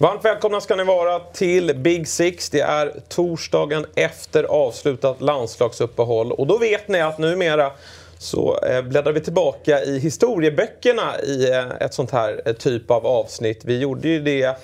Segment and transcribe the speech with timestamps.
[0.00, 2.50] Varmt välkomna ska ni vara till Big Six.
[2.50, 6.32] Det är torsdagen efter avslutat landslagsuppehåll.
[6.32, 7.72] Och då vet ni att numera
[8.18, 13.06] så eh, bläddrar vi tillbaka i historieböckerna i eh, ett sånt här eh, typ av
[13.06, 13.64] avsnitt.
[13.64, 14.56] Vi gjorde ju det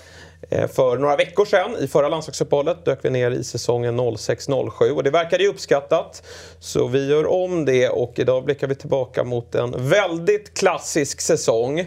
[0.74, 5.10] för några veckor sedan, i förra landslagsuppehållet, dök vi ner i säsongen 06-07 och det
[5.10, 6.22] verkade ju uppskattat.
[6.58, 11.86] Så vi gör om det och idag blickar vi tillbaka mot en väldigt klassisk säsong.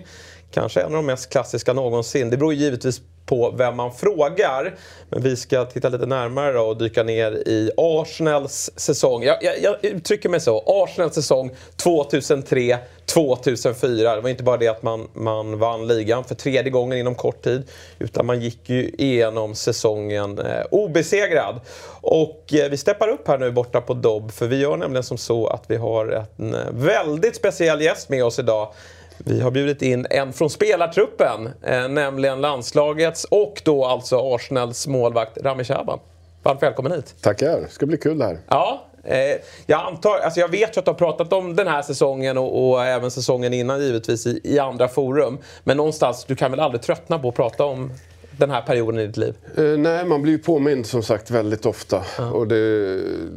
[0.52, 2.30] Kanske en av de mest klassiska någonsin.
[2.30, 4.76] Det beror givetvis på vem man frågar.
[5.10, 9.24] Men vi ska titta lite närmare och dyka ner i Arsenals säsong.
[9.24, 10.64] Jag, jag, jag uttrycker mig så.
[10.68, 14.16] Arsenals säsong 2003 2004.
[14.16, 17.44] Det var inte bara det att man, man vann ligan för tredje gången inom kort
[17.44, 17.64] tid.
[18.00, 21.60] Utan man gick ju igenom säsongen eh, obesegrad.
[22.02, 24.32] Och eh, vi steppar upp här nu borta på Dobb.
[24.32, 28.26] För vi gör nämligen som så att vi har en eh, väldigt speciell gäst med
[28.26, 28.74] oss idag.
[29.18, 35.38] Vi har bjudit in en från spelartruppen, eh, nämligen landslagets och då alltså Arsenals målvakt
[35.38, 36.00] Rami Shaban.
[36.44, 37.16] Varmt välkommen hit.
[37.22, 38.40] Tackar, det ska bli kul det här.
[38.48, 39.18] Ja, eh,
[39.66, 42.70] jag, antar, alltså jag vet ju att du har pratat om den här säsongen och,
[42.70, 45.38] och även säsongen innan givetvis i, i, andra forum.
[45.64, 47.92] Men någonstans, du kan väl aldrig tröttna på att prata om
[48.38, 49.36] den här perioden i ditt liv?
[49.58, 52.04] Uh, nej, man blir ju påmind som sagt väldigt ofta.
[52.20, 52.32] Uh.
[52.32, 52.56] Och det,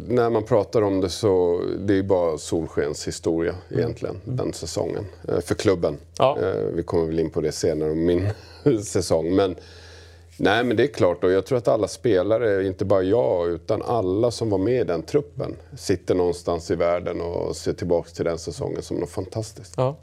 [0.09, 3.81] när man pratar om det så det är bara solskenshistoria mm.
[3.81, 4.37] egentligen, mm.
[4.37, 5.07] den säsongen.
[5.29, 5.99] Uh, för klubben.
[6.19, 6.39] Ja.
[6.73, 8.29] vi kommer väl in på det senare, om min
[8.85, 9.35] säsong.
[9.35, 9.57] Men,
[10.37, 13.83] nej, men det är klart, och jag tror att alla spelare, inte bara jag, utan
[13.83, 18.25] alla som var med i den truppen, sitter någonstans i världen och ser tillbaka till
[18.25, 19.75] den säsongen som något fantastiskt.
[19.77, 19.97] Ja.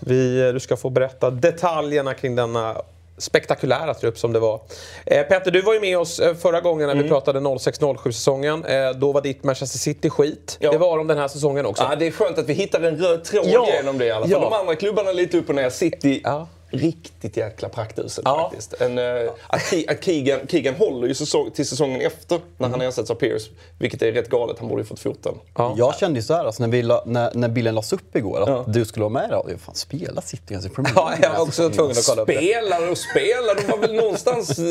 [0.00, 2.82] Vi, du ska få berätta detaljerna kring denna
[3.20, 4.60] spektakulära trupp som det var.
[5.06, 7.02] Eh, Peter, du var ju med oss eh, förra gången när mm.
[7.02, 8.64] vi pratade 06-07 säsongen.
[8.64, 10.56] Eh, då var ditt Manchester City skit.
[10.60, 10.70] Ja.
[10.70, 11.82] Det var de den här säsongen också.
[11.82, 13.66] Ja, det är skönt att vi hittar en röd tråd ja.
[13.76, 14.30] genom det i alla fall.
[14.30, 14.40] Ja.
[14.40, 15.70] De andra klubbarna lite upp och ner.
[15.70, 18.48] City ja riktigt jäkla praktuselt ja.
[18.50, 18.80] faktiskt.
[18.80, 22.80] En, uh, att, att Keegan, Keegan håller ju säsong, till säsongen efter när mm.
[22.80, 23.50] han ersätts av Pierce.
[23.78, 25.34] Vilket är rätt galet, han borde ju fått foten.
[25.56, 25.74] Ja.
[25.78, 28.48] Jag kände ju såhär alltså, när, vi la, när, när bilden lades upp igår, att
[28.48, 28.64] ja.
[28.68, 29.56] du skulle vara med där.
[29.56, 32.36] Fan, spela City alltså, Premier Ja, jag var också tvungen att kolla upp det.
[32.36, 34.64] Spelar och spelar, de var väl någonstans eh,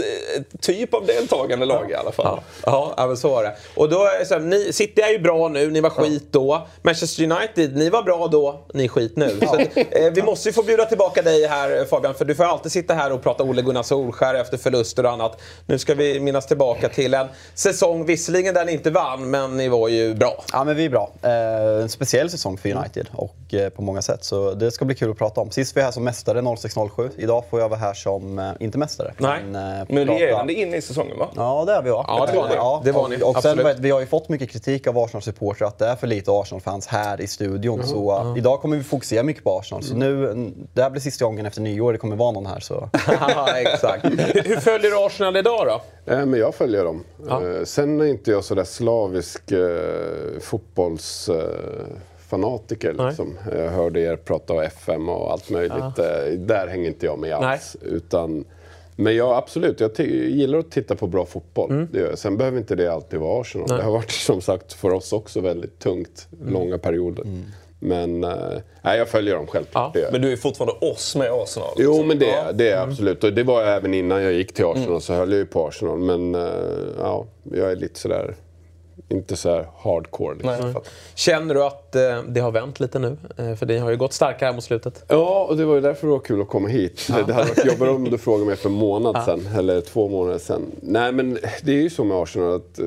[0.61, 2.39] typ av deltagande lag i alla fall.
[2.65, 3.55] Ja, ja men så var det.
[3.75, 6.67] Och då, så här, ni, City är ju bra nu, ni var skit då.
[6.81, 9.39] Manchester United, ni var bra då, ni är skit nu.
[9.39, 12.43] Så att, eh, vi måste ju få bjuda tillbaka dig här Fabian, för du får
[12.43, 15.41] alltid sitta här och prata Ole Gunnar Solskär efter förluster och annat.
[15.65, 19.67] Nu ska vi minnas tillbaka till en säsong, visserligen där ni inte vann, men ni
[19.67, 20.43] var ju bra.
[20.53, 21.11] Ja, men vi är bra.
[21.21, 24.23] Eh, en speciell säsong för United och eh, på många sätt.
[24.23, 25.51] Så det ska bli kul att prata om.
[25.51, 27.09] Sist var jag här som mästare 06-07.
[27.17, 29.13] Idag får jag vara här som, eh, inte mästare.
[29.17, 29.43] Nej.
[29.43, 31.29] Men, eh, men regerande in i säsongen va?
[31.35, 32.05] Ja, det är vi va?
[32.07, 32.55] Ja, det var ni.
[32.55, 33.21] Ja, det var ni.
[33.23, 36.07] Och, och sen, vi har ju fått mycket kritik av Arsenal-supportrar att det är för
[36.07, 37.79] lite Arsenal-fans här i studion.
[37.79, 37.87] Mm.
[37.87, 39.83] Så uh, idag kommer vi fokusera mycket på Arsenal.
[39.83, 40.33] Så nu,
[40.73, 42.59] det här blir sista gången efter nyår det kommer vara någon här.
[42.59, 42.89] Så.
[43.55, 44.05] exakt.
[44.05, 45.81] Hur, följer du Arsenal idag då?
[46.13, 47.03] Eh, men jag följer dem.
[47.27, 47.47] Ja.
[47.47, 52.95] Eh, sen är inte jag sådär slavisk eh, fotbollsfanatiker.
[52.99, 53.37] Eh, liksom.
[53.51, 55.83] Jag hörde er prata om FM och allt möjligt.
[55.97, 56.05] Ja.
[56.05, 57.75] Eh, där hänger inte jag med alls.
[57.81, 58.45] Utan,
[58.95, 61.71] men jag absolut, jag gillar att titta på bra fotboll.
[61.71, 62.17] Mm.
[62.17, 63.67] Sen behöver inte det alltid vara Arsenal.
[63.69, 63.77] Nej.
[63.77, 66.53] Det har varit som sagt för oss också väldigt tungt, mm.
[66.53, 67.23] långa perioder.
[67.23, 67.45] Mm.
[67.79, 69.95] Men äh, jag följer dem självklart.
[69.95, 70.07] Ja.
[70.11, 71.69] Men du är fortfarande oss med Arsenal?
[71.77, 72.07] Jo, liksom.
[72.07, 72.51] men det, ja.
[72.51, 72.89] det är mm.
[72.89, 73.23] absolut.
[73.23, 75.01] Och det var jag även innan jag gick till Arsenal, mm.
[75.01, 75.99] så höll jag ju på Arsenal.
[75.99, 76.41] Men äh,
[76.99, 78.35] ja, jag är lite sådär
[79.09, 80.33] inte så här hardcore.
[80.35, 80.71] Liksom.
[80.71, 80.81] Nej.
[81.15, 83.17] Känner du att eh, det har vänt lite nu?
[83.37, 85.03] Eh, för det har ju gått starkare mot slutet.
[85.07, 87.07] Ja, och det var ju därför det var kul att komma hit.
[87.09, 87.15] Ja.
[87.27, 89.25] Det hade varit jobbigare om du frågade mig för en månad ja.
[89.25, 90.71] sedan, eller två månader sedan.
[90.81, 92.85] Nej, men det är ju så med Arsenal att eh,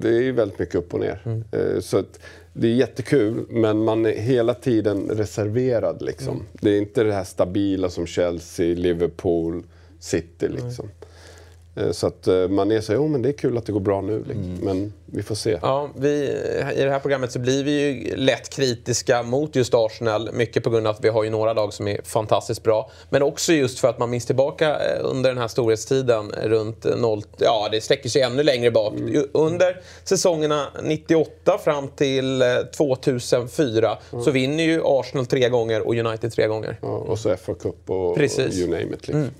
[0.00, 1.22] det är ju väldigt mycket upp och ner.
[1.24, 1.44] Mm.
[1.52, 2.20] Eh, så att,
[2.56, 6.02] det är jättekul, men man är hela tiden reserverad.
[6.02, 6.34] Liksom.
[6.34, 6.46] Mm.
[6.60, 9.64] Det är inte det här stabila som Chelsea, Liverpool,
[9.98, 10.48] City.
[10.48, 10.84] Liksom.
[10.84, 10.96] Mm.
[11.92, 14.00] Så att eh, man är så jo men det är kul att det går bra
[14.00, 14.18] nu.
[14.18, 14.44] Liksom.
[14.44, 14.58] Mm.
[14.64, 15.58] Men vi får se.
[15.62, 16.08] Ja, vi,
[16.76, 20.30] I det här programmet så blir vi ju lätt kritiska mot just Arsenal.
[20.32, 22.90] Mycket på grund av att vi har ju några lag som är fantastiskt bra.
[23.10, 27.22] Men också just för att man minns tillbaka eh, under den här storhetstiden runt 0...
[27.38, 28.94] Ja, det sträcker sig ännu längre bak.
[28.94, 29.28] Mm.
[29.32, 32.42] Under säsongerna 98 fram till
[32.76, 34.24] 2004 mm.
[34.24, 36.78] så vinner ju Arsenal tre gånger och United tre gånger.
[36.82, 39.08] Ja, och så FA Cup och, och you name it.
[39.08, 39.30] Liksom.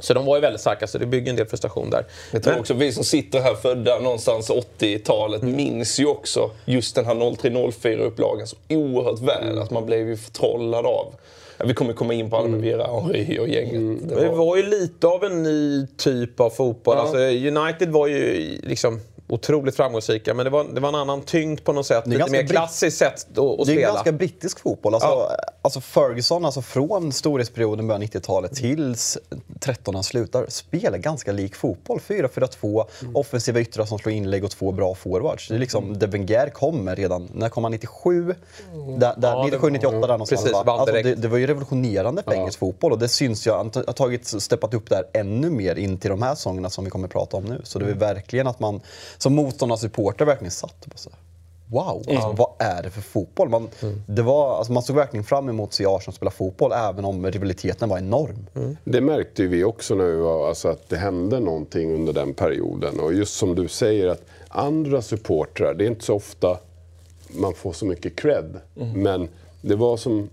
[0.00, 2.04] Så de var ju väldigt starka, så det bygger en del frustration där.
[2.30, 5.56] Jag tror också vi som sitter här födda någonstans 80-talet mm.
[5.56, 9.48] minns ju också just den här 03-04-upplagan så oerhört väl.
[9.48, 9.62] Mm.
[9.62, 11.14] Att man blev ju förtrollad av.
[11.64, 12.60] Vi kommer komma in på med mm.
[12.60, 13.16] Vera och
[13.48, 13.72] gänget.
[13.72, 14.08] Mm.
[14.08, 14.22] Det, var...
[14.22, 14.56] det, var...
[14.56, 16.96] ju lite av en ny typ av fotboll.
[16.96, 17.02] Ja.
[17.02, 20.34] Alltså, United var ju liksom otroligt framgångsrika.
[20.34, 22.06] Men det var, det var en annan tyngd på något sätt.
[22.06, 23.80] Lite mer klassiskt sätt att, att det spela.
[23.80, 24.94] Det är ganska brittisk fotboll.
[24.94, 25.36] Alltså, ja.
[25.62, 29.18] alltså Ferguson, alltså från storhetsperioden början 90-talet tills
[29.60, 31.98] 13 han slutar, spelar ganska lik fotboll.
[31.98, 33.16] 4-4-2, mm.
[33.16, 35.48] offensiva yttrar som slår inlägg och två bra forwards.
[35.48, 35.98] Det är liksom, mm.
[35.98, 37.72] där Wenger kommer redan, när kom han?
[37.72, 38.34] 97?
[38.72, 38.98] Mm.
[38.98, 40.28] Där, där, ja, 97-98 där någonstans.
[40.28, 42.38] Precis, alltså, det, det, var ju revolutionerande för ja.
[42.38, 45.98] engelsk fotboll och det syns ju, han har tagit, steppat upp där ännu mer in
[45.98, 47.60] till de här säsongerna som vi kommer att prata om nu.
[47.64, 47.98] Så det är mm.
[47.98, 48.80] verkligen att man
[49.18, 51.12] som motståndarsupporter verkligen satt på sig.
[51.70, 52.16] Wow, mm.
[52.16, 53.48] alltså, vad är det för fotboll?
[53.48, 54.02] Man, mm.
[54.06, 57.26] det var, alltså, man såg verkligen fram emot att se Arsenal spela fotboll, även om
[57.26, 58.46] rivaliteten var enorm.
[58.54, 58.76] Mm.
[58.84, 63.00] Det märkte vi också när vi var, alltså, att det hände någonting under den perioden.
[63.00, 66.58] Och just som du säger, att andra supportrar, det är inte så ofta
[67.28, 68.60] man får så mycket cred.
[68.76, 69.02] Mm.
[69.02, 69.28] Men
[69.60, 70.28] det var som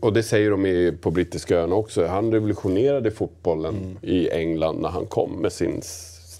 [0.00, 2.06] och det säger de på brittiska öarna också.
[2.06, 3.96] Han revolutionerade fotbollen mm.
[4.02, 5.82] i England när han kom med sin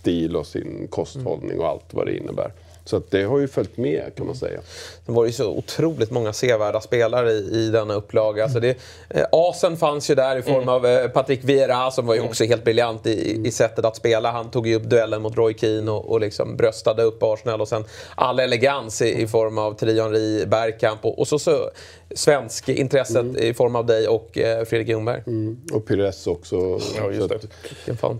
[0.00, 2.52] stil och sin kosthållning och allt vad det innebär.
[2.84, 4.60] Så att det har ju följt med kan man säga.
[5.06, 8.42] Det var ju så otroligt många sevärda spelare i, i denna upplaga.
[8.42, 8.76] Alltså det,
[9.08, 10.68] eh, asen fanns ju där i form mm.
[10.68, 14.30] av eh, Patrick Vieira som var ju också helt briljant i, i sättet att spela.
[14.30, 17.60] Han tog ju upp duellen mot Roy Keane och, och liksom bröstade upp Arsenal.
[17.60, 21.70] Och sen all elegans i, i form av Thierry Henry, Bergkamp och, och så, så
[22.14, 23.36] svensk intresset mm.
[23.36, 25.22] i form av dig och eh, Fredrik Ljungberg.
[25.26, 25.60] Mm.
[25.72, 26.56] Och Pires också.
[26.96, 27.38] Ja, just det.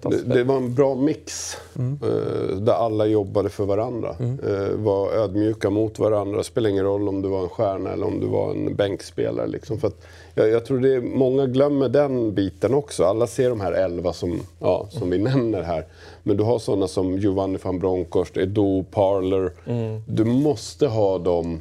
[0.03, 1.99] Det, det, var en bra mix mm.
[2.03, 4.17] eh, där alla jobbade för varandra.
[4.19, 4.39] Mm.
[4.49, 6.39] Eh, var ödmjuka mot varandra.
[6.39, 9.47] Det spelar ingen roll om du var en stjärna eller om du var en bänkspelare.
[9.47, 9.81] Liksom.
[9.81, 13.05] För att, jag, jag tror det är, många glömmer den biten också.
[13.05, 15.85] Alla ser de här elva som, ja, som vi nämner här.
[16.23, 19.53] Men du har sådana som Giovanni van Bronckhorst, Edo, Parler.
[19.67, 20.03] Mm.
[20.07, 21.61] Du måste ha dem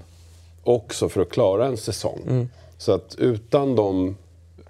[0.70, 2.22] också för att klara en säsong.
[2.28, 2.50] Mm.
[2.78, 4.18] Så att utan dem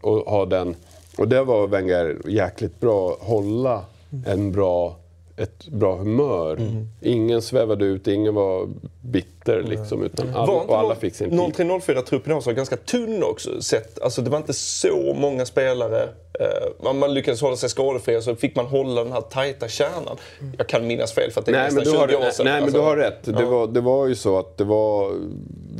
[0.01, 0.75] och ha den...
[1.17, 3.85] Och det var Wenger jäkligt bra, hålla
[4.25, 4.95] en bra,
[5.37, 6.55] ett bra humör.
[6.55, 6.87] Mm.
[7.01, 8.67] Ingen svävade ut, ingen var
[9.01, 10.03] bitter liksom.
[10.03, 11.39] Utan all, och alla fick sin tid.
[11.39, 13.61] 03-04-truppen var ganska tunn också.
[13.61, 14.01] Sett.
[14.01, 16.03] Alltså, det var inte så många spelare.
[16.39, 20.17] Eh, man lyckades hålla sig skadefri så fick man hålla den här tajta kärnan.
[20.57, 22.15] Jag kan minnas fel för att det är nästan 20 år sedan.
[22.15, 22.43] Nej, alltså.
[22.43, 23.23] men du alltså- har rätt.
[23.23, 25.11] Det, var, det var ju så att det var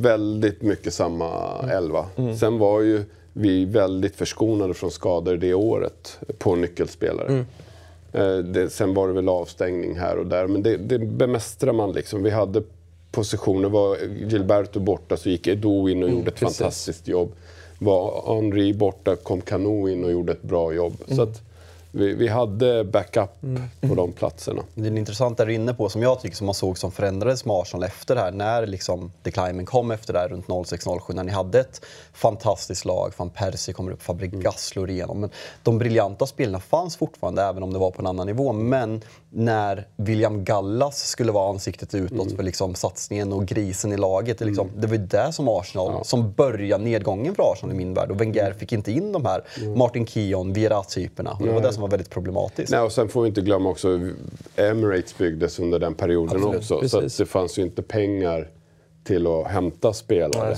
[0.00, 1.76] väldigt mycket samma mm.
[1.76, 2.06] elva.
[2.16, 2.36] Mm.
[2.36, 7.26] Sen var ju vi väldigt förskonade från skador det året på nyckelspelare.
[7.28, 7.46] Mm.
[8.12, 11.92] Eh, det, sen var det väl avstängning här och där, men det, det bemästrar man
[11.92, 12.22] liksom.
[12.22, 12.62] Vi hade
[13.10, 13.68] positioner.
[13.68, 13.96] Var
[14.28, 16.58] Gilberto borta så gick Edo in och mm, gjorde ett precis.
[16.58, 17.32] fantastiskt jobb.
[17.78, 20.96] Var Henri borta kom Kano in och gjorde ett bra jobb.
[21.06, 21.28] Så mm.
[21.28, 21.42] att,
[21.92, 23.62] vi, vi hade backup mm.
[23.80, 24.62] på de platserna.
[24.74, 27.56] Det är intressant där inne på, som jag tycker som man såg som förändrades med
[27.56, 28.32] Arsenal efter det här.
[28.32, 31.14] När liksom declimen kom efter det här runt 06-07.
[31.14, 33.12] När ni hade ett fantastiskt lag.
[33.16, 34.52] Van Persie kommer upp, Fabregas mm.
[34.52, 35.20] slår igenom.
[35.20, 35.30] Men
[35.62, 38.52] de briljanta spelarna fanns fortfarande, även om det var på en annan nivå.
[38.52, 42.36] Men när William Gallas skulle vara ansiktet utåt mm.
[42.36, 44.38] för liksom satsningen och grisen i laget.
[44.38, 44.80] Det, liksom, mm.
[44.80, 46.04] det var ju det som Arsenal, ja.
[46.04, 48.10] som började nedgången för Arsenal i min värld.
[48.10, 49.78] Och Wenger fick inte in de här mm.
[49.78, 51.38] Martin Keown, Vieira-typerna.
[51.40, 52.72] Det var det som var väldigt problematiskt.
[52.72, 54.00] Nej, och sen får vi inte glömma också,
[54.56, 56.58] Emirates byggdes under den perioden Absolut.
[56.58, 56.80] också.
[56.80, 57.14] Precis.
[57.14, 58.50] Så det fanns ju inte pengar
[59.04, 60.56] till att hämta spelare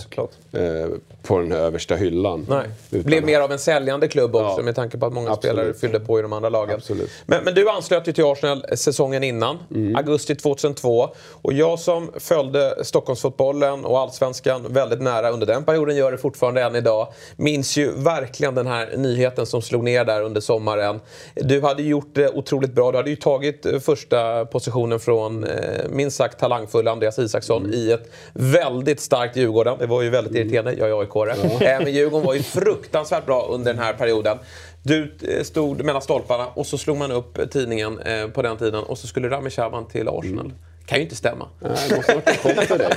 [0.52, 0.88] Nej, eh,
[1.22, 2.46] på den översta hyllan.
[2.48, 3.02] Nej.
[3.02, 4.62] Blev mer av en säljande klubb också ja.
[4.62, 5.54] med tanke på att många Absolut.
[5.56, 6.80] spelare fyllde på i de andra lagen.
[7.26, 9.96] Men, men, du anslöt ju till Arsenal säsongen innan, mm.
[9.96, 11.08] augusti 2002.
[11.30, 16.62] Och jag som följde Stockholmsfotbollen och allsvenskan väldigt nära under den perioden, gör det fortfarande
[16.62, 21.00] än idag, minns ju verkligen den här nyheten som slog ner där under sommaren.
[21.34, 22.90] Du hade gjort det otroligt bra.
[22.90, 25.50] Du hade ju tagit första positionen från eh,
[25.88, 27.74] minst sagt talangfulla Andreas Isaksson mm.
[27.74, 29.76] i ett väldigt starkt Djurgården.
[29.78, 30.74] Det var ju väldigt irriterande.
[30.78, 31.66] Jag är aik ja.
[31.66, 34.38] Eh, men Djurgården var ju fruktansvärt bra under den här perioden.
[34.82, 38.84] Du eh, stod mellan stolparna och så slog man upp tidningen eh, på den tiden
[38.84, 40.44] och så skulle Rami Shaban till Arsenal.
[40.44, 40.56] Mm.
[40.86, 41.48] Kan ju inte stämma.
[41.58, 42.88] Nej, det måste varit en chock för dig.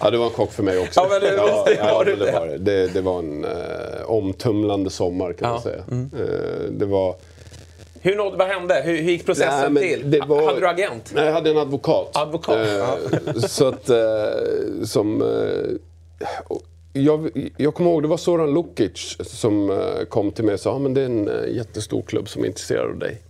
[0.00, 1.00] Ja, det var en chock för mig också.
[1.00, 2.58] Ja, men det, ja, det, ja, det, det, var det.
[2.58, 2.86] det.
[2.86, 3.50] Det var en eh,
[4.06, 5.54] omtumlande sommar kan ja.
[5.54, 5.84] man säga.
[5.90, 6.10] Mm.
[6.14, 7.16] Eh, det var...
[8.00, 8.82] Hur nådde, vad hände?
[8.84, 10.22] Hur, hur gick processen Nej, till?
[10.26, 11.12] Var, hade du agent?
[11.14, 12.10] Nej, jag hade en advokat.
[12.16, 12.56] Advokat?
[12.56, 13.90] Eh, så att,
[14.84, 15.22] som...
[16.92, 20.60] Eh, jag, jag kommer ihåg, det var Soran Lukic som eh, kom till mig och
[20.60, 23.22] sa att det är en eh, jättestor klubb som är intresserad av dig.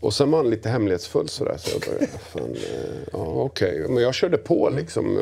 [0.00, 1.56] Och sen var han lite hemlighetsfull sådär.
[1.58, 2.56] Så jag började, fan,
[3.12, 3.80] ja okej.
[3.80, 3.94] Okay.
[3.94, 5.18] Men jag körde på liksom.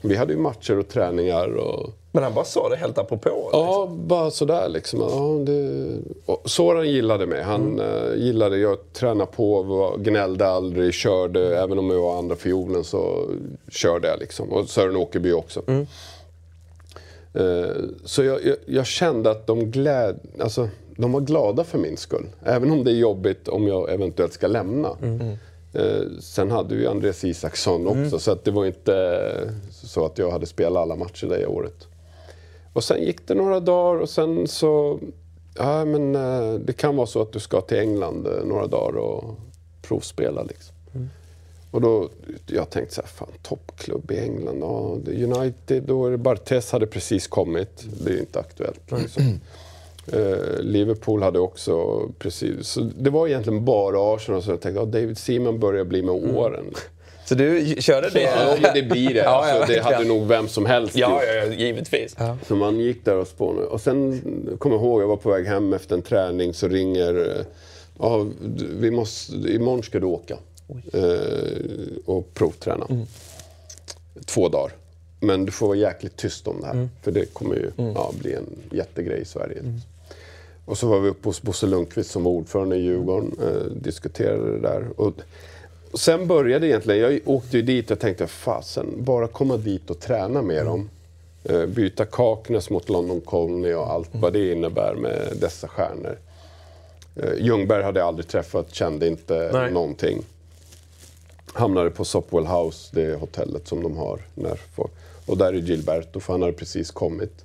[0.00, 3.28] Vi hade ju matcher och träningar och men han bara sa det helt apropå?
[3.28, 3.60] Liksom.
[3.60, 5.00] Ja, bara sådär liksom.
[5.00, 5.98] Ja, det...
[6.44, 7.42] Soran gillade mig.
[7.42, 8.20] Han mm.
[8.20, 11.46] gillade, jag tränade på, gnällde aldrig, körde.
[11.46, 11.64] Mm.
[11.64, 13.30] Även om jag var andra fiolen så
[13.68, 14.52] körde jag liksom.
[14.52, 15.62] Och Sören Åkerby också.
[15.66, 15.86] Mm.
[17.40, 20.20] Uh, så jag, jag, jag, kände att de gläd...
[20.40, 22.26] Alltså, de var glada för min skull.
[22.44, 24.90] Även om det är jobbigt om jag eventuellt ska lämna.
[25.02, 25.36] Mm.
[25.72, 28.18] Eh, sen hade vi Andreas Isaksson också, mm.
[28.18, 31.86] så att det var inte så att jag hade spelat alla matcher det året.
[32.72, 35.00] Och sen gick det några dagar och sen så...
[35.58, 38.98] Ja, men eh, det kan vara så att du ska till England eh, några dagar
[38.98, 39.24] och
[39.82, 40.42] provspela.
[40.42, 40.75] Liksom.
[41.76, 42.08] Och då,
[42.46, 46.86] jag tänkte så här, fan toppklubb i England, ja, United, då är det Bartes hade
[46.86, 47.84] precis kommit.
[48.04, 48.92] Det är inte aktuellt.
[48.92, 49.40] Liksom.
[50.14, 52.68] Uh, Liverpool hade också precis...
[52.68, 56.14] Så det var egentligen bara Arsenal som jag tänkte, ja, David Seaman börjar bli med
[56.14, 56.36] mm.
[56.36, 56.60] åren.
[56.60, 56.74] Mm.
[57.24, 58.56] Så du körde det?
[58.62, 59.20] Ja, det blir det.
[59.24, 62.16] ja, alltså, det hade nog vem som helst Ja, ja, ja givetvis.
[62.18, 62.36] Ja.
[62.48, 63.66] Så man gick där och spånade.
[63.66, 64.20] Och sen
[64.58, 67.44] kommer jag ihåg, jag var på väg hem efter en träning så ringer...
[67.98, 68.26] Ja,
[68.80, 70.36] vi måste, imorgon ska du åka
[70.92, 72.86] eh, och provträna.
[72.90, 73.06] Mm.
[74.26, 74.72] Två dagar.
[75.20, 76.74] Men du får vara jäkligt tyst om det här.
[76.74, 76.90] Mm.
[77.02, 77.92] För det kommer ju mm.
[77.94, 79.58] ja, bli en jättegrej i Sverige.
[79.58, 79.80] Mm.
[80.64, 83.36] Och så var vi uppe hos Bosse Lundqvist som var ordförande i Djurgården.
[83.42, 84.84] Eh, diskuterade det där.
[84.96, 85.14] Och,
[85.92, 90.00] och sen började egentligen, jag åkte ju dit och tänkte fasen, bara komma dit och
[90.00, 90.66] träna med mm.
[90.66, 90.90] dem.
[91.44, 96.18] Eh, byta Kaknäs mot London Colney och allt vad det innebär med dessa stjärnor.
[97.16, 99.72] Eh, Ljungberg hade jag aldrig träffat, kände inte Nej.
[99.72, 100.22] någonting.
[101.52, 104.20] Hamnade på Sopwell House, det hotellet som de har.
[104.34, 104.58] När,
[105.26, 107.44] och där är Gilberto, för han hade precis kommit.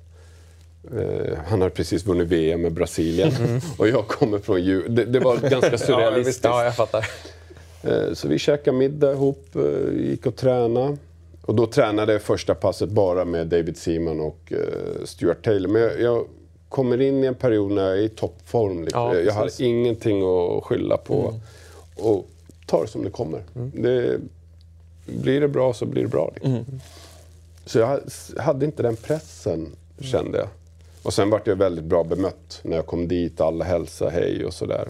[0.94, 3.60] Uh, han hade precis vunnit VM med Brasilien mm.
[3.78, 4.88] och jag kommer från Djur...
[4.88, 6.44] Det, det, var ganska surrealistiskt.
[6.44, 7.06] ja, jag fattar.
[7.86, 10.96] Uh, så vi käkade middag ihop, uh, gick och tränade.
[11.42, 14.52] Och då tränade jag första passet bara med David Seaman och
[15.04, 15.68] Stuart Taylor.
[15.68, 16.26] Men jag, jag,
[16.68, 18.84] kommer in i en period när jag är i toppform.
[18.84, 19.00] Liksom.
[19.00, 21.28] Ja, jag har ingenting att skylla på.
[21.28, 21.40] Mm.
[21.96, 22.28] Och
[22.72, 23.42] tar som det kommer.
[23.54, 23.82] Mm.
[23.82, 24.20] Det,
[25.06, 26.30] blir det bra så blir det bra.
[26.34, 26.52] Liksom.
[26.52, 26.80] Mm.
[27.64, 28.00] Så jag
[28.38, 29.68] hade inte den pressen,
[30.00, 30.48] kände jag.
[31.02, 33.40] Och sen vart jag väldigt bra bemött när jag kom dit.
[33.40, 34.88] Alla hälsade hej och sådär.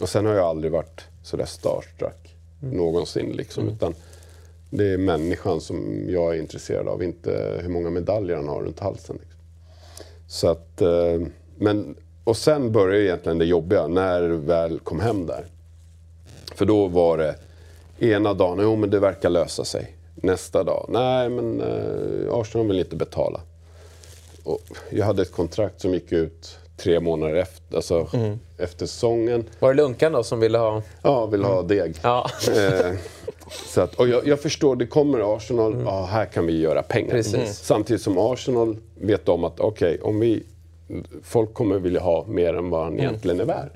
[0.00, 2.76] Och sen har jag aldrig varit sådär starstruck mm.
[2.76, 3.32] någonsin.
[3.32, 3.74] Liksom, mm.
[3.74, 3.94] Utan
[4.70, 8.80] det är människan som jag är intresserad av, inte hur många medaljer han har runt
[8.80, 9.18] halsen.
[9.20, 9.40] Liksom.
[10.28, 15.26] Så att, eh, men, och sen började egentligen det jobbiga, när du väl kom hem
[15.26, 15.44] där.
[16.58, 17.34] För då var det
[17.98, 19.94] ena dagen, jo men det verkar lösa sig.
[20.14, 23.40] Nästa dag, nej men eh, Arsenal vill inte betala.
[24.44, 24.60] Och
[24.90, 28.38] jag hade ett kontrakt som gick ut tre månader efter, alltså mm.
[28.58, 29.44] efter säsongen.
[29.58, 30.82] Var det Lunkan då som ville ha?
[31.02, 31.68] Ja, ville ha mm.
[31.68, 31.94] deg.
[32.02, 32.30] Ja.
[32.48, 32.94] Eh,
[33.66, 35.86] så att, och jag, jag, förstår, det kommer Arsenal, mm.
[35.86, 37.10] ja, här kan vi göra pengar.
[37.10, 37.58] Precis.
[37.58, 40.42] Samtidigt som Arsenal vet om att okej, okay, om vi
[41.22, 43.04] folk kommer vilja ha mer än vad han mm.
[43.04, 43.70] egentligen är värd.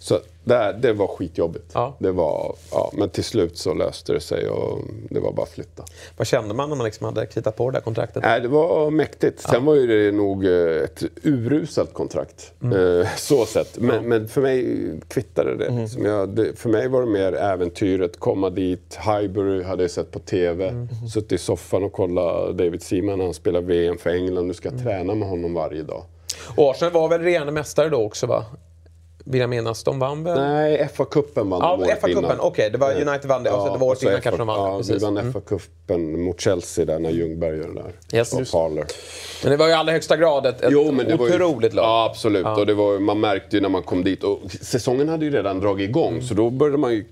[0.00, 0.20] Mm.
[0.20, 1.70] Så det, det var skitjobbigt.
[1.72, 1.96] Ja.
[1.98, 4.78] Det var, ja, men till slut så löste det sig och
[5.10, 5.84] det var bara att flytta.
[6.16, 8.22] Vad kände man när man liksom hade kritat på det där kontraktet?
[8.22, 9.40] Nej, det var mäktigt.
[9.44, 9.50] Ja.
[9.50, 12.52] Sen var ju det nog eh, ett uruselt kontrakt.
[12.62, 13.00] Mm.
[13.00, 13.78] Eh, så sett.
[13.78, 14.02] Men, ja.
[14.02, 14.78] men, för mig
[15.08, 15.66] kvittade det.
[15.66, 15.88] Mm.
[15.88, 16.58] Som jag, det.
[16.58, 18.98] För mig var det mer äventyret, komma dit.
[19.04, 20.68] Highbury hade jag sett på TV.
[20.68, 20.88] Mm.
[21.12, 24.46] Suttit i soffan och kollat David Seaman när han spelar VM för England.
[24.46, 24.84] Nu ska jag mm.
[24.84, 26.04] träna med honom varje dag.
[26.56, 28.44] Och Arsenal var väl regerande mästare då också va?
[29.30, 29.84] Vill jag minnas.
[29.84, 30.40] De vann väl?
[30.40, 32.68] Nej, FA-cupen vann ja, de året FA-cupen, Okej, okay.
[32.70, 33.50] det var United vann det.
[33.50, 34.70] Ja, alltså, det var året innan kanske de vann.
[34.70, 34.94] Ja, precis.
[34.94, 35.32] vi vann mm.
[35.32, 38.18] FA-cupen mot Chelsea där när Ljungberg gör det där.
[38.18, 38.32] Yes.
[38.32, 38.86] Och Parler.
[39.42, 41.76] Men det var ju i allra högsta grad ett, ett jo, men det otroligt ju,
[41.76, 41.84] lag.
[41.84, 42.42] Ja, absolut.
[42.44, 42.60] Ja.
[42.60, 44.24] Och det var, man märkte ju när man kom dit.
[44.24, 46.22] Och säsongen hade ju redan dragit igång, mm.
[46.22, 47.04] så då började man ju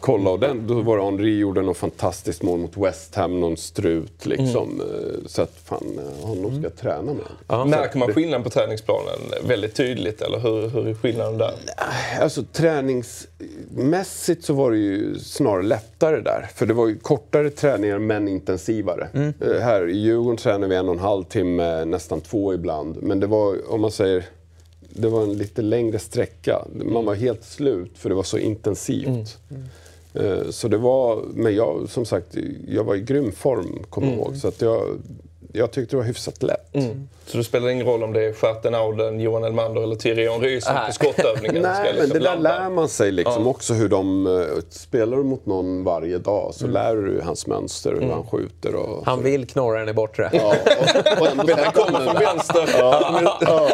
[0.00, 3.56] kolla och den, då var det Henri gjorde något fantastiskt mål mot West Ham, någon
[3.56, 4.80] strut liksom.
[4.80, 4.86] Mm.
[4.86, 7.68] Eh, så att fan, eh, honom ska jag träna med.
[7.68, 11.54] Märker man skillnaden på träningsplanen väldigt tydligt eller hur, hur är skillnaden där?
[12.20, 16.48] Alltså träningsmässigt så var det ju snarare lättare där.
[16.54, 19.08] För det var ju kortare träningar men intensivare.
[19.14, 19.34] Mm.
[19.40, 23.02] Eh, här i Djurgården tränar vi en och en halv timme, nästan två ibland.
[23.02, 24.24] Men det var, om man säger
[24.94, 26.64] det var en lite längre sträcka.
[26.72, 29.06] Man var helt slut för det var så intensivt.
[29.06, 29.64] Mm.
[30.14, 30.52] Mm.
[30.52, 32.36] Så det var, men jag, som sagt,
[32.68, 34.26] jag var i grym form, kommer jag mm.
[34.26, 34.36] ihåg.
[34.36, 34.82] Så att jag,
[35.52, 36.74] jag tyckte det var hyfsat lätt.
[36.74, 37.08] Mm.
[37.26, 40.74] Så det spelar ingen roll om det är Stjärtenauden, Johan Elmander eller Thierry Henry som
[40.86, 43.48] på skottövningen Nej, liksom men det där lär man sig liksom ja.
[43.48, 44.26] också hur de...
[44.26, 46.74] Uh, spelar du mot någon varje dag så mm.
[46.74, 48.10] lär du hans mönster, hur mm.
[48.10, 49.06] han skjuter och...
[49.06, 50.30] Han vill knorra den i bortre.
[50.32, 50.54] Ja,
[51.16, 52.68] och, och ändå han kommer från vänster.
[52.78, 53.70] Ja, ja.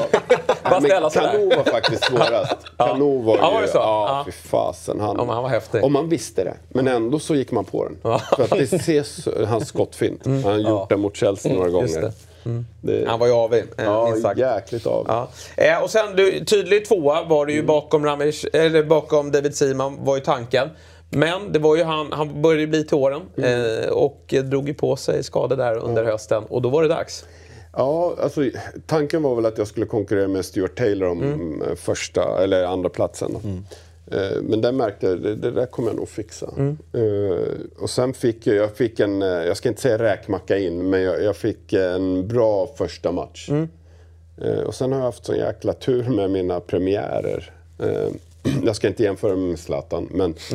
[0.62, 2.56] Men Kanou var faktiskt svårast.
[2.76, 3.40] Kanou var ju...
[3.40, 3.78] Ja, var det så?
[3.78, 5.00] Ja, fy fasen.
[5.00, 5.84] Han, ja, han var häftig.
[5.84, 6.54] Och man visste det.
[6.68, 8.20] Men ändå så gick man på den.
[8.36, 10.26] För att det ses, hans skottfint.
[10.26, 10.44] Mm.
[10.44, 12.12] Han har gjort det mot Chelsea några gånger.
[12.44, 12.66] Mm.
[12.80, 13.08] Det...
[13.08, 14.38] Han var ju avig, eh, ja, sagt.
[14.38, 15.10] jäkligt avig.
[15.10, 15.28] Ja.
[15.56, 17.66] Eh, och sen, du, tydlig tvåa var det ju mm.
[17.66, 20.68] bakom, Ramesh, eller bakom David Seaman, var ju tanken.
[21.10, 23.84] Men det var ju han, han började bli till åren mm.
[23.84, 26.12] eh, och drog ju på sig skador där under mm.
[26.12, 26.44] hösten.
[26.48, 27.24] Och då var det dags.
[27.72, 28.50] Ja, alltså,
[28.86, 31.76] tanken var väl att jag skulle konkurrera med Stuart Taylor om mm.
[31.76, 33.36] första eller andra platsen.
[33.44, 33.64] Mm.
[34.10, 36.50] Eh, men där märkte jag det, det där kommer jag nog fixa.
[36.56, 36.78] Mm.
[36.94, 37.48] Uh,
[37.78, 41.22] och sen fick jag, jag fick en, jag ska inte säga räkmacka in, men jag,
[41.22, 43.48] jag fick en bra första match.
[43.48, 43.68] Mm.
[44.66, 47.50] Och sen har jag haft sån jäkla tur med mina premiärer.
[48.64, 50.34] Jag ska inte jämföra med Zlatan, men...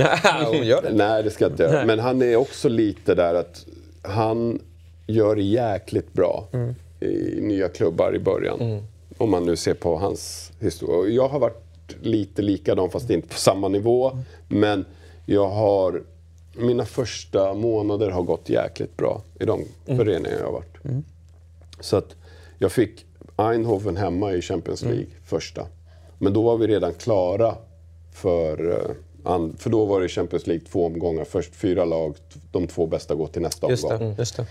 [0.63, 0.93] gör det.
[0.93, 1.85] Nej, det ska jag inte göra.
[1.85, 3.65] Men han är också lite där att
[4.01, 4.59] han
[5.07, 6.75] gör jäkligt bra mm.
[7.05, 8.61] I nya klubbar i början.
[8.61, 8.83] Mm.
[9.17, 11.15] Om man nu ser på hans historia.
[11.15, 11.61] Jag har varit
[12.01, 14.09] lite likadan fast inte på samma nivå.
[14.09, 14.23] Mm.
[14.47, 14.85] Men
[15.25, 16.03] jag har...
[16.57, 19.97] Mina första månader har gått jäkligt bra i de mm.
[19.97, 20.85] föreningar jag har varit.
[20.85, 21.03] Mm.
[21.79, 22.15] Så att
[22.59, 23.05] jag fick
[23.37, 24.95] Eindhoven hemma i Champions mm.
[24.95, 25.67] League första.
[26.17, 27.55] Men då var vi redan klara
[28.13, 28.71] för...
[28.71, 28.95] Eh,
[29.57, 31.23] för då var det Champions League två omgångar.
[31.23, 32.15] Först fyra lag,
[32.51, 33.99] de två bästa går till nästa just omgång.
[33.99, 34.45] Det, just det.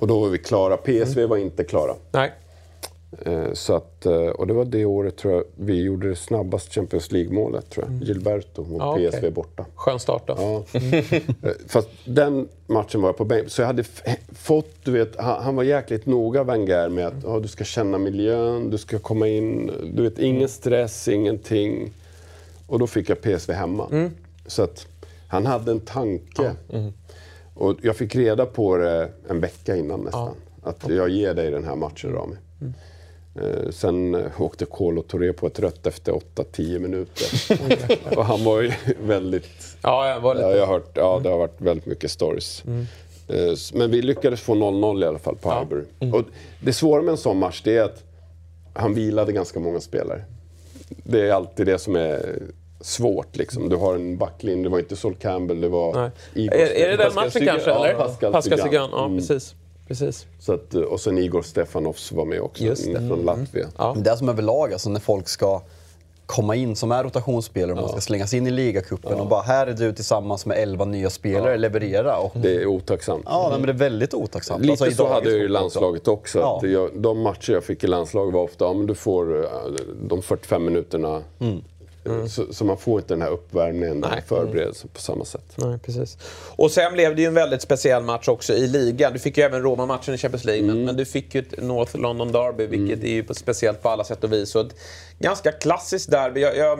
[0.00, 0.76] Och då var vi klara.
[0.76, 1.30] PSV mm.
[1.30, 1.94] var inte klara.
[2.12, 2.32] Nej.
[3.22, 6.74] Eh, så att, eh, och det var det året tror jag vi gjorde det snabbast
[6.74, 7.70] Champions League-målet.
[7.70, 7.92] tror jag.
[7.92, 8.06] Mm.
[8.06, 9.30] Gilberto mot ah, PSV okay.
[9.30, 9.66] borta.
[9.74, 10.34] Skön start då.
[10.38, 10.80] Ja.
[11.66, 13.50] Fast den matchen var jag på bänk.
[13.50, 13.84] Så jag hade
[14.34, 17.34] fått, du vet, han, var jäkligt noga Wenger med att mm.
[17.34, 21.92] oh, du ska känna miljön, du ska komma in, du vet ingen stress, ingenting.
[22.66, 23.88] Och då fick jag PSV hemma.
[23.92, 24.10] Mm.
[24.46, 24.86] Så att
[25.28, 26.54] han hade en tanke.
[26.68, 26.78] Ja.
[26.78, 26.92] Mm.
[27.60, 30.34] Och jag fick reda på det en vecka innan nästan.
[30.62, 30.70] Ja.
[30.70, 32.36] Att jag ger dig den här matchen Rami.
[32.60, 32.74] Mm.
[33.34, 37.28] Eh, sen åkte Kolo Touré på ett rött efter 8-10 minuter.
[38.18, 39.76] och han var ju väldigt...
[39.82, 40.46] Ja, jag var lite...
[40.46, 42.64] ja, jag har hört, ja, det har varit väldigt mycket stories.
[42.66, 42.86] Mm.
[43.28, 45.58] Eh, men vi lyckades få 0-0 i alla fall på ja.
[45.58, 45.84] Highbury.
[46.00, 46.14] Mm.
[46.14, 46.24] Och
[46.60, 48.04] det svåra med en sån match det är att
[48.74, 50.24] han vilade ganska många spelare.
[50.88, 52.42] Det är alltid det som är
[52.80, 53.36] svårt.
[53.36, 53.68] Liksom.
[53.68, 56.54] Du har en backlinje, det var inte Sol Campbell, det var Igor.
[56.54, 57.70] Är, är det den matchen kanske?
[57.70, 57.92] Eller?
[57.92, 58.88] Ja, Pascal, Pascal Cygan.
[58.92, 59.18] Ja, mm.
[59.18, 59.54] precis.
[59.88, 60.26] Precis.
[60.38, 62.92] Så att, och sen Igor Stefanovs var med också, Just det.
[62.92, 63.24] från mm.
[63.24, 63.68] Latvia.
[63.78, 63.96] Ja.
[63.98, 65.62] Det är som överlag, alltså när folk ska
[66.26, 67.82] komma in som är rotationsspelare och ja.
[67.82, 69.22] man ska slängas in i ligacupen ja.
[69.22, 71.56] och bara här är du tillsammans med 11 nya spelare, ja.
[71.56, 72.18] leverera.
[72.18, 72.32] Och...
[72.34, 73.22] Det är otacksamt.
[73.26, 74.64] Ja, men det är väldigt otacksamt.
[74.64, 76.40] Lite alltså, så hade jag i landslaget också.
[76.40, 79.50] Att jag, de matcher jag fick i landslaget var ofta, ja men du får eh,
[80.02, 81.62] de 45 minuterna mm.
[82.04, 82.28] Mm.
[82.28, 84.22] Så, så, man får inte den här uppvärmningen, Nej.
[84.26, 85.44] förberedelsen på samma sätt.
[85.56, 86.18] Nej, precis.
[86.56, 89.12] Och sen blev det ju en väldigt speciell match också i ligan.
[89.12, 90.84] Du fick ju även Roma-matchen i Champions League, mm.
[90.84, 93.10] men, du fick ju ett North London Derby, vilket mm.
[93.10, 94.56] är ju speciellt på alla sätt och vis.
[94.56, 94.76] Ett
[95.20, 96.40] ganska klassiskt derby.
[96.40, 96.78] Jag, jag,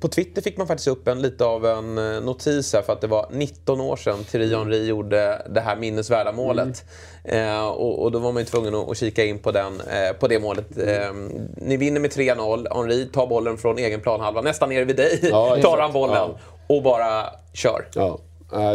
[0.00, 3.00] på Twitter fick man faktiskt upp en, lite av en eh, notis här, för att
[3.00, 6.84] det var 19 år sedan Thierry Henry gjorde det här minnesvärda målet.
[7.24, 7.56] Mm.
[7.56, 10.16] Eh, och, och, då var man ju tvungen att, att kika in på, den, eh,
[10.18, 10.78] på det målet.
[10.78, 11.14] Eh,
[11.56, 12.66] ni vinner med 3-0.
[12.74, 15.18] Henry tar bollen från egen planhalva, nästan nere vid dig.
[15.22, 16.38] Ja, tar han bollen ja.
[16.66, 17.88] och bara kör.
[17.94, 18.18] Ja.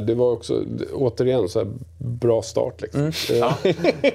[0.03, 0.63] Det var också,
[0.93, 1.65] återigen, så
[1.97, 3.01] bra start liksom.
[3.01, 3.13] Mm.
[3.29, 3.53] Ja.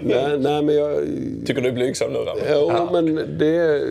[0.01, 1.07] nej, nej, men jag...
[1.47, 2.35] Tycker du är blygsam nu då?
[2.51, 2.89] Jo, ja.
[2.93, 3.83] men det...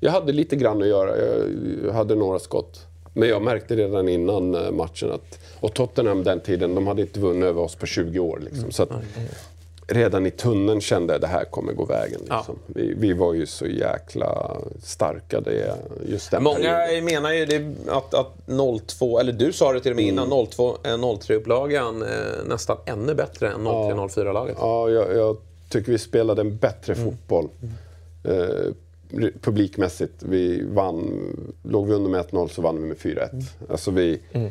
[0.00, 1.16] Jag hade lite grann att göra.
[1.86, 2.86] Jag hade några skott.
[3.14, 5.38] Men jag märkte redan innan eh, matchen att...
[5.60, 8.40] Och Tottenham den tiden, de hade inte vunnit över oss på 20 år.
[8.44, 8.70] Liksom.
[8.70, 8.90] Så att,
[9.90, 12.20] redan i tunneln kände jag att det här kommer gå vägen.
[12.20, 12.58] Liksom.
[12.66, 12.72] Ja.
[12.74, 15.74] Vi, vi, var ju så jäkla starka det,
[16.08, 17.04] just den Många perioden.
[17.04, 20.46] menar ju att, att 0-2, eller du sa det till och med innan, mm.
[21.04, 22.08] 0-3-upplagan eh,
[22.46, 24.56] nästan ännu bättre än 0-3-0-4-laget.
[24.60, 25.36] Ja, jag, jag,
[25.68, 27.04] tycker vi spelade en bättre mm.
[27.04, 27.48] fotboll.
[27.62, 28.40] Mm.
[28.40, 28.72] Eh,
[29.40, 30.22] publikmässigt.
[30.22, 31.22] Vi vann,
[31.62, 33.32] låg vi under med 1-0 så vann vi med 4-1.
[33.32, 33.44] Mm.
[33.68, 34.50] Alltså vi, mm.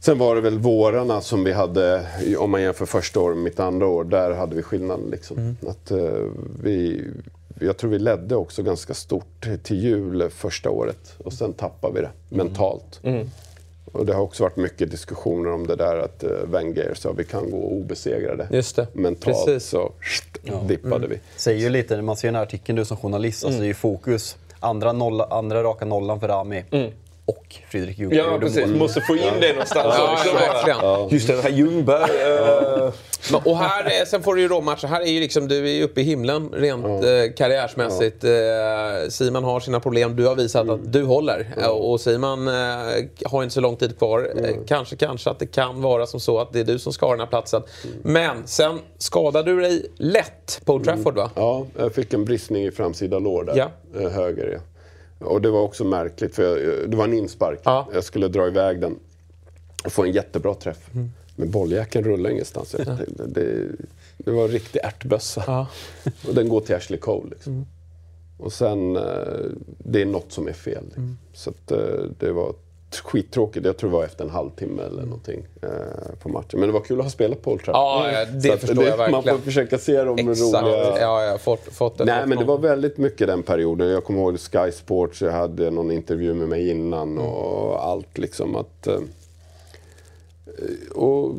[0.00, 2.06] Sen var det väl vårarna som vi hade,
[2.38, 5.10] om man jämför första året med mitt andra år, där hade vi skillnaden.
[5.10, 5.38] Liksom.
[5.38, 5.56] Mm.
[5.66, 6.30] Att, uh,
[6.62, 7.04] vi,
[7.60, 12.00] jag tror vi ledde också ganska stort till jul första året och sen tappade vi
[12.00, 12.46] det mm.
[12.46, 13.00] mentalt.
[13.92, 17.18] Och det har också varit mycket diskussioner om det där att uh, Wenger sa att
[17.18, 18.48] vi kan gå obesegrade.
[18.50, 18.86] Just det.
[18.92, 19.68] Mentalt Precis.
[19.68, 19.92] så
[20.42, 20.62] ja.
[20.68, 21.10] dippade mm.
[21.10, 21.20] vi.
[21.36, 23.60] Säger ju lite, när man ser den här artikeln du som journalist, alltså mm.
[23.60, 24.36] det är ju fokus.
[24.60, 26.64] Andra, nolla, andra raka nollan för Rami.
[26.70, 26.90] Mm
[27.30, 28.66] och Fredrik Ljungberg Ja, precis.
[28.66, 30.28] Man måste få in det någonstans ja, också.
[30.68, 31.08] Ja.
[31.10, 32.10] Just den här Ljungberg.
[33.30, 33.46] Uh.
[33.46, 34.86] och här, sen får du ju råmatcher.
[34.86, 37.08] Här är ju liksom, du är uppe i himlen rent ja.
[37.08, 38.24] eh, karriärsmässigt.
[38.24, 38.30] Eh,
[39.08, 40.16] Simon har sina problem.
[40.16, 40.74] Du har visat mm.
[40.74, 41.52] att du håller.
[41.56, 41.70] Mm.
[41.70, 42.54] Och Simon eh,
[43.24, 44.30] har inte så lång tid kvar.
[44.36, 44.64] Mm.
[44.66, 47.12] kanske, kanske att det kan vara som så att det är du som ska ha
[47.12, 47.62] den här platsen.
[47.84, 47.96] Mm.
[48.02, 51.30] Men sen skadade du dig lätt på Old Trafford va?
[51.34, 53.56] Ja, jag fick en bristning i framsida lår där.
[53.56, 53.70] Ja.
[54.08, 54.60] Höger, ja.
[55.26, 57.60] Och det var också märkligt för jag, det var en inspark.
[57.62, 57.88] Ja.
[57.94, 58.98] Jag skulle dra iväg den
[59.84, 60.78] och få en jättebra träff.
[60.94, 61.10] Mm.
[61.40, 62.76] Men bolljäkeln rullade ingenstans.
[62.78, 62.98] Ja.
[63.26, 63.66] Det,
[64.16, 65.44] det, var en riktig ärtbössa.
[65.46, 65.66] Ja.
[66.28, 67.30] och den går till Ashley Cole.
[67.30, 67.52] Liksom.
[67.52, 67.66] Mm.
[68.38, 69.02] Och sen, eh,
[69.78, 70.84] det är något som är fel.
[70.96, 71.18] Mm.
[71.32, 71.78] Så att, eh,
[72.18, 72.54] det var
[72.98, 73.66] skittråkigt.
[73.66, 75.68] Jag tror det var efter en halvtimme eller någonting eh,
[76.22, 76.60] på matchen.
[76.60, 78.12] Men det var kul att ha spelat på Old Trafford.
[78.12, 79.24] Ja, det förstår det, jag verkligen.
[79.24, 80.40] Man får försöka se de Exakt.
[80.40, 81.00] roliga...
[81.00, 81.98] Ja, har fått, fått.
[81.98, 83.88] Nej, men det var väldigt mycket den perioden.
[83.88, 88.56] Jag kommer ihåg Sky Sports, jag hade någon intervju med mig innan och allt liksom
[88.56, 88.88] att...
[90.60, 91.34] Eh, och,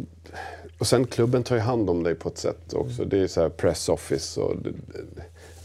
[0.80, 3.06] och sen klubben tar ju hand om dig på ett sätt också.
[3.06, 4.56] Det är så här press office och...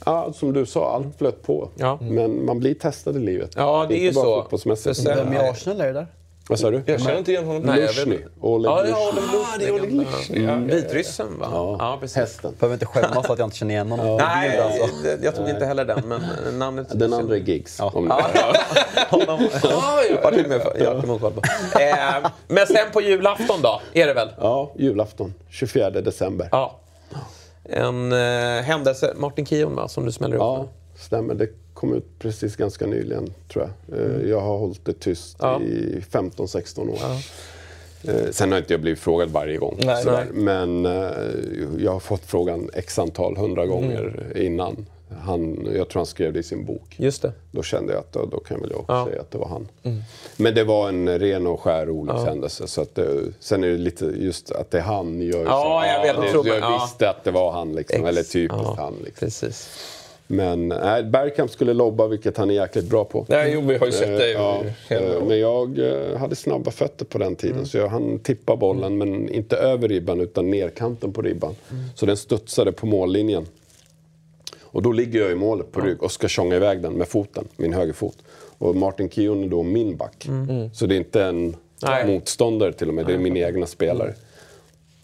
[0.06, 1.68] Ja, som du sa, allt flöt på.
[1.76, 1.98] Ja.
[2.02, 3.50] Men man blir testad i livet.
[3.56, 4.42] Ja, det är ju så.
[4.90, 6.06] För sen- Vem i Arsenal är det där?
[6.48, 6.82] Vad sa du?
[6.86, 7.62] Jag känner inte igen honom.
[7.62, 8.14] Nej, jag vet Lushny.
[8.14, 8.28] inte.
[8.40, 8.92] Oleg Ja, Lushny.
[9.32, 10.44] ja, Ah, det är Oleg Lushny.
[10.44, 10.66] Ja, Mm.
[10.66, 11.46] Vitryssen, va?
[11.78, 12.16] Ja, precis.
[12.16, 12.54] hästen.
[12.60, 14.16] Behöver inte skämmas att jag inte känner igen honom.
[14.16, 14.86] Nej, Bild, alltså.
[15.02, 16.86] det- jag tog inte heller den, men eh, namnet...
[16.98, 17.76] Den andra är Giggs.
[17.78, 17.84] Ja.
[17.94, 18.10] Om
[19.10, 19.48] Honom
[20.22, 21.40] var till och med Joakim koll på.
[21.80, 24.28] Eh, Men sen på julafton då, är det väl?
[24.40, 25.34] ja, julafton.
[25.50, 26.48] 24 december.
[26.52, 26.80] Ja.
[27.64, 30.66] En eh, händelse, Martin Kion va, som du smäller upp Ja,
[30.98, 31.34] stämmer.
[31.34, 34.00] Det kom ut precis ganska nyligen, tror jag.
[34.00, 35.60] Eh, Jag har hållit det tyst Ja.
[35.60, 36.98] i 15-16 år.
[38.04, 39.78] Eh, Sen har inte jag blivit frågad varje gång.
[39.84, 40.02] Nej.
[40.04, 40.26] sådär.
[40.32, 41.10] Men eh,
[41.78, 44.86] jag har fått frågan x antal hundra gånger innan.
[45.22, 46.94] Han, jag tror han skrev det i sin bok.
[46.98, 47.32] Just det.
[47.50, 49.06] Då kände jag att då, då kan väl jag också Ja.
[49.10, 49.68] säga att det var han.
[50.36, 52.66] Men det var en ren och skär olyckshändelse.
[52.66, 55.82] Så att det, sen är det lite just att det är han gör ju Ja,
[55.82, 55.88] så.
[55.88, 56.80] jag vet, det, jag jag ja.
[56.84, 58.04] visste att det var han liksom.
[58.04, 59.26] Eller typiskt ja, han liksom.
[59.26, 59.68] Precis.
[60.26, 63.26] Men nej, Bergkamp skulle lobba, vilket han är jäkligt bra på.
[63.28, 64.24] Nej, jo, vi har ju sett det.
[64.24, 65.16] Eh, Ja, Hända.
[65.16, 68.98] eh, men jag eh, hade snabba fötter på den tiden så jag hann tippa bollen
[68.98, 71.54] men inte över ribban utan nerkanten på ribban.
[71.94, 73.46] Så den studsade på mållinjen.
[74.60, 77.44] Och då ligger jag i målet på rygg och ska tjonga iväg den med foten,
[77.56, 78.16] min högerfot.
[78.58, 80.28] Och Martin Kion är då min back.
[80.74, 82.06] Så det är inte en Nej.
[82.06, 84.14] motståndare till och med, det är min egna spelare.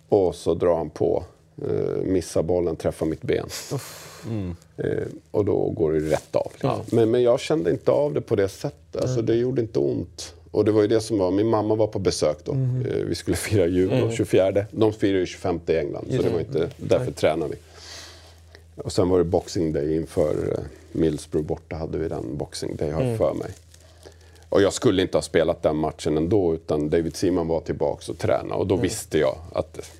[0.09, 1.25] Och så drar han på,
[2.03, 3.47] missar bollen, träffar mitt ben.
[4.77, 6.53] Eh, och då går det rätt av.
[6.53, 6.81] Liksom.
[6.93, 9.03] Men, men jag kände inte av det på det sättet.
[9.03, 10.35] Alltså, det gjorde inte ont.
[10.51, 12.53] Och det var ju det som var, min mamma var på besök då.
[12.53, 14.67] Eh, vi skulle fira jul då, 24.
[14.71, 17.59] De firar ju 25 i England, så det var inte, därför tränade vi.
[18.83, 22.91] Och sen var det Boxing Day inför eh, Millsbro borta hade vi den Boxing Day,
[22.91, 23.51] har jag för mig.
[24.49, 28.19] Och jag skulle inte ha spelat den matchen ändå, utan David Seaman var tillbaka och
[28.19, 28.55] tränade.
[28.55, 29.91] Och då visste jag att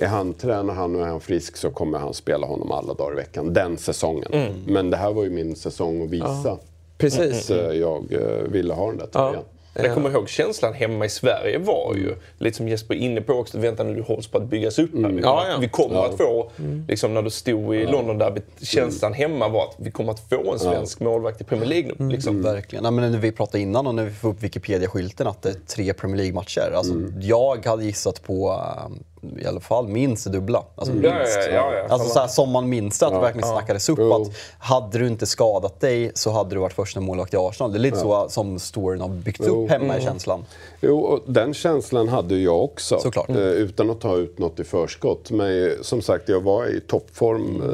[0.00, 3.12] är han, tränar han och är han frisk så kommer han spela honom alla dagar
[3.12, 3.52] i veckan.
[3.52, 4.54] Den säsongen.
[4.66, 6.58] Men det här var ju min säsong att visa.
[6.98, 7.46] Precis.
[7.46, 9.42] Så jag eh, ville ha den där tröjan.
[9.74, 13.20] Men jag kommer ihåg känslan hemma i Sverige var ju, lite som Jesper är inne
[13.20, 15.08] på också, vänta nu, du hålls på att byggas upp här.
[15.08, 15.58] Vi, Ja, ja.
[15.60, 16.50] vi kommer att få,
[16.88, 20.52] liksom när du stod i London där, känslan hemma var att vi kommer att få
[20.52, 22.08] en svensk målvakt i Premier League nu.
[22.08, 22.42] Liksom.
[22.42, 22.84] Verkligen.
[22.84, 25.56] Ja, men när vi pratade innan och när vi får upp Wikipedia-skylten att det är
[25.66, 26.72] tre Premier League-matcher.
[26.74, 29.04] Alltså, Jag hade gissat på um,
[29.38, 30.64] i alla fall minst dubbla.
[30.74, 31.08] Alltså, minst.
[31.08, 31.86] Ja, ja, ja, ja.
[31.88, 33.98] Alltså, så här, som man minns det, att det verkligen snackades upp.
[33.98, 37.72] Att hade du inte skadat dig så hade du varit första målvakt i Arsenal.
[37.72, 39.64] Det är lite så som storyn har byggts Jo.
[39.64, 40.44] upp hemma i känslan.
[40.80, 42.98] Jo, och den känslan hade jag också.
[42.98, 43.28] Såklart.
[43.30, 45.30] Eh, utan att ta ut något i förskott.
[45.30, 47.68] Men eh, som sagt, jag var i toppform eh,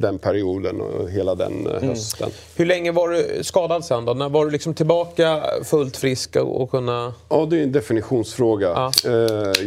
[0.00, 2.30] den perioden och hela den eh, hösten.
[2.56, 4.14] Hur länge var du skadad sen då?
[4.14, 7.14] När var du liksom tillbaka fullt frisk och, kunna...
[7.28, 8.92] Ja, det är en definitionsfråga.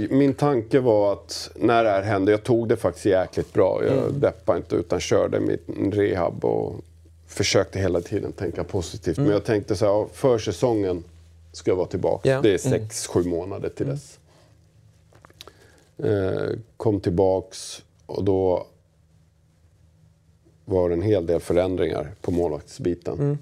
[0.10, 1.25] Min tanke var att
[1.56, 3.84] när det här hände, jag tog det faktiskt jäkligt bra.
[3.86, 6.76] Jag deppade inte utan körde min rehab och
[7.28, 9.18] försökte hela tiden tänka positivt.
[9.18, 11.04] Men jag tänkte så här, för säsongen
[11.52, 12.30] ska jag vara tillbaka.
[12.30, 12.42] Ja.
[12.42, 14.20] Det är sex, sju månader till dess.
[15.98, 18.68] Eh, kom tillbaks och då
[20.66, 23.38] var det en hel del förändringar på målvaktsbiten.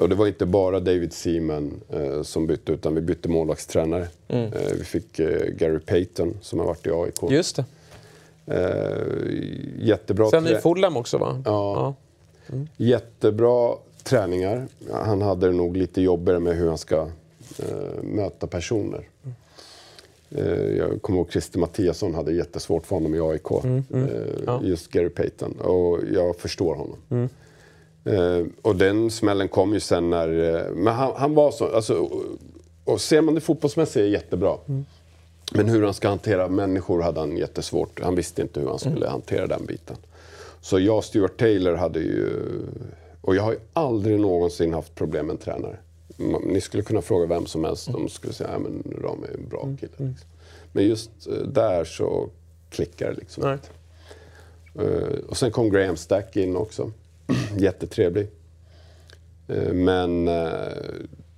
[0.00, 4.08] Och det var inte bara David Seaman eh, som bytte, utan vi bytte målvaktstränare.
[4.28, 7.30] Eh, vi fick eh, Gary Payton som har varit i AIK.
[7.30, 7.64] Just det.
[8.46, 11.42] Eh, jättebra, Sen i Fulham också va?
[11.44, 11.94] Ja.
[12.76, 14.66] jättebra träningar.
[14.92, 17.08] Han hade det nog lite jobbigare med hur han ska
[17.58, 19.08] eh, möta personer.
[20.30, 23.50] Eh, jag kommer ihåg Christer Mattiasson hade jättesvårt för honom i AIK.
[23.64, 25.52] Eh, Just Gary Payton.
[25.52, 27.28] Och jag förstår honom.
[28.04, 30.54] Eh, och den smällen kom ju sen när...
[30.56, 31.74] Eh, men han, han var så...
[31.74, 32.22] Alltså, och,
[32.84, 34.56] och ser man det fotbollsmässigt är jättebra.
[35.54, 38.00] Men hur han ska hantera människor hade han jättesvårt.
[38.02, 39.96] Han visste inte hur han skulle hantera den biten.
[40.60, 42.28] Så jag och Stuart Taylor hade ju...
[43.20, 45.76] Och jag har ju aldrig någonsin haft problem med en tränare.
[46.44, 47.92] Ni skulle kunna fråga vem som helst.
[47.92, 48.62] De skulle säga att
[49.02, 49.92] Ram är en bra kille.
[49.96, 50.14] Liksom.
[50.72, 52.28] Men just eh, där så
[52.70, 53.68] klickar det liksom inte.
[54.74, 56.90] Eh, Och sen kom Graham Stack in också.
[57.56, 58.28] Jättetrevlig.
[59.48, 60.48] Eh, Men eh,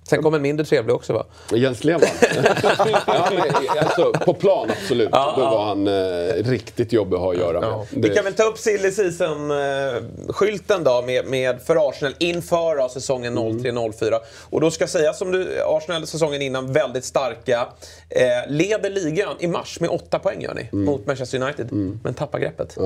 [0.05, 1.25] Sen kom en mindre trevlig också va?
[1.53, 2.09] Jens Lehmann.
[3.07, 3.29] ja,
[3.79, 5.09] alltså, på plan absolut.
[5.11, 7.69] Ja, Då var han eh, riktigt jobbig att ha att göra med.
[7.69, 7.85] Ja.
[7.91, 8.09] Det...
[8.09, 14.07] Vi kan väl ta upp silly season-skylten då med, med för Arsenal inför säsongen 03-04.
[14.07, 14.19] Mm.
[14.49, 17.67] Och då ska sägas som du, Arsenal säsongen innan väldigt starka.
[18.09, 20.85] Eh, leder ligan i mars med åtta poäng gör ni mm.
[20.85, 21.71] mot Manchester United.
[21.71, 21.99] Mm.
[22.03, 22.77] Men tappar greppet.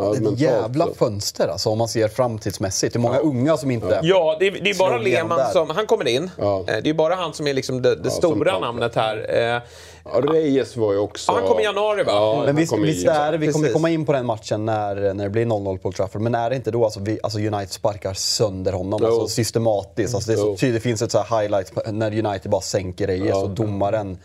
[0.00, 0.14] Ja.
[0.22, 0.94] Ja, ett jävla så.
[0.94, 2.92] fönster alltså, om man ser framtidsmässigt.
[2.92, 3.20] Det är många ja.
[3.20, 5.70] unga som inte Ja, det är, det är bara Lehmann som...
[5.70, 6.30] Han kommer in.
[6.38, 6.64] Ja.
[6.68, 9.26] Eh, det är bara han som är liksom det, det stora namnet här.
[9.28, 9.62] Eh,
[10.04, 11.32] ja, Reyes var ju också...
[11.32, 12.42] Han kom i januari va?
[12.46, 15.30] men visst, visst är det, vi kommer komma in på den matchen när, när det
[15.30, 16.20] blir 0-0 på Trafford.
[16.20, 20.14] Men är det inte då alltså, vi, alltså United sparkar sönder honom alltså, systematiskt?
[20.14, 23.06] Alltså, det, är så tydligt, det finns ett så här highlight när United bara sänker
[23.06, 24.18] Reyes och domaren...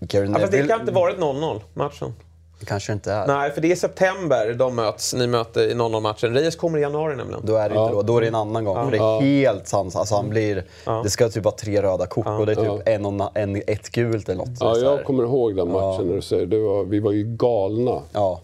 [0.00, 2.14] Ja, fast det kan inte varit 0-0 matchen.
[2.60, 3.26] Det kanske inte är.
[3.26, 5.14] Nej, för det är september de möts.
[5.14, 6.34] Ni möter i 0-0-matchen.
[6.34, 7.40] Reyes kommer i januari nämligen.
[7.44, 8.02] Då är det inte då.
[8.02, 8.76] Då är det en annan gång.
[8.76, 8.84] Ja.
[8.84, 9.96] För det är helt sant.
[9.96, 11.00] Alltså, han blir, ja.
[11.04, 13.90] Det ska typ vara tre röda kort och det är typ en, och, en, ett
[13.90, 14.58] gult eller något.
[14.60, 16.58] Ja, jag kommer ihåg den matchen när du säger det.
[16.58, 18.02] Var, vi var ju galna.
[18.12, 18.40] Ja.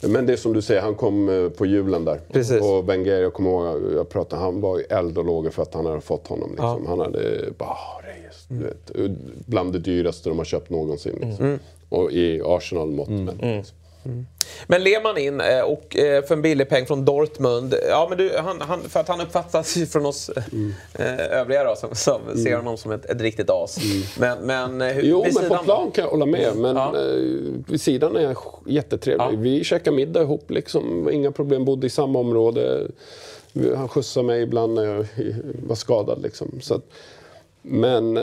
[0.00, 2.20] Men det är som du säger, han kom eh, på julen där.
[2.32, 2.62] Precis.
[2.62, 5.74] Och Wenger, jag kommer ihåg, jag pratade, han var ju eld och lågor för att
[5.74, 6.50] han hade fått honom.
[6.50, 6.86] Liksom.
[6.86, 8.62] Han hade bara, Reyes, mm.
[8.62, 11.18] du vet, bland det dyraste de har köpt någonsin.
[11.20, 11.44] Liksom.
[11.44, 11.58] Mm.
[11.94, 13.40] Och i Arsenal-mått mm.
[13.40, 13.64] mm.
[14.06, 14.26] Mm.
[14.66, 17.74] Men Lehmann in eh, och eh, för en billig peng från Dortmund.
[17.88, 20.72] Ja, men du, han, han, för att han uppfattas från oss mm.
[21.30, 22.44] övriga då, som, som mm.
[22.44, 23.78] ser honom som ett, ett riktigt as.
[23.78, 24.02] Mm.
[24.18, 24.46] Men,
[24.78, 26.56] men, hur, jo, men på plan kan jag hålla med.
[26.56, 26.94] Men ja.
[27.68, 29.24] vid sidan är jag jättetrevlig.
[29.24, 29.30] Ja.
[29.36, 31.10] Vi käkade middag ihop, liksom.
[31.12, 31.64] inga problem.
[31.64, 32.86] Bodde i samma område.
[33.76, 35.06] Han skjutsade mig ibland när jag
[35.66, 36.22] var skadad.
[36.22, 36.60] Liksom.
[36.62, 36.82] Så att,
[37.62, 38.18] men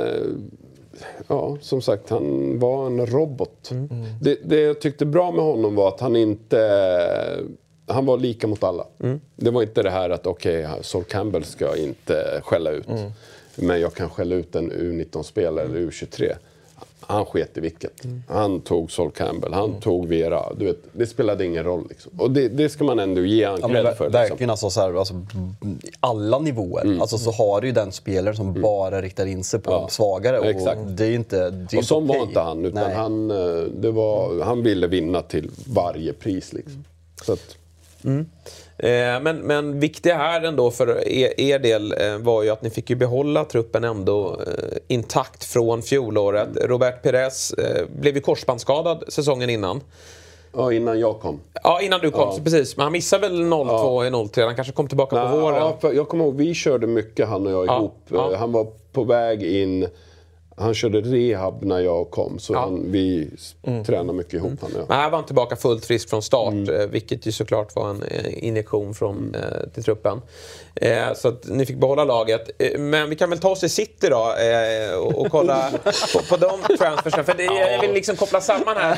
[1.27, 3.71] ja, som sagt, han var en robot.
[3.71, 3.89] Mm.
[4.21, 7.43] Det, det jag tyckte bra med honom var att han inte...
[7.87, 8.87] Han var lika mot alla.
[8.99, 9.21] Mm.
[9.35, 12.87] Det var inte det här att okej, okay, Sol Campbell ska inte skälla ut.
[12.87, 13.11] Mm.
[13.55, 16.33] Men jag kan skälla ut en U19-spelare eller U23
[17.07, 18.05] han sket i vilket.
[18.05, 18.23] Mm.
[18.27, 19.81] Han tog Sol Campbell, han mm.
[19.81, 20.53] tog Vera.
[20.53, 21.85] Du vet, det spelade ingen roll.
[21.89, 22.11] Liksom.
[22.17, 24.05] Och det, det ska man ändå ge honom cred ja, för.
[24.05, 24.11] Liksom.
[24.11, 25.13] Verkligen, alltså, så här, alltså,
[25.99, 26.83] alla nivåer.
[26.83, 27.01] Mm.
[27.01, 28.61] Alltså, så har du ju den spelaren som mm.
[28.61, 29.87] bara riktar in sig på ja.
[29.87, 30.39] svagare.
[30.39, 30.81] Och Exakt.
[30.87, 32.17] Det är inte det är Och sån okay.
[32.17, 32.65] var inte han.
[32.65, 36.53] Utan han, eh, det var, han ville vinna till varje pris.
[36.53, 36.83] Liksom.
[37.25, 37.57] Så att,
[38.03, 38.25] mm.
[39.21, 42.89] Men, men viktiga här ändå för er, er del eh, var ju att ni fick
[42.89, 46.49] ju behålla truppen ändå eh, intakt från fjolåret.
[46.61, 47.53] Robert Perez
[47.99, 49.81] blev ju korsbandsskadad säsongen innan.
[50.53, 51.39] Ja, innan jag kom.
[51.63, 52.29] Ja, innan du kom.
[52.37, 52.43] Ja.
[52.43, 52.77] Precis.
[52.77, 54.27] Men han missade väl 02 ja.
[54.31, 54.43] 03?
[54.45, 55.73] Han kanske kom tillbaka Nej, på våren?
[55.81, 57.97] Ja, jag kommer ihåg, vi körde mycket han och jag ihop.
[58.07, 58.35] Ja.
[58.35, 59.87] Han var på väg in
[60.61, 62.59] han körde rehab när jag kom, så ja.
[62.59, 63.29] han, vi
[63.63, 63.83] mm.
[63.83, 64.51] tränade mycket ihop.
[64.51, 64.57] Mm.
[64.61, 64.85] Han, ja.
[64.87, 66.81] Men här var han tillbaka fullt frisk från start, mm.
[66.81, 69.35] Eh, vilket ju såklart var en eh, injektion från, mm.
[69.35, 70.21] eh, till truppen.
[70.75, 72.49] Eh, så att ni fick behålla laget.
[72.59, 75.71] Eh, men vi kan väl ta oss till City då eh, och, och, kolla
[76.13, 77.25] på, på de transfersen.
[77.25, 78.97] För det, jag vill liksom koppla samman här.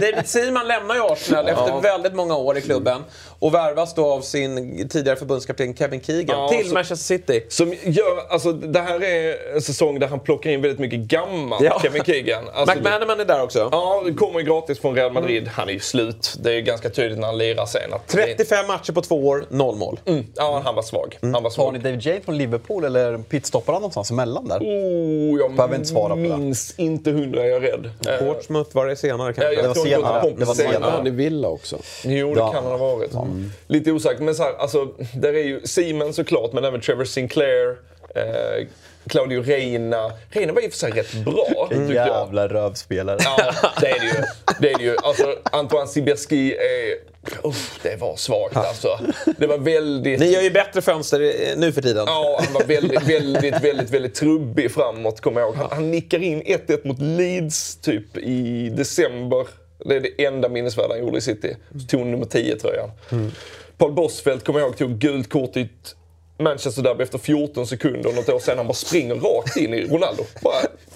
[0.00, 3.04] David Seaman lämnar ju Arsenal efter väldigt många år i klubben
[3.38, 7.46] och värvas då av sin tidigare förbundskapten Kevin Keegan ja, till så, Manchester City.
[7.48, 11.62] Som gör, alltså, det här är en säsong där han plockar in väldigt mycket gammalt,
[11.62, 11.80] ja.
[11.82, 12.44] Kevin Keegan.
[12.54, 13.68] Alltså, McManaman är där också.
[13.72, 15.42] Ja, det kommer gratis från Real Madrid.
[15.42, 15.50] Mm.
[15.54, 16.34] Han är ju slut.
[16.38, 17.92] Det är ganska tydligt när han lirar sen.
[17.92, 20.00] Att 35 matcher på två år, noll mål.
[20.04, 20.26] Mm.
[20.36, 21.18] Ja, han var svag.
[21.22, 21.34] Mm.
[21.34, 21.64] Han var svag.
[21.64, 24.58] Har ni David James från Liverpool eller pitstoppar han någonstans emellan där?
[24.58, 26.82] Oh, jag Behöver inte svara på minns det.
[26.82, 27.90] inte hundra, jag är rädd.
[28.18, 29.62] Portsmouth var det senare kanske?
[29.62, 30.34] det var senare.
[30.38, 30.90] Det var senare.
[30.90, 31.78] Han i Villa också.
[32.04, 32.52] Jo, det ja.
[32.52, 33.14] kan han ha varit.
[33.14, 33.50] Mm.
[33.66, 37.76] Lite osäkert, men så här, alltså, där är ju Simon såklart, men även Trevor Sinclair.
[38.14, 38.66] Eh,
[39.08, 40.12] Claudio Reina.
[40.30, 41.68] Reina var i och för sig rätt bra.
[41.70, 43.18] Vilken jävla rövspelare.
[43.20, 44.22] Ja, det är det ju.
[44.60, 44.96] Det är det ju.
[45.02, 47.13] Alltså, Antoine Sibierski är...
[47.44, 48.98] Uff, det var svagt alltså.
[49.38, 50.20] Det var väldigt...
[50.20, 52.04] Ni gör ju bättre fönster nu för tiden.
[52.06, 55.56] Ja, han var väldigt, väldigt, väldigt, väldigt trubbig framåt, kommer jag ihåg.
[55.56, 59.46] Han, han nickar in 1-1 mot Leeds typ i december.
[59.84, 61.56] Det är det enda minnesvärda han gjorde i City.
[61.72, 62.90] Så tog nummer 10-tröjan.
[63.12, 63.30] Mm.
[63.78, 65.96] Paul Bosfeldt, kommer jag ihåg, tog gult kort i ett
[66.38, 68.56] Manchester Derby efter 14 sekunder något år sen.
[68.56, 70.24] Han bara springer rakt in i Ronaldo.
[70.42, 70.54] Bara,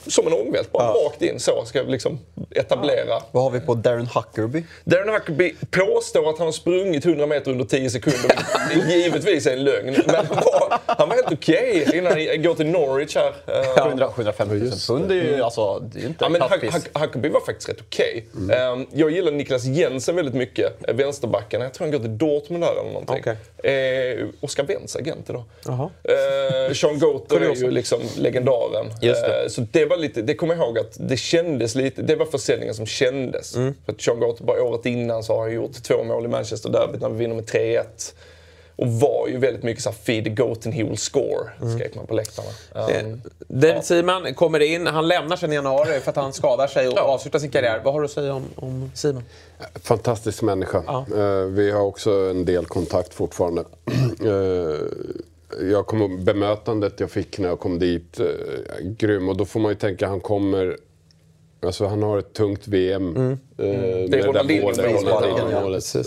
[0.09, 0.73] som en ångvält.
[0.73, 1.07] Bara ja.
[1.07, 1.64] rakt in så.
[1.64, 2.18] Ska liksom
[2.51, 3.09] etablera.
[3.09, 3.23] Ja.
[3.33, 4.64] Vad har vi på Darren Huckerby?
[4.85, 8.38] Darren Huckerby påstår att han har sprungit 100 meter under 10 sekunder.
[8.74, 9.96] Givetvis är en lögn.
[10.07, 13.35] Men han var, han var helt okej okay innan han går till Norwich här.
[13.46, 14.12] Ja.
[14.14, 16.42] 750 000 pund är ju alltså, det är inte ja, men
[16.94, 18.26] Huckerby var faktiskt rätt okej.
[18.33, 18.42] Okay.
[18.44, 18.81] Mm.
[18.81, 20.78] Ehm, jag gillar Niklas Jensen väldigt mycket.
[20.88, 21.61] Vänsterbacken.
[21.61, 23.16] Jag tror han går till Dortmund där eller någonting.
[23.18, 23.37] Okay.
[23.72, 25.44] Eh, Oskar Wendts agent idag.
[25.68, 28.87] Eh, Sean Goater är ju liksom legendaren.
[29.02, 29.42] Just det.
[29.42, 32.26] Eh, så det var lite, det kommer jag ihåg att det kändes lite, det var
[32.26, 33.57] försäljningen som kändes.
[33.57, 33.74] Mm.
[33.85, 36.70] För att Sean Goater bara året innan så har han gjort två mål i Manchester
[36.70, 37.85] Derby när vi vinner med 3-1.
[38.79, 41.79] Och var ju väldigt mycket så feed the goat and he will score, mm.
[41.79, 42.49] skrek man på läktarna.
[42.75, 43.83] Um, David ja.
[43.83, 47.03] Simon kommer in, han lämnar sen i januari för att han skadar sig och ja.
[47.03, 47.81] avslutar sin karriär.
[47.85, 49.23] Vad har du att säga om, om Simon?
[49.83, 50.83] Fantastisk människa.
[50.87, 51.07] Ja.
[51.17, 53.64] Uh, vi har också en del kontakt fortfarande.
[54.25, 54.77] Uh,
[55.71, 58.27] jag kom, bemötandet jag fick när jag kom dit, uh,
[58.81, 59.29] grym.
[59.29, 60.77] Och då får man ju tänka, han kommer
[61.62, 63.17] Alltså han har ett tungt VM.
[63.17, 63.38] Mm.
[63.59, 64.11] Mm.
[64.11, 64.73] det är Ronaldinho.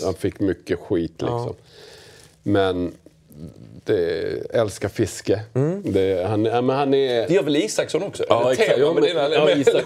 [0.04, 1.54] Han fick mycket skit liksom.
[2.42, 2.92] Men
[3.84, 5.40] det, älskar fiske.
[5.54, 5.92] Mm.
[5.92, 7.28] Det, han, ja, men han är...
[7.28, 8.24] Det gör väl Isaksson också?
[8.28, 8.78] Ja, exakt.
[8.78, 9.28] Ja, med dina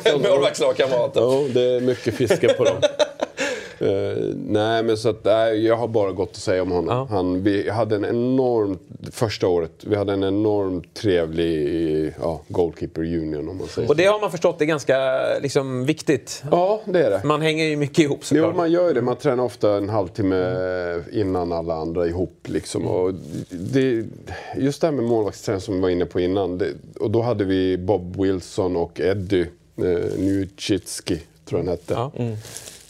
[0.05, 1.21] ja, målvaktslagkamrater.
[1.21, 2.77] Ja, det är mycket fiske på dem.
[3.83, 6.97] Uh, nej, men så att, nej, jag har bara gott att säga om honom.
[6.97, 7.07] Ja.
[7.11, 8.81] Han, vi hade en enormt,
[9.13, 14.05] första året, vi hade en enormt trevlig ja, goalkeeper union om man säger Och det
[14.05, 16.43] har man förstått är ganska liksom, viktigt.
[16.51, 17.21] Ja, det är det.
[17.25, 18.51] Man hänger ju mycket ihop såklart.
[18.53, 19.03] Jo, man gör det.
[19.03, 22.41] Man tränar ofta en halvtimme innan alla andra ihop.
[22.45, 22.83] Liksom.
[22.83, 22.95] Mm.
[22.95, 23.15] Och
[23.51, 24.05] det,
[24.57, 26.59] just det här med målvaktsträning som vi var inne på innan.
[26.59, 31.95] Det, och då hade vi Bob Wilson och Eddie eh, Njuchitski, tror jag han hette.
[31.95, 32.13] Ja.
[32.17, 32.37] Mm.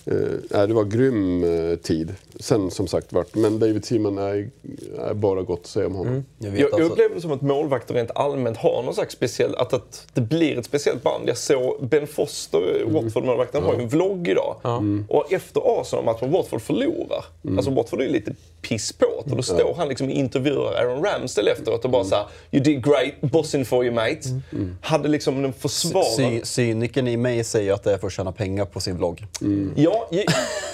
[0.07, 2.15] Eh, det var grym eh, tid.
[2.41, 4.51] Sen som sagt vart, men David Seaman är,
[4.99, 6.13] är bara gott att säga om honom.
[6.13, 6.25] Mm.
[6.39, 6.81] Jag, jag, alltså...
[6.81, 10.21] jag, upplever det som att målvakter rent allmänt har någon slags speciell, att, att det
[10.21, 11.29] blir ett speciellt band.
[11.29, 12.95] Jag såg Ben Foster, mm.
[12.95, 13.71] Watford-målvakten, mm.
[13.71, 14.57] har ju en vlogg idag.
[14.65, 15.05] Mm.
[15.09, 17.25] Och efter Arsenal-matchen, Watford förlorar.
[17.45, 17.59] Mm.
[17.59, 19.75] Alltså Watford är ju lite piss på och då står ja.
[19.77, 22.11] han liksom och intervjuar Aaron Ramsdale efteråt och bara mm.
[22.11, 24.29] såhär “You did great, bossing for you mate”.
[24.29, 24.43] Mm.
[24.53, 24.77] mm.
[24.81, 26.41] Hade liksom en försvarare...
[26.45, 29.27] Cynikern i mig säger att det är för att tjäna pengar på sin vlogg.
[29.41, 29.73] Mm.
[29.77, 29.96] Ja,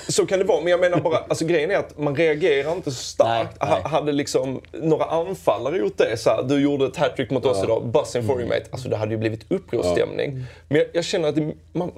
[0.09, 0.61] så kan det vara.
[0.61, 3.57] Men jag menar bara, alltså grejen är att man reagerar inte så starkt.
[3.61, 3.83] Nej, nej.
[3.85, 7.65] Hade liksom några anfallare gjort det, så här, du gjorde ett hattrick mot oss ja.
[7.65, 8.49] idag, bossing for you mm.
[8.49, 8.71] mate.
[8.71, 10.37] Alltså det hade ju blivit upprorsstämning.
[10.37, 10.45] Ja.
[10.69, 11.93] Men jag, jag, känner att det, man,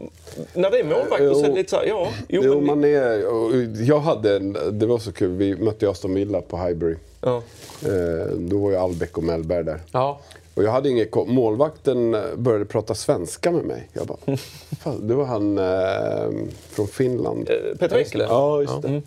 [0.53, 2.09] när det är målvakt så är det lite såhär, ja.
[2.29, 2.67] Jo, jo men...
[2.67, 6.97] man är, jag hade en, det var så kul, vi mötte Aston Villa på Highbury.
[7.21, 7.43] Ja.
[7.83, 9.81] Eh, då var ju Albeck och Mellberg där.
[9.93, 10.21] Ja.
[10.55, 13.89] Och jag hade inget Målvakten började prata svenska med mig.
[13.93, 14.37] Jag bara,
[14.81, 17.51] fan, det var han eh, från Finland.
[17.51, 18.25] Eh, Peter Enkele?
[18.25, 18.89] Ja, just det.
[18.89, 19.03] Mm.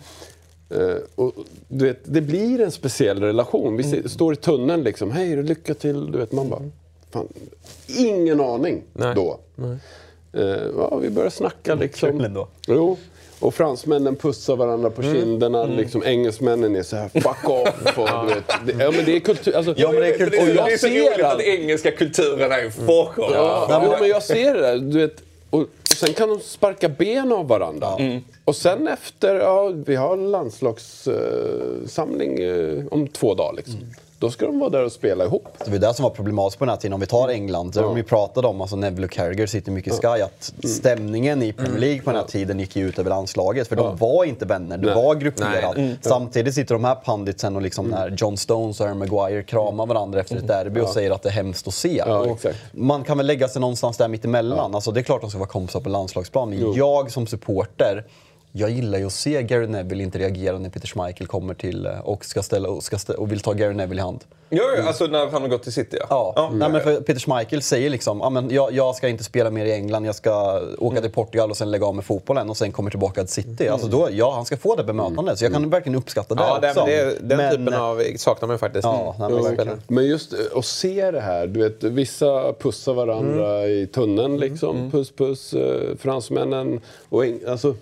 [0.74, 1.32] Uh, och,
[1.68, 3.76] du vet, det blir en speciell relation.
[3.76, 4.08] Vi mm.
[4.08, 6.12] står i tunneln liksom, hej lycka till.
[6.12, 6.62] Du vet, man bara,
[7.10, 7.28] fan,
[7.86, 9.14] ingen aning Nej.
[9.14, 9.38] då.
[9.54, 9.76] Nej.
[10.36, 12.10] Uh, ja, vi börjar snacka liksom.
[12.10, 12.48] Kul ändå.
[12.66, 12.96] Jo.
[13.40, 15.14] Och fransmännen pussar varandra på mm.
[15.14, 15.62] kinderna.
[15.62, 15.76] Mm.
[15.76, 17.98] Liksom, engelsmännen är så här fuck off.
[17.98, 19.56] Och, du vet, det, ja men det är kultur.
[19.56, 20.42] Alltså, ja, men det är kultur.
[20.42, 23.30] Och jag det är så roligt att den engelska kulturen är fuck off.
[23.34, 23.96] Ja, ja.
[24.00, 24.78] Men jag ser det där.
[24.78, 27.96] Du vet, och, och sen kan de sparka ben av varandra.
[27.98, 28.20] Mm.
[28.44, 33.76] Och sen efter, ja vi har landslagssamling uh, om två dagar liksom.
[33.76, 33.88] Mm.
[34.20, 35.46] Då ska de vara där och spela ihop.
[35.64, 36.92] Det var det som var problematiskt på den här tiden.
[36.92, 37.86] Om vi tar England, där ja.
[37.86, 40.74] de ju pratade om, alltså Neville och Carragher sitter mycket i Sky, att mm.
[40.74, 43.68] stämningen i Premier League på den här tiden gick ju ut över landslaget.
[43.68, 45.76] För de var inte vänner, det var grupperat.
[45.76, 45.96] Mm.
[46.00, 47.98] Samtidigt sitter de här panditsen och liksom mm.
[47.98, 50.64] när John Stones och Aaron Maguire kramar varandra efter ett mm.
[50.64, 52.02] derby och säger att det är hemskt att se.
[52.72, 54.70] man kan väl lägga sig någonstans där mittemellan.
[54.70, 54.76] Ja.
[54.76, 56.50] Alltså, det är klart de ska vara kompisar på landslagsplan.
[56.50, 58.04] Men jag som supporter
[58.52, 61.98] jag gillar ju att se Gary Neville inte reagera när Peter Schmeichel kommer till eh,
[61.98, 64.24] och, ska ställa, och, ska ställa, och vill ta Gary Neville i hand.
[64.50, 66.06] Ja, ja alltså när han har gått till City ja.
[66.10, 66.32] ja.
[66.36, 66.50] ja.
[66.52, 69.64] Nej, men för Peter Schmeichel säger liksom ah, men jag, jag ska inte spela mer
[69.64, 71.02] i England, jag ska åka mm.
[71.02, 73.62] till Portugal och sen lägga av med fotbollen och sen kommer tillbaka till City.
[73.64, 73.72] Mm.
[73.72, 75.36] Alltså då, ja, han ska få det bemötandet, mm.
[75.36, 75.70] så jag kan mm.
[75.70, 76.84] verkligen uppskatta det ja, också.
[76.84, 78.84] Det, den men, typen av saknar man faktiskt.
[78.84, 79.78] Ja, mm.
[79.86, 83.70] men just eh, att se det här, du vet vissa pussar varandra mm.
[83.70, 87.74] i tunneln liksom, puss puss, eh, fransmännen och alltså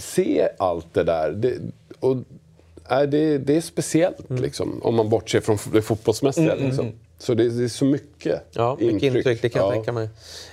[0.00, 1.30] se allt det där.
[1.30, 1.58] Det,
[2.00, 2.16] och,
[2.90, 4.42] äh, det, det är speciellt mm.
[4.42, 6.44] liksom, om man bortser från det fotbollsmässiga.
[6.44, 6.86] Mm, mm liksom.
[6.86, 6.98] Mm.
[7.18, 10.08] Så det, det, är så mycket Ja, mycket intryck, intryck det kan jag tänka mig.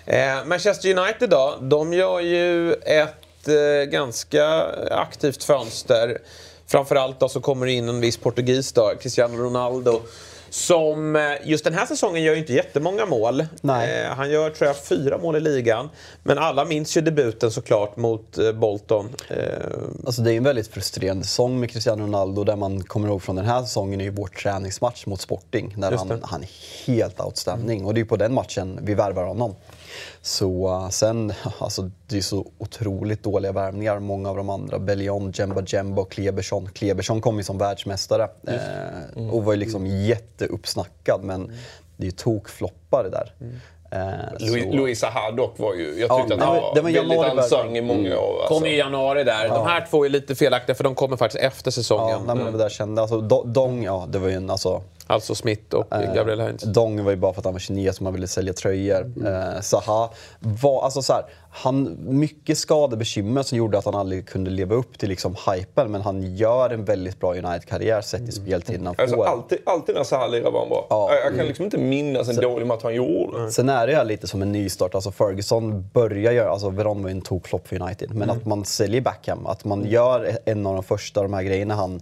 [0.05, 6.17] Eh, Manchester United då, de gör ju ett eh, ganska aktivt fönster.
[6.65, 10.01] Framförallt då så kommer det in en viss portugis då, Cristiano Ronaldo.
[10.58, 13.46] Som eh, just den här säsongen gör ju inte jättemånga mål.
[13.62, 14.02] Nej.
[14.02, 15.89] Eh, han gör, tror jag, fyra mål i ligan.
[16.24, 19.10] Men alla minns ju debuten såklart mot eh, Bolton.
[20.06, 22.43] Alltså det är en väldigt frustrerande säsong med Cristiano Ronaldo.
[22.43, 25.76] där man kommer ihåg från den här säsongen är ju vår träningsmatch mot Sporting.
[25.78, 26.50] Där han, han är
[26.86, 27.78] helt outstanding.
[27.78, 27.88] Mm.
[27.88, 29.56] Och det är på den matchen vi värvar honom.
[30.21, 33.99] Så uh, sen, alltså det är så otroligt dåliga värvningar.
[33.99, 36.69] Många av de andra, Bellion, Jemba Jemba och Klebersson.
[36.73, 38.53] Klebersson kom ju som världsmästare eh,
[39.15, 39.29] mm.
[39.29, 41.55] och var ju liksom jätteuppsnackad men mm.
[41.97, 43.34] det är ju tokfloppar det där.
[43.41, 43.55] Mm.
[43.91, 47.19] Eh, Louis Zaha dock var ju, jag tyckte ja, att han var, det var väldigt
[47.19, 48.19] ansang i många mm.
[48.19, 48.39] år.
[48.39, 48.53] Alltså.
[48.53, 49.45] Kom i januari där.
[49.45, 49.53] Ja.
[49.53, 52.19] De här två är lite felaktiga för de kommer faktiskt efter säsongen.
[52.27, 55.35] Ja, nej, men det där kände, alltså, Dong, ja det var ju en, alltså, Alltså
[55.35, 56.63] Smith och Eh, Gabriel Heinz.
[56.63, 59.11] Dong var ju bara för att han var 29 som man ville sälja tröjor.
[59.25, 60.09] Eh, Zaha
[60.39, 61.25] var, alltså så här,
[61.64, 65.91] han, mycket skadebekymmer som gjorde att han aldrig kunde leva upp till liksom hypen.
[65.91, 69.26] Men han gör en väldigt bra United-karriär sett i speltiden han Alltså, får.
[69.26, 70.88] alltid, alltid när Zaha lirar var han bra.
[70.89, 71.10] Ja.
[71.14, 73.51] Jag, jag kan liksom inte minnas en dålig match han gjorde.
[73.51, 74.95] Sen är det här lite som en nystart.
[74.95, 78.16] Alltså Ferguson börjar göra, alltså Veron var ju en tokflopp för United.
[78.16, 81.76] Men att man säljer Beckham, att man gör en av de första de här grejerna
[81.76, 82.01] han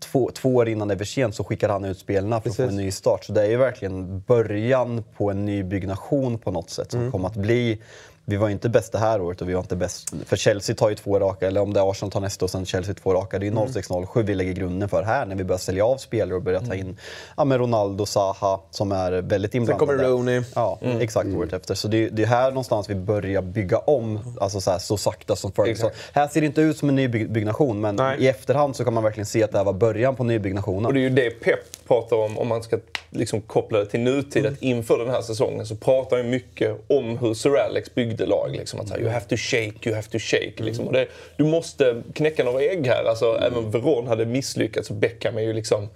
[0.00, 2.56] Två, två år innan det är för sent så skickar han ut spelarna för att
[2.56, 3.24] få en ny start.
[3.24, 7.28] Så det är ju verkligen början på en ny byggnation på något sätt som kommer
[7.28, 7.82] att bli
[8.28, 10.10] vi var ju inte bäst det här året och vi var inte bäst...
[10.26, 12.66] För Chelsea tar ju två raka, eller om det är Arsenal tar nästa och sen
[12.66, 13.38] Chelsea två raka.
[13.38, 16.36] Det är ju 06-07 vi lägger grunden för här när vi börjar sälja av spelare
[16.36, 16.96] och börjar ta in
[17.36, 19.92] ja, men Ronaldo, Zaha som är väldigt inblandade.
[19.96, 20.42] kommer Rooney.
[20.54, 21.74] Ja, exakt året efter.
[21.74, 24.96] Så det, är- det är här någonstans vi börjar bygga om, alltså så, här, så
[24.96, 25.90] sakta som Ferguson.
[26.12, 28.16] Här ser det inte ut som en ny by- byggnation, men Nej.
[28.20, 30.86] i efterhand så kan man verkligen se att det här var början på nybyggnationen.
[30.86, 31.58] Och det är ju det Pep
[31.88, 32.78] pratar om, om man ska
[33.10, 34.46] liksom koppla det till nutid.
[34.46, 38.56] Att inför den här säsongen så pratar han mycket om hur Sir Alex byggde lag.
[38.56, 40.62] Liksom, att här, you have to shake, you have to shake.
[40.62, 40.86] Liksom.
[40.86, 41.06] Och det,
[41.36, 43.04] du måste knäcka några ägg här.
[43.04, 44.90] Alltså, Även Veron hade misslyckats.
[44.90, 45.88] Och Beckham är ju liksom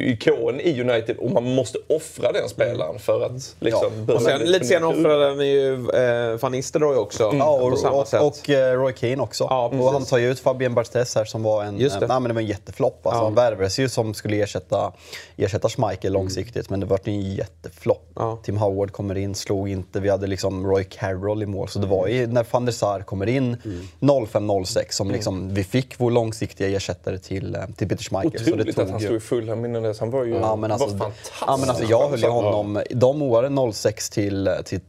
[0.00, 4.14] ikon i United och man måste offra den spelaren för att liksom, Ja.
[4.14, 7.22] Och sen lite senare offrade den ju eh, van Nistelrooy också.
[7.38, 8.20] Ja, på och, samma och, sätt.
[8.22, 9.46] och eh, Roy Keane också.
[9.50, 12.06] Ja, och han tar ju ut Fabien Barthez här som var en, Just det.
[12.06, 13.06] nej, men det var en jätteflopp.
[13.06, 13.24] Alltså, Ja.
[13.24, 14.92] Han värvades ju som skulle ersätta,
[15.36, 18.10] ersätta Schmeichel långsiktigt, men det var en jätteflopp.
[18.14, 18.38] Ja.
[18.44, 20.00] Tim Howard kommer in, slog inte.
[20.00, 21.68] Vi hade liksom Roy Carroll i mål.
[21.68, 23.56] Så det var ju när van der Sar kommer in
[24.00, 28.38] 05-06 som liksom, vi fick vår långsiktiga ersättare till, eh, till Peter Schmeichel.
[28.38, 30.00] Så det Otroligt att han stod i full innan dess.
[30.00, 31.32] Han var ju Ja men, alltså, var fantastisk.
[31.46, 34.80] ja, men alltså jag höll ju honom, de åren 06 till, till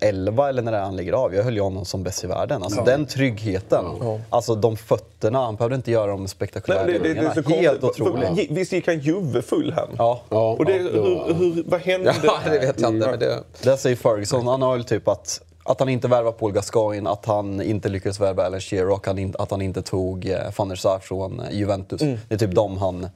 [0.00, 2.26] 11 eller när det är han lägger av, jag höll ju honom som bäst i
[2.26, 2.62] världen.
[2.62, 3.84] Alltså den tryggheten,
[4.30, 7.48] alltså de fötterna, han behövde inte göra de spektakulära Nej, det, det, det är så
[7.50, 8.28] Helt otroligt.
[8.48, 9.88] För, visst gick han Juve full hem?
[9.98, 10.20] Ja.
[10.28, 12.14] Ja, Och det, ja, det var- hur, hur, vad hände?
[12.22, 13.10] Ja, det vet jag inte.
[13.10, 13.42] Men det...
[13.62, 17.26] Där säger Ferguson, han har väl typ att att han inte värvar Paul Gascoigne, att
[17.26, 20.68] han inte lyckades värva Alan Shearer och han in- att han inte tog eh, van
[20.68, 22.00] der Sar från eh, Juventus.
[22.00, 23.06] Det är typ de han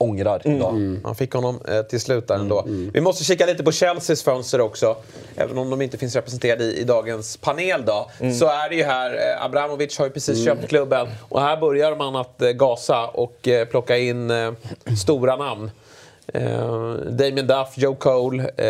[0.00, 0.98] ångrar idag.
[1.02, 2.64] Man fick honom eh, till slut där ändå.
[2.92, 4.96] Vi måste kika lite på Chelseas fönster också.
[5.36, 8.10] Även om de inte finns representerade i, i dagens panel då.
[8.38, 11.08] Så är det ju här, eh, Abramovic har ju precis köpt klubben.
[11.28, 14.52] Och här börjar man att eh, gasa och eh, plocka in eh,
[15.02, 15.70] stora namn.
[16.34, 18.66] Eh, Damien Duff, Joe Cole, eh,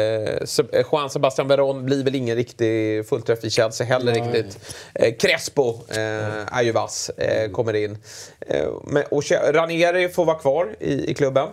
[0.72, 4.58] eh, Juan Sebastian Veron blir väl ingen riktig fullträff i Chelsea heller riktigt.
[4.94, 7.98] Eh, Crespo eh, är ju vass, eh, kommer in.
[8.40, 9.22] Eh, men, och
[9.52, 11.48] Ranieri får vara kvar i, i klubben.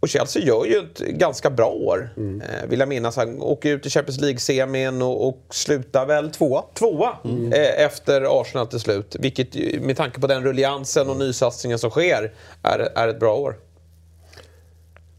[0.00, 3.16] Och Chelsea gör ju ett ganska bra år, eh, vill jag minnas.
[3.16, 6.64] Han åker ut i Champions League-semin och, och slutar väl Tvåa.
[6.74, 7.16] tvåa
[7.52, 9.16] eh, efter Arsenal till slut.
[9.18, 12.32] Vilket med tanke på den rulliansen och nysatsningen som sker
[12.62, 13.56] är, är ett bra år.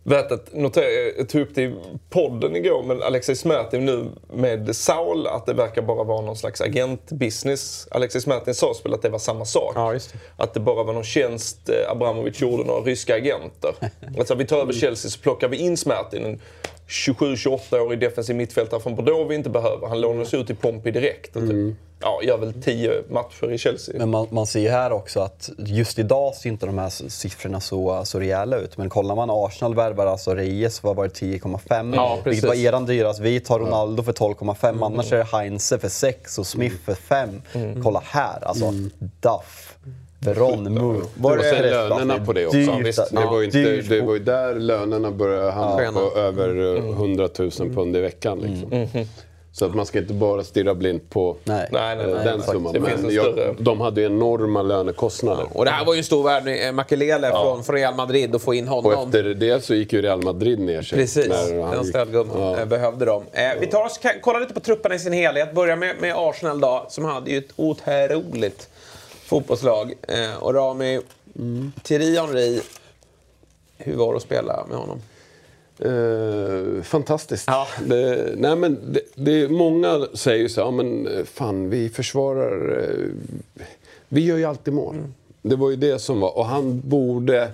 [0.04, 0.86] Värt att notera,
[1.18, 1.76] jag tog upp det i
[2.10, 6.62] podden igår, men Alexis Smertin nu med Saul, att det verkar bara vara någon slags
[6.62, 7.88] agentbusiness.
[7.92, 9.74] Alexis Smertin sa väl att det var samma sak.
[9.76, 10.14] Ja, det.
[10.38, 13.74] Att det bara var någon tjänst eh, Abramovic gjorde några ryska agenter.
[14.18, 16.40] alltså vi tar över Chelsea så plockar vi in Smertin,
[16.92, 19.88] 27-28-årig defensiv mittfältare från Bordeaux vi inte behöver.
[19.88, 23.96] Han lånades ut till Pompey direkt och typ, ja, gör väl 10 matcher i Chelsea.
[23.98, 27.60] Men man, man ser ju här också att just idag ser inte de här siffrorna
[27.60, 28.78] så, så rejäla ut.
[28.78, 31.96] Men kollar man Arsenal värvar alltså Reyes, vad var det, 10,5?
[31.96, 33.20] Ja, vilket var eran dyrast.
[33.20, 34.86] Vi tar Ronaldo för 12,5.
[34.86, 37.42] Annars är det Heinze för 6 och Smith för 5.
[37.84, 39.78] Kolla här, alltså Duff.
[40.26, 40.74] Veron.
[41.16, 42.58] Var Och det- sen lönerna på det också.
[42.58, 43.10] Dyrt, visst.
[43.12, 43.60] Det var ju, inte,
[43.96, 48.40] det var ju där lönerna började hamna på över eh, 100 000 pund i veckan.
[48.40, 48.88] Liksom.
[49.54, 51.70] Så att man ska inte bara stirra blint på Nej.
[51.72, 52.74] Nej, nej, eh, nej, den summan.
[52.74, 55.46] Det finns Men en jag, de hade ju enorma lönekostnader.
[55.54, 58.42] Och det här var ju en stor värvning, eh, Makelele från, från Real Madrid, att
[58.42, 58.86] få in honom.
[58.94, 60.98] Och efter det så gick ju Real Madrid ner sig.
[61.00, 62.60] Precis, när han den stödgumman Ja.
[62.60, 63.24] eh, behövde dem.
[63.32, 65.54] Eh, vi tar oss, kollar lite på trupperna i sin helhet.
[65.56, 68.70] Börjar med, med Arsenal då, som hade ju ett otroligt
[69.32, 69.94] fotbollslag.
[70.08, 71.00] Eh, och Rami,
[71.84, 72.62] Thierry Henry,
[73.78, 75.02] hur var det att spela med honom?
[75.80, 77.44] Eh, fantastiskt.
[77.48, 77.68] Ja.
[77.86, 82.80] Det, nej men det, det, många säger ju så ja, men eh, fan vi försvarar...
[82.80, 83.66] Eh,
[84.08, 84.96] vi gör ju alltid mål.
[84.96, 85.14] Mm.
[85.42, 86.38] Det var ju det som var...
[86.38, 87.52] Och han borde,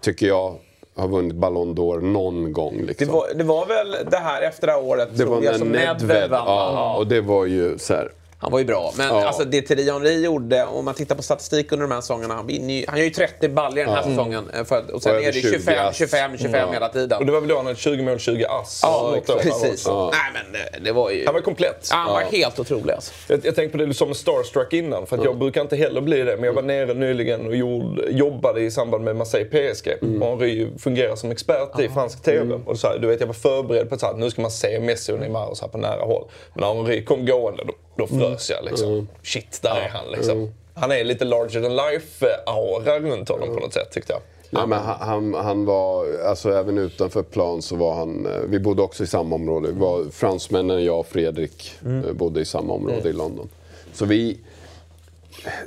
[0.00, 0.54] tycker jag,
[0.94, 2.78] ha vunnit Ballon d'Or någon gång.
[2.78, 3.08] Det Liksom.
[3.08, 5.68] var, det var väl det här efter det här året Det var jag när som
[5.68, 6.30] Nedved...
[6.30, 6.44] vann?
[6.46, 8.12] Ja, och det var ju så här...
[8.42, 8.92] Han var ju bra.
[8.96, 9.26] Men Ja.
[9.26, 12.46] alltså, det Thierry Henry gjorde, om man tittar på statistik under de här säsongerna, han,
[12.46, 14.50] vinner ju, han gör ju 30 baljor den här säsongen.
[14.54, 15.96] eh, För, och sen Och är det 20 25, ass.
[15.96, 16.72] 25, 25 Ja.
[16.72, 17.18] hela tiden.
[17.18, 18.80] Och det var väl då han hade 20 mål, 20 ass.
[18.82, 19.86] Ja, precis.
[19.86, 20.10] också.
[20.12, 21.24] Nej, men det, det var ju...
[21.24, 21.88] Han var komplett.
[21.90, 23.12] Ja, han var helt otrolig alltså.
[23.28, 25.76] Jag, jag tänkte på det du sa med starstruck innan, för att jag brukar inte
[25.76, 26.36] heller bli det.
[26.36, 29.88] Men jag var nere nyligen och gjorde, jobbade i samband med Marseille PSG.
[30.22, 32.54] Och Henry fungerar som expert i fransk TV.
[32.66, 35.12] Och så här, du vet, jag var förberedd på att nu ska man se Messi
[35.12, 36.28] och Neymar och så här på nära håll.
[36.54, 39.08] Men när Henry kom gående, då, då frös jag liksom.
[39.22, 40.50] Shit, där är han liksom.
[40.74, 44.22] Han är lite larger than life-aura runt honom på något sätt tyckte jag.
[44.50, 48.58] Nej, men han, han, han var, alltså även utanför plan så var han, eh, vi
[48.58, 49.68] bodde också i samma område.
[49.68, 53.48] Vi var, fransmännen, jag och Fredrik eh, bodde i samma område i London.
[53.92, 54.38] Så vi,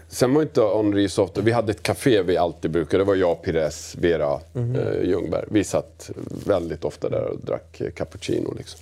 [0.08, 3.16] sen var inte Henri så ofta, vi hade ett café vi alltid brukade, det var
[3.16, 5.46] jag, Pires, Vera eh, Ljungberg.
[5.48, 6.10] Vi satt
[6.46, 8.80] väldigt ofta där och drack eh, cappuccino liksom.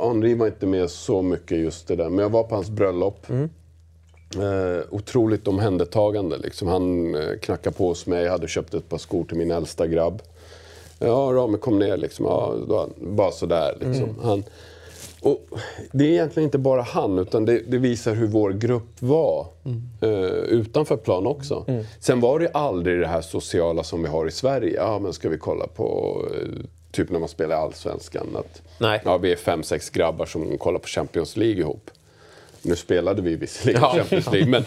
[0.00, 3.26] Henri var inte med så mycket just det där, men jag var på hans bröllop.
[4.34, 6.38] Eh, otroligt omhändertagande.
[6.38, 6.68] Liksom.
[6.68, 9.86] Han eh, knackade på hos mig, jag hade köpt ett par skor till min äldsta
[9.86, 10.22] grabb.
[10.98, 12.26] Ja, Rami kom ner liksom.
[12.26, 14.14] Ja, då, bara sådär liksom.
[14.22, 14.44] Han,
[15.20, 15.40] och
[15.92, 19.46] det är egentligen inte bara han, utan det, det visar hur vår grupp var
[20.00, 20.10] eh,
[20.48, 21.64] utanför plan också.
[22.00, 24.76] Sen var det aldrig det här sociala som vi har i Sverige.
[24.76, 26.64] Ja, men ska vi kolla på eh,
[26.96, 28.36] typ när man spelar i Allsvenskan.
[28.36, 29.00] Att, Nej.
[29.04, 31.90] Ja, vi är fem, sex grabbar som kollar på Champions League ihop.
[32.62, 33.92] Nu spelade vi visserligen Ja.
[33.96, 34.64] Champions League, men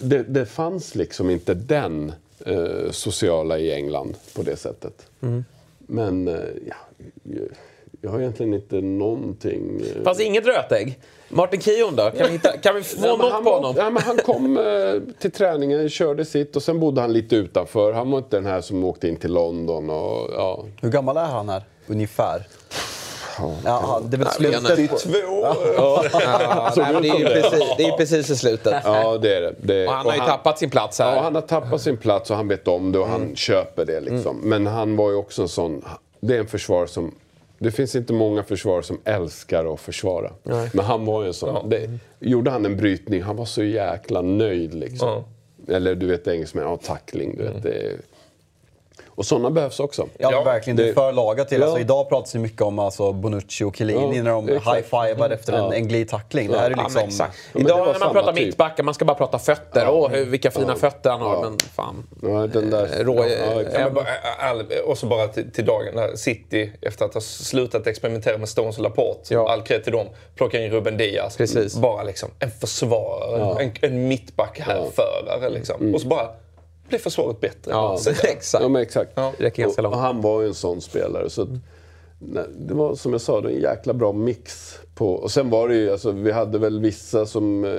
[0.00, 2.12] det, det fanns liksom inte den
[2.46, 5.06] eh, sociala i England på det sättet.
[5.20, 5.44] Mm.
[5.78, 6.34] Men eh,
[6.66, 6.76] ja,
[8.06, 9.80] jag- har egentligen inte någonting...
[9.96, 10.98] eh, Fanns inget rötägg?
[11.28, 12.10] Martin Kion då?
[12.10, 13.74] Kan vi, hitta, kan vi få Nej, något han på honom?
[13.78, 17.92] Ja, men han kom eh, till träningen, körde sitt och sen bodde han lite utanför.
[17.92, 20.64] Han var inte den här som åkte in till London och ja.
[20.80, 21.62] Hur gammal är han här?
[21.86, 22.46] Ungefär?
[23.64, 24.98] Ja, det är väl Nej, men- slutet.
[24.98, 25.10] Två...
[25.76, 26.02] Ja,
[26.76, 28.74] nej, det, är ju precis, det är precis i slutet.
[28.84, 29.54] Ja, det är det.
[29.58, 31.16] det Och han har ju tappat sin plats här.
[31.16, 34.00] Ja, han har tappat sin plats och han vet om det och han köper det.
[34.00, 34.36] Liksom.
[34.42, 35.84] Men han var ju också en sån...
[36.20, 37.14] Det är en försvar som...
[37.58, 40.32] Det finns inte många försvar som älskar att försvara.
[40.72, 41.68] Men han var ju en sån.
[41.68, 41.90] Det,
[42.20, 45.08] gjorde han en brytning, han var så jäkla nöjd liksom.
[45.68, 47.36] Eller du vet engelsmän, ja tackling.
[47.36, 47.92] Du vet, det,
[49.16, 50.06] och sådana behövs också.
[50.18, 50.76] Ja, Ja, verkligen.
[50.76, 51.62] Det är för lagat till.
[51.62, 51.80] Alltså, Ja.
[51.80, 55.72] idag pratas det mycket om alltså, Bonucci och Chiellini Ja, när de high-fivar efter en,
[55.72, 56.48] en glidtackling.
[56.50, 57.26] Det här är Ja, liksom...
[57.54, 58.44] Idag när man pratar typ.
[58.46, 59.88] mittbackar, man ska bara prata fötter.
[59.90, 61.34] Åh, hur, vilka fina fötter han har.
[61.34, 61.40] Ja.
[61.42, 62.06] Men fan.
[62.22, 63.80] Ja, den där, Rå- ja.
[63.80, 64.06] Ja, bara,
[64.38, 68.48] all, och så bara till, till dagen när City, efter att ha slutat experimentera med
[68.48, 69.52] Stones och Laporte, Ja.
[69.52, 70.06] all cred till dem,
[70.36, 71.36] plockar in Ruben Diaz.
[71.36, 71.76] Precis.
[71.76, 75.94] Bara liksom en försvarare, en, en mittback härförare liksom.
[75.94, 76.28] Och så bara
[76.88, 77.70] blir försvaret bättre.
[77.70, 78.62] Ja, exakt.
[78.62, 79.12] Ja, men exakt.
[79.14, 79.32] Ja.
[79.38, 80.02] Det räcker ganska och, och långt.
[80.02, 81.30] han var ju en sån spelare.
[81.30, 81.48] Så att,
[82.18, 84.78] nej, det var som jag sa, det var en jäkla bra mix.
[84.94, 87.64] På, och sen var det ju, alltså, vi hade väl vissa som...
[87.64, 87.70] Eh,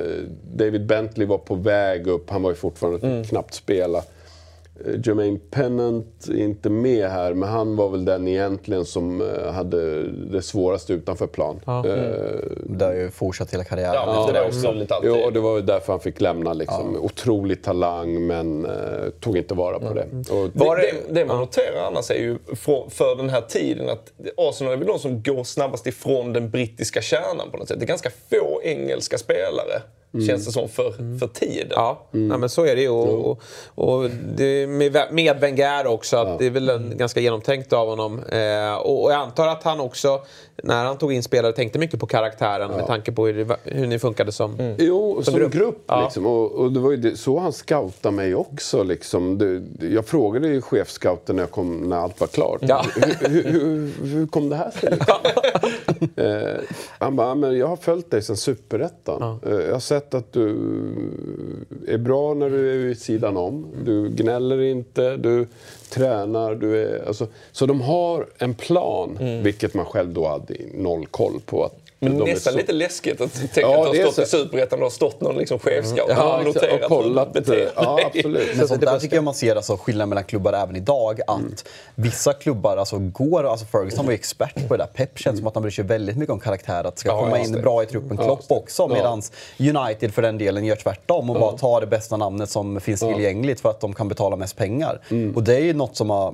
[0.55, 4.03] David Bentley var på väg upp, han var ju fortfarande knappt spela.
[4.86, 9.51] Eh, Jermaine Pennant är inte med här, men han var väl den egentligen som eh,
[9.51, 11.59] hade det svåraste utanför plan.
[11.67, 11.73] Eh,
[12.65, 13.93] Det har ju fortsatt hela karriären.
[13.93, 15.09] Ja, men det var otroligt alltid.
[15.09, 16.53] Jo, och det var ju därför han fick lämna.
[16.53, 16.95] Liksom.
[16.95, 18.71] Otrolig talang, men eh,
[19.19, 20.05] tog inte vara på det.
[20.34, 24.11] Och, Det, det, det man noterar annars är ju för, för den här tiden att
[24.38, 27.80] Arsenal är väl de som går snabbast ifrån den brittiska kärnan på något sätt.
[27.80, 29.82] Det är ganska få engelska spelare,
[30.28, 31.68] känns det som, för, för tiden.
[31.72, 32.89] Ja, nej, men så är det ju.
[32.89, 33.39] Och, och,
[33.76, 38.24] och det, med, med Wenger också, att det är väl en, ganska genomtänkt av honom.
[38.24, 40.22] Eh, och, och jag antar att han också,
[40.64, 43.99] när han tog in spelare, tänkte mycket på karaktären med tanke på hur, hur ni
[43.99, 44.76] funkade som...
[44.78, 45.51] Jo, som, grupp.
[45.51, 45.84] grupp.
[45.88, 46.03] Ja.
[46.03, 46.26] liksom.
[46.26, 48.84] och, och det var ju det, så han scoutade mig också.
[48.84, 49.38] Liksom.
[49.38, 52.60] Det, jag frågade ju chefscouten när, jag kom, när allt var klart.
[52.62, 52.86] Ja.
[52.95, 54.99] Hur, hur, hur, hur kom det här sig?
[56.26, 56.62] eh,
[56.99, 59.39] han bara, men jag har följt dig sedan superettan.
[59.45, 60.50] Eh, jag har sett att du
[61.88, 63.68] är bra när du är vid sidan om.
[63.84, 65.48] Du gnäller inte, du
[65.89, 66.56] tränar.
[66.56, 71.41] Du är, alltså, så de har en plan, vilket man själv då hade noll koll
[71.45, 71.64] på.
[71.64, 74.30] Att Men är nästan så- lite läskigt att tänka Ja, att det har stått i
[74.30, 74.38] så.
[74.38, 77.28] Superettan och har stått någon liksom chefscout Ja, och noterat och kollat.
[77.28, 78.58] hur du beter Ja, absolut.
[78.58, 81.20] Men sånt där tycker jag man ser alltså, skillnad mellan klubbar även idag.
[81.28, 83.43] Att vissa klubbar alltså, går...
[83.43, 84.88] Alltså Ferguson var ju expert på det där.
[84.93, 86.84] Pep känns som att han bryr sig väldigt mycket om karaktär.
[86.84, 87.60] Att det ska Ja, komma in det.
[87.62, 88.18] bra i truppen.
[88.18, 88.88] Klopp också.
[88.88, 89.22] Medan
[89.60, 93.60] United för den delen gör tvärtom och bara tar det bästa namnet som finns tillgängligt
[93.60, 95.00] för att de kan betala mest pengar.
[95.36, 96.34] Och det är ju något som har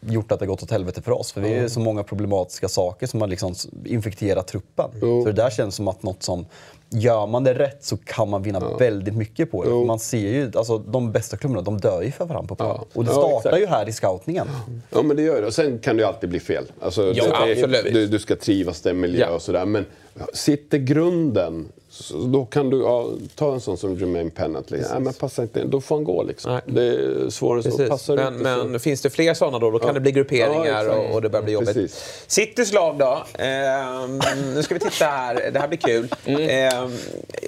[0.00, 1.32] gjort att det gått åt helvete för oss.
[1.32, 4.77] För vi är så många problematiska saker som har liksom infekterat truppen.
[5.00, 6.46] Så det där känns som att något som
[6.90, 9.70] Gör man det rätt så kan man vinna väldigt mycket på det.
[9.70, 9.84] Jo.
[9.84, 12.76] Man ser ju, alltså, de bästa klubbarna de dör ju för varandra på plan.
[12.80, 12.86] Ja.
[12.94, 13.62] Och det Ja, startar exakt.
[13.62, 14.46] ju här i scoutningen.
[14.90, 15.46] Ja, men det gör det.
[15.46, 16.64] Och sen kan det ju alltid bli fel.
[16.80, 17.94] Alltså, Ja, det, absolut.
[17.94, 19.34] Du, du ska trivas i en miljö Ja.
[19.34, 19.66] och sådär.
[19.66, 19.86] Men
[20.34, 21.68] sitter grunden
[22.00, 24.70] Så då kan du ja, ta en sån som Jermaine Pennant.
[24.70, 24.92] Liksom.
[24.94, 26.52] Nej, men passar inte Då får han gå liksom.
[26.52, 26.60] Nej.
[26.66, 27.86] Det är svårare så.
[27.88, 28.78] Passar Men, men så.
[28.78, 29.92] finns det fler sådana då, då kan Ja.
[29.94, 31.74] det bli grupperingar Ja, och, och det börjar bli jobbigt.
[31.74, 32.24] Precis.
[32.26, 33.18] Citys lag då.
[33.38, 34.20] Ehm,
[34.54, 35.50] nu ska vi titta här.
[35.52, 36.08] Det här blir kul.
[36.24, 36.48] Mm.
[36.48, 36.92] Ehm,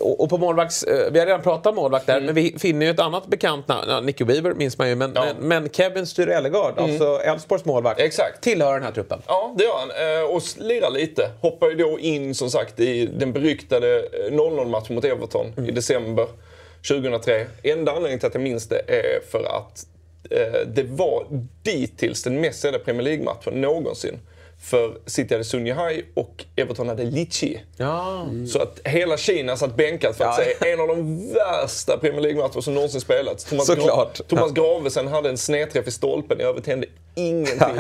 [0.01, 0.83] och, och på målvakts...
[0.83, 3.69] eh, Vi har redan pratat om målvakt där, men vi finner ju ett annat bekant
[3.69, 3.85] namn.
[3.89, 8.41] Ja, Nicky Weaver minns man ju, men, men, men Kevin Styrellegard, alltså Elfsborgs målvakt, Exakt.
[8.43, 9.23] tillhör den här truppen.
[9.27, 9.91] Ja, det gör han.
[9.91, 11.31] Eh, Och lirar lite.
[11.41, 14.09] Hoppar ju då in, som sagt, i den beryktade
[14.47, 16.27] eh, 0-0-matchen mot Everton i december
[16.89, 17.47] 2003.
[17.63, 19.87] Enda anledningen till att jag minns det är för att
[20.31, 21.27] eh, det var
[21.63, 24.19] dittills den mest sedda Premier League-matchen någonsin.
[24.63, 27.61] För City hade Sun Yihai och Everton hade Lichi.
[27.77, 28.27] Ja.
[28.53, 30.45] Så att hela Kina satt bänkat för att Ja.
[30.61, 33.45] se en av de värsta Premier League-matcher som någonsin spelats.
[33.45, 34.21] Thomas, Såklart.
[34.29, 37.77] Thomas Gravesen hade en snedträff i stolpen, i övrigt hände ingenting.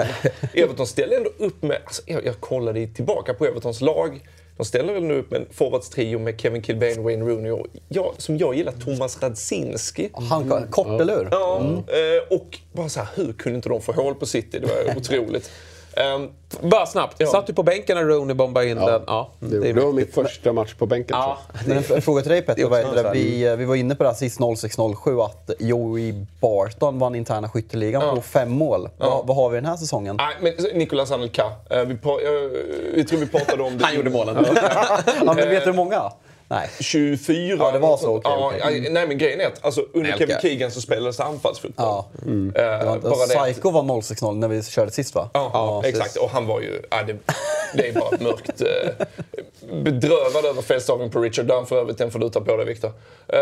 [0.54, 4.20] Everton ställde ändå upp med, alltså, jag, jag kollade tillbaka på Evertons lag.
[4.60, 8.38] De ställer väl nu upp en forwardstrio med Kevin Kilbane, Wayne Rooney och jag, som
[8.38, 10.10] jag gillar, Thomas Radzinski.
[10.12, 11.28] Han, Kortelur.
[11.30, 14.58] Ja, eh, och bara så här, hur kunde inte de få hål på City?
[14.58, 15.50] Det var otroligt.
[15.96, 16.28] Ehm,
[16.60, 17.26] Bara snabbt, Ja.
[17.26, 19.02] satt du på bänken när Rooney bombade in den?
[19.06, 21.16] Ja, Det, är det var min första match på bänken.
[21.18, 22.68] Ja, tror Men en, fråga till dig Det Petter.
[22.68, 23.00] Vad heter det?
[23.02, 23.14] så här.
[23.14, 28.16] Vi, vi var inne på det här sist 06-07 att Joey Barton vann interna skytteligan
[28.16, 28.88] på fem mål.
[28.98, 30.16] Vad, vad har vi den här säsongen?
[30.16, 31.44] nej, men Nicolas Anelka.
[31.70, 33.84] Eh, vi, pra- eh, jag tror vi pratade om det.
[33.84, 34.46] Han gjorde målen.
[35.26, 36.12] Ja, men vet du hur många?
[36.50, 36.68] Nej.
[36.80, 37.56] 24.
[37.58, 40.18] Ja, det var så, okej, ja, ja, Nej, men grejen är att alltså, under.
[40.18, 41.86] Kevin Keegan så spelades det anfallsfotboll.
[41.86, 42.06] Ja.
[42.26, 45.30] Eh, Det var, bara det att- Psycho var 06-0 när vi körde sist va?
[45.34, 46.16] Ja, Ja, exakt.
[46.16, 46.82] Och han var ju...
[46.90, 47.16] Ja, det,
[47.74, 48.60] det är bara mörkt.
[48.60, 49.06] Eh,
[49.82, 51.98] bedrövad över felstavning på Richard Dunn för övrigt.
[51.98, 52.92] Den får du ta på dig, Viktor.
[53.28, 53.38] Eh,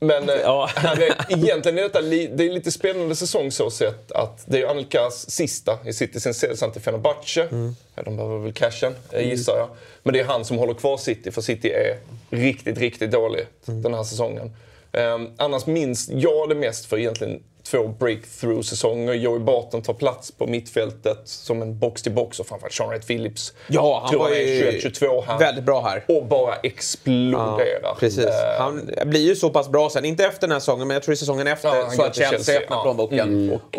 [0.00, 0.70] men eh, Ja.
[0.76, 4.66] han är, egentligen är detta det är lite spännande säsong så sett att det är
[4.66, 7.42] Anelkas sista i City sen säljs han till Fenerbahce.
[7.50, 7.76] Mm.
[8.04, 9.68] De behöver väl cashen, eh, gissar jag.
[10.02, 11.98] Men det är han som håller kvar City, för City är
[12.30, 13.82] riktigt, riktigt dåligt Mm.
[13.82, 14.56] den här säsongen.
[14.92, 19.12] Um, annars minns jag det mest för egentligen två breakthrough-säsonger.
[19.14, 23.52] Joey Barton tar plats på mittfältet som en box-till-box och framförallt Sean Wright Phillips.
[23.66, 25.38] Ja, han Tror var jag är ju 21-22 här.
[25.38, 26.04] väldigt bra här.
[26.08, 27.94] Och bara exploderar.
[28.00, 28.24] Precis.
[28.26, 30.04] Eh, Han blir ju så pass bra sen.
[30.04, 32.58] Inte efter den här säsongen, men jag tror i säsongen efter Ja, så att Chelsea,
[32.60, 32.82] öppnar Ja.
[32.82, 33.18] plånboken.
[33.28, 33.50] Mm.
[33.54, 33.76] Och,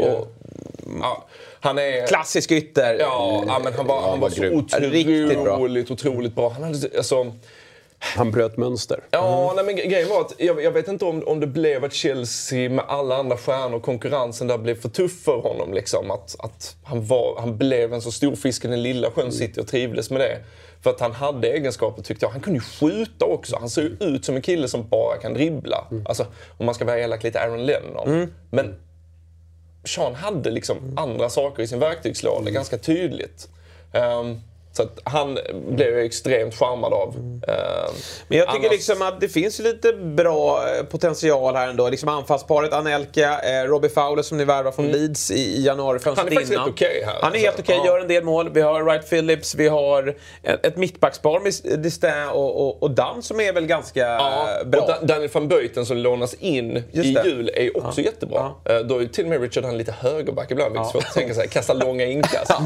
[1.02, 1.26] ja,
[1.60, 2.08] han är...
[2.08, 2.94] Klassisk ytter.
[3.00, 4.68] Ja, ja, men han var, han var så grym.
[4.80, 5.54] Riktigt bra.
[5.56, 6.50] otroligt, otroligt bra.
[6.50, 7.34] Han hade, alltså,
[8.00, 9.04] Han bröt mönster.
[9.12, 11.84] Ja, nej, men gre- grejen var att jag, jag vet inte om, om det blev
[11.86, 15.74] att Chelsea med alla andra stjärnor, konkurrensen där blev för tuff för honom.
[15.74, 16.12] Liksom.
[16.12, 19.62] Att, att han, var, han blev en så stor fisk i den lilla sjön City
[19.62, 20.38] och trivdes med det.
[20.84, 22.32] För att han hade egenskaper tyckte jag.
[22.32, 23.58] Han kunde ju skjuta också.
[23.60, 25.88] Han ser ju ut som en kille som bara kan dribbla.
[26.06, 26.26] Alltså,
[26.58, 28.28] om man ska vara elak, lite Aaron Lennon.
[28.52, 28.76] Men
[29.86, 33.50] Sean hade liksom andra saker i sin verktygslåda ganska tydligt.
[33.93, 34.39] Ehm,
[34.80, 37.16] så att han blev jag extremt charmad av.
[37.48, 37.94] Ehm,
[38.28, 41.90] Men jag tycker annars- liksom att det finns lite bra eh, potential här ändå.
[41.90, 46.28] Liksom anfallsparet Anelka, eh, Robbie Fowler som ni värvar från Leeds i, januarifönstret Mm.
[46.28, 46.64] Han är faktiskt innan.
[46.64, 47.42] helt okej här, Han är alltså.
[47.46, 47.86] helt okej, Ja.
[47.86, 48.50] gör en del mål.
[48.54, 53.24] Vi har Wright Phillips, vi har ett, ett mittbackspar med Distin och, och, och Dan
[53.24, 54.82] som är väl ganska Ja, eh, bra.
[54.82, 58.52] och Da- Daniel van Beuten som lånas in Just i jul är också jättebra.
[58.64, 58.72] Ja.
[58.74, 61.02] Eh, Då är till och med Richard han lite högerback ibland, vilket är Ja.
[61.02, 61.48] svårt att tänka sig.
[61.48, 62.52] Kasta långa inkast.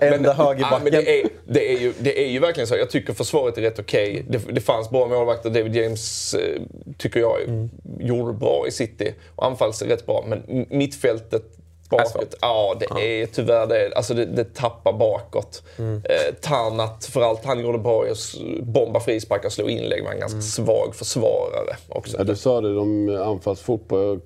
[0.00, 0.80] Enda Ja, högerbacken.
[0.84, 2.76] men det, är, det, är ju, det är ju verkligen så.
[2.76, 4.24] Jag tycker försvaret är rätt okej.
[4.28, 5.50] Det, det fanns bra målvakter.
[5.50, 6.62] David James eh,
[6.98, 7.70] tycker jag Mm.
[8.00, 9.14] gjorde bra i City.
[9.36, 10.24] Och anfalls är rätt bra.
[10.28, 11.42] Men mittfältet
[11.90, 13.92] bakåt, ja det är tyvärr det.
[13.96, 15.62] Alltså det, det tappar bakåt.
[15.78, 16.02] Mm.
[16.04, 20.04] Eh, Tarnat, för allt han gjorde bra i att s- bomba frisparkar och slå inlägg,
[20.04, 20.42] var en ganska Mm.
[20.42, 22.16] svag försvarare också.
[22.18, 24.20] Ja, du sa det, de anfallsfotboll.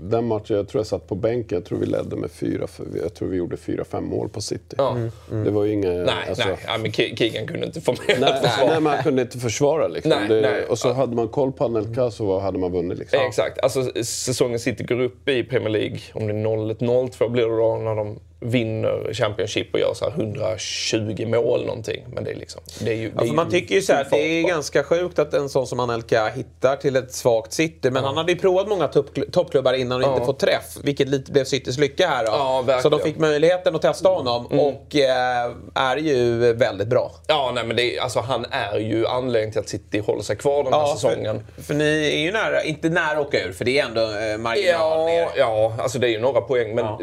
[0.00, 1.58] Den matchen, jag tror jag satt på bänken.
[1.58, 4.40] Jag tror vi ledde med fyra, för jag tror vi gjorde fyra, fem mål på
[4.40, 4.76] City.
[4.78, 4.96] Ja.
[5.30, 6.06] Det var ju inget...
[6.06, 6.56] Nej, alltså- nej.
[6.66, 9.38] Ja, men Ke- Keegan kunde inte få med Nej, ett nej, men han kunde inte
[9.38, 10.10] försvara liksom.
[10.10, 10.64] Nej, det, nej.
[10.64, 13.20] Och så hade man koll på Anelka så hade man vunnit liksom.
[13.28, 13.58] Exakt.
[13.58, 17.76] Alltså, säsongen City går upp i Premier League, om det är 0-1-0-2 blir det då
[17.76, 22.04] när de vinner Championship och gör så här 120 mål någonting.
[22.14, 22.60] Men det är liksom...
[22.80, 24.42] Det är ju, det Ja, är för man tycker ju så här, att det är
[24.48, 27.90] ganska sjukt att en sån som Anelka hittar till ett svagt City.
[27.90, 30.12] Men han hade ju provat många toppkl- toppklubbar innan och Ja.
[30.14, 30.76] inte fått träff.
[30.82, 32.30] Vilket lite blev Citys lycka här då.
[32.72, 37.12] Ja, så de fick möjligheten att testa honom och eh, är ju väldigt bra.
[37.26, 40.36] Ja, nej, men det är, alltså, han är ju anledningen till att City håller sig
[40.36, 41.42] kvar den här säsongen.
[41.56, 44.00] för, för ni är ju nära, inte nära att åka ur, för det är ändå
[44.00, 45.20] eh, marginal ner.
[45.20, 46.74] Ja, ja, alltså det är ju några poäng.
[46.74, 46.98] Men Ja.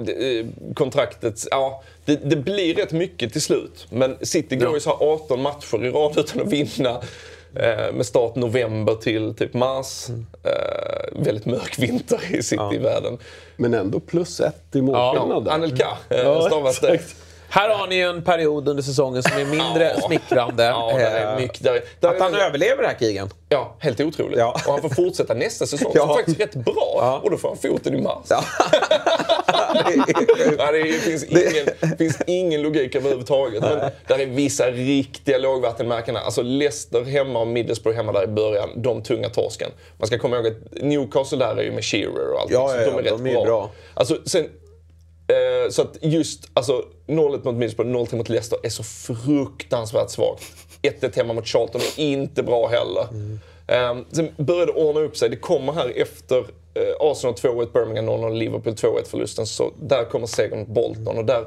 [1.32, 3.88] Det, kontraktet, ja, det, det blir rätt mycket till slut.
[3.90, 4.74] Men City går Ja.
[4.74, 7.02] ju så här 18 matcher i rad utan att vinna.
[7.56, 10.10] Eh, med start november till typ mars.
[10.10, 10.26] Mm.
[10.44, 13.18] Eh, väldigt mörk vinter i City-världen.
[13.56, 15.46] Men ändå plus ett i Ja, målskillnad.
[15.46, 15.52] där.
[15.52, 17.00] Anelka eh, Ja, stavas det.
[17.54, 20.64] Här har ni en period under säsongen som är mindre smickrande.
[20.64, 21.64] Ja, det är Eh, mycket.
[21.64, 23.30] Där, där Att han är, överlever det här Kigen.
[23.50, 24.40] Ja, helt otroligt.
[24.40, 24.52] Ja.
[24.66, 25.92] Och han får fortsätta nästa säsong.
[25.96, 26.02] Ja.
[26.08, 26.96] Som faktiskt är rätt bra.
[26.98, 27.20] Ja.
[27.24, 28.26] Och då får han foten i mars.
[28.30, 28.44] Ja.
[30.58, 33.62] Ja, det finns ingen, finns ingen logik överhuvudtaget.
[33.62, 36.18] Men där är vissa riktiga lågvattenmärken.
[36.18, 38.70] Alltså Leicester hemma och Middlesbrough hemma där i början.
[38.76, 39.72] De tunga torsken.
[39.98, 42.52] Man ska komma ihåg att Newcastle där är ju med Shearer och allt.
[42.52, 43.46] Ja, så ja, de är rätt de är bra.
[43.46, 43.70] bra.
[43.94, 44.50] Alltså, sen,
[45.32, 50.44] eh, så att just alltså, 0-1 mot Middlesbrough, 0-3 mot Leicester är så fruktansvärt svagt.
[50.82, 53.08] 1-1 hemma mot Charlton är inte bra heller.
[53.68, 55.30] Eh, sen började det ordna upp sig.
[55.30, 59.46] Det kommer här efter eh, Arsenal 2-1, Birmingham 0-0, Liverpool 2-1 förlusten.
[59.46, 61.18] Så där kommer segern mot Bolton.
[61.18, 61.46] Och där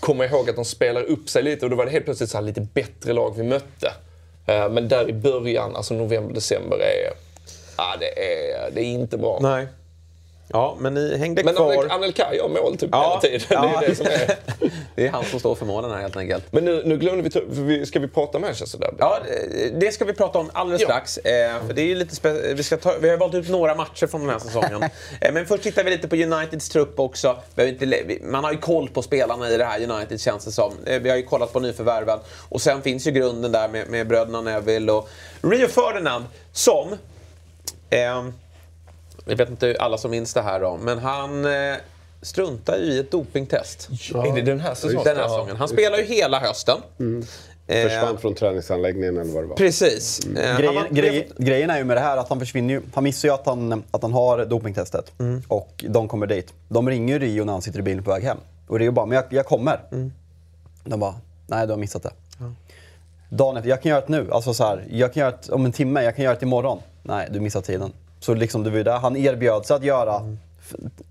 [0.00, 2.30] kommer jag ihåg att de spelar upp sig lite och då var det helt plötsligt
[2.30, 3.92] så här lite bättre lag vi mötte.
[4.46, 7.12] Eh, men där i början, alltså november, december, är,
[7.76, 9.38] ja, det, är, det är inte bra.
[9.42, 9.66] Nej.
[10.48, 11.72] Ja, men ni hängde Men kvar.
[11.74, 13.40] Anel- Anelka gör mål typ Ja, hela tiden.
[13.50, 13.78] ja.
[13.80, 14.36] Det är det som är.
[14.94, 16.44] Det är han som står för målen här helt enkelt.
[16.50, 18.96] Men nu, nu glömde vi, Ska vi prata Manchester Derby?
[18.98, 19.18] Ja,
[19.74, 20.86] det ska vi prata om alldeles Ja.
[20.88, 21.18] strax.
[21.18, 24.20] Eh, för det är lite vi, ska ta, vi har valt ut några matcher från
[24.20, 24.82] den här säsongen.
[25.20, 27.36] eh, men först tittar vi lite på Uniteds trupp också.
[27.56, 30.72] Inte, man har ju koll på spelarna i det här United känns det som.
[30.86, 32.18] Eh, vi har ju kollat på nyförvärven.
[32.48, 35.08] Och sen finns ju grunden där med, med bröderna Neville och
[35.42, 36.96] Rio Ferdinand som...
[39.26, 41.76] Eh, jag vet inte alla som minns det här då, men han eh,
[42.22, 43.88] struntar ju i ett dopingtest.
[44.14, 45.00] Är det den här säsongen?
[45.04, 45.28] Den här Ja.
[45.28, 45.56] säsongen.
[45.56, 46.76] Han spelar ju hela hösten.
[47.68, 49.56] Eh, Försvann från träningsanläggningen eller vad det var.
[49.56, 50.26] Precis.
[50.26, 52.82] Eh, han Grejen, var- grej, grejen är ju med det här att han försvinner ju.
[52.94, 55.12] Han missar ju att han, att han har dopingtestet.
[55.48, 56.52] Och de kommer dit.
[56.68, 58.38] De ringer ju Rio när han sitter i bilen på väg hem.
[58.68, 59.80] Och Rio bara, men jag, jag kommer.
[60.84, 61.14] De bara,
[61.46, 62.10] nej du har missat det.
[63.30, 64.28] Dagen efter, jag kan göra det nu.
[64.32, 66.78] Alltså så här, jag kan göra det om en timme, jag kan göra det imorgon.
[67.02, 67.92] Nej, du missar tiden.
[68.20, 70.36] Så liksom det var ju det han erbjöd sig att göra.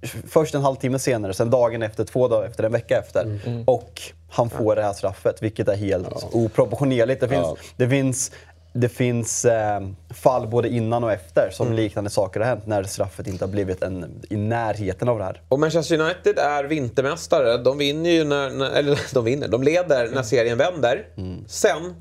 [0.03, 3.39] F- Först en halvtimme senare, sen dagen efter, två dagar efter, en vecka efter.
[3.65, 7.21] Och han får det här straffet, vilket är helt oproportionerligt.
[7.21, 7.55] Det finns, Ja.
[7.77, 8.31] det finns,
[8.73, 9.81] det finns eh,
[10.13, 13.83] fall både innan och efter som liknande saker har hänt när straffet inte har blivit
[13.83, 15.41] en, i närheten av det här.
[15.49, 17.57] Och Manchester United är vintermästare.
[17.57, 21.05] De vinner ju när, när eller de vinner, de leder när serien vänder.
[21.47, 21.93] Sen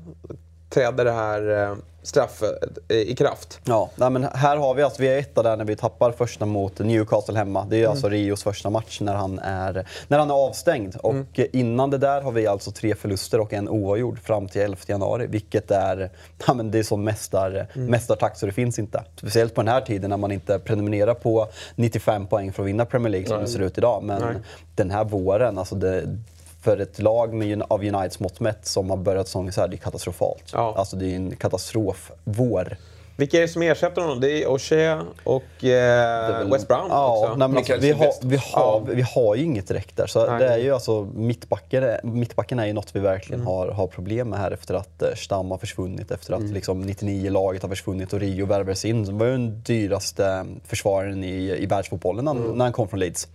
[0.69, 1.75] träder det här eh,
[2.05, 3.59] straffet eh, i kraft.
[3.63, 6.45] Ja, nej, men här har vi alltså, vi är etta där när vi tappar första
[6.45, 7.65] mot Newcastle hemma.
[7.69, 10.95] Det är alltså Rios första match när han är, när han är avstängd.
[10.95, 14.61] Och eh, innan det där har vi alltså tre förluster och en oavgjord fram till
[14.61, 15.27] 11 januari.
[15.27, 16.11] Vilket är,
[16.47, 19.03] ja, men det är sån mästar, mästartakt så det finns inte.
[19.15, 22.85] Speciellt på den här tiden när man inte prenumererar på 95 poäng för att vinna
[22.85, 24.03] Premier League som det ser ut idag.
[24.03, 24.35] Men Nej.
[24.75, 26.17] den här våren, alltså det,
[26.65, 29.75] för ett lag med, av Uniteds mått mätt som har börjat säsongen så här, det
[29.75, 30.51] är katastrofalt.
[30.53, 30.73] Ja.
[30.77, 32.77] Alltså det är en katastrofvår.
[33.17, 34.19] Vilka är det som ersätter honom?
[34.19, 37.35] Det är O'Shea och eh, West Brown Ja, också.
[37.35, 40.07] nej, men alltså, vi, har, vi, har, vi har ju inget direkt där.
[40.07, 40.39] Så Nej.
[40.39, 43.53] det är ju alltså, mittbacken, är- mittbacken är ju något vi verkligen Mm.
[43.53, 47.61] har, har problem med här efter att eh, Stam har försvunnit, efter att liksom, 99-laget
[47.61, 49.05] har försvunnit och Rio värvades in.
[49.05, 52.51] Som var ju den dyraste försvararen i, i världsfotbollen när, Mm.
[52.51, 53.27] när han kom från Leeds.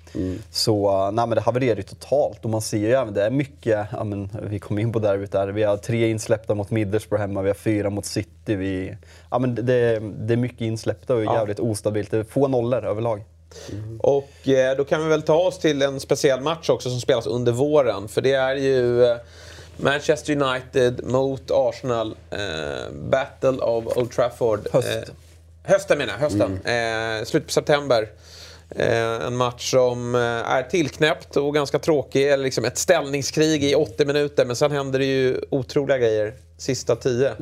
[0.50, 3.30] Så eh, nej, men det havererade ju totalt och man ser ju även, det är
[3.30, 7.20] mycket, ja, men, vi kom in på derbyt där, vi har tre insläppta mot Middlesbrough
[7.20, 8.30] hemma, vi har fyra mot City.
[8.56, 8.96] Vi,
[9.30, 12.10] ja, men det, det är mycket insläppta och jävligt ostabilt.
[12.10, 13.24] Det är få nollor överlag.
[13.98, 17.26] Och eh, då kan vi väl ta oss till en speciell match också som spelas
[17.26, 18.08] under våren.
[18.08, 19.16] För det är ju eh,
[19.76, 22.16] Manchester United mot Arsenal.
[22.30, 24.68] Eh, Battle of Old Trafford.
[24.72, 24.88] Höst.
[24.88, 25.14] Eh,
[25.62, 26.60] hösten menar jag, hösten.
[26.64, 28.08] Eh, slut på september.
[28.76, 32.28] En match som är tillknäppt och ganska tråkig.
[32.30, 34.44] Eller liksom ett ställningskrig i 80 minuter.
[34.44, 37.32] Men sen händer det ju otroliga grejer sista 10.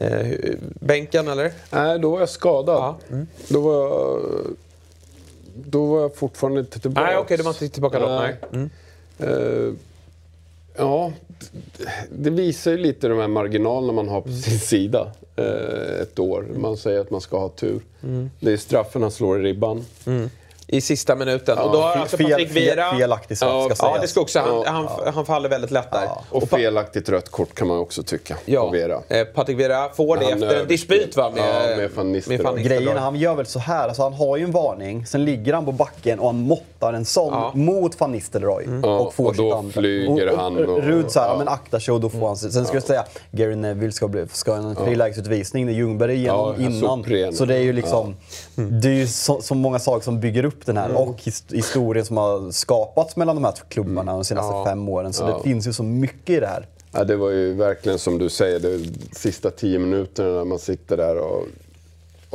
[0.00, 1.52] Eh, bänken eller?
[1.70, 2.76] Nej, då var jag skadad.
[2.76, 2.96] Ja.
[3.10, 3.26] Mm.
[3.48, 4.20] Då, var jag,
[5.54, 7.06] då var jag fortfarande inte tillbaka.
[7.06, 8.06] Nej, okej, du var inte tillbaka då.
[8.06, 8.36] Nej.
[8.52, 8.70] Mm.
[9.18, 9.72] Eh,
[10.76, 11.12] ja,
[12.12, 14.40] det visar ju lite de här marginalerna man har på Mm.
[14.40, 15.12] sin sida.
[15.36, 16.46] eh, ett år.
[16.56, 17.80] Man säger att man ska ha tur.
[18.02, 18.30] Mm.
[18.40, 19.84] Det är straffen han slår i ribban.
[20.68, 21.58] I sista minuten.
[21.58, 22.90] och då har alltså Patrik Vieira...
[22.90, 24.02] fel, felaktig straff Ja, ska Ja, sägas.
[24.02, 24.38] det ska också.
[24.40, 24.64] Han, Ja.
[25.04, 26.08] han, han faller väldigt lätt där.
[26.30, 29.00] Och felaktigt rött kort kan man också tycka Ja, Vera.
[29.08, 31.30] eh, Patrik Vieira får det Han efter en dispyt va?
[31.34, 32.62] Med, Ja, med Van Nistelrooy.
[32.62, 35.52] Grejen är, han gör väl så här, alltså han har ju en varning, sen ligger
[35.52, 37.50] han på backen och han måttar en sån Ja.
[37.54, 38.64] mot van Nistelrooy.
[38.82, 39.72] Ja, och får och då sitt andra.
[39.72, 41.38] flyger och, och, han och- Rud så här, ja.
[41.38, 44.26] men aktar sig och då får han Sen ska jag säga, Gary Neville ska, bli,
[44.32, 47.32] ska ha en frilägesutvisning, det är Ljungberg igenom Ja, innan.
[47.34, 48.16] Så det är ju liksom,
[48.56, 50.96] det är ju så, så många saker som bygger upp den här Mm.
[50.96, 54.64] och his, historien som har skapats mellan de här klubbarna de senaste Ja.
[54.64, 55.12] fem åren.
[55.12, 55.36] Så Ja.
[55.36, 56.66] det finns ju så mycket i det här.
[56.92, 60.96] Ja, det var ju verkligen som du säger, de sista tio minuterna när man sitter
[60.96, 61.44] där och,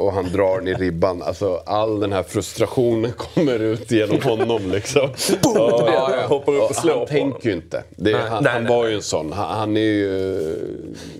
[0.01, 1.21] och han drar den i ribban.
[1.21, 5.09] Alltså all den här frustrationen kommer ut genom honom liksom.
[5.43, 7.31] Ja, ja, hoppar upp och slår han på honom.
[7.31, 7.83] tänker ju inte.
[7.95, 9.33] Det, han nej, han nej, var ju en sån.
[9.33, 10.57] Han, han är ju...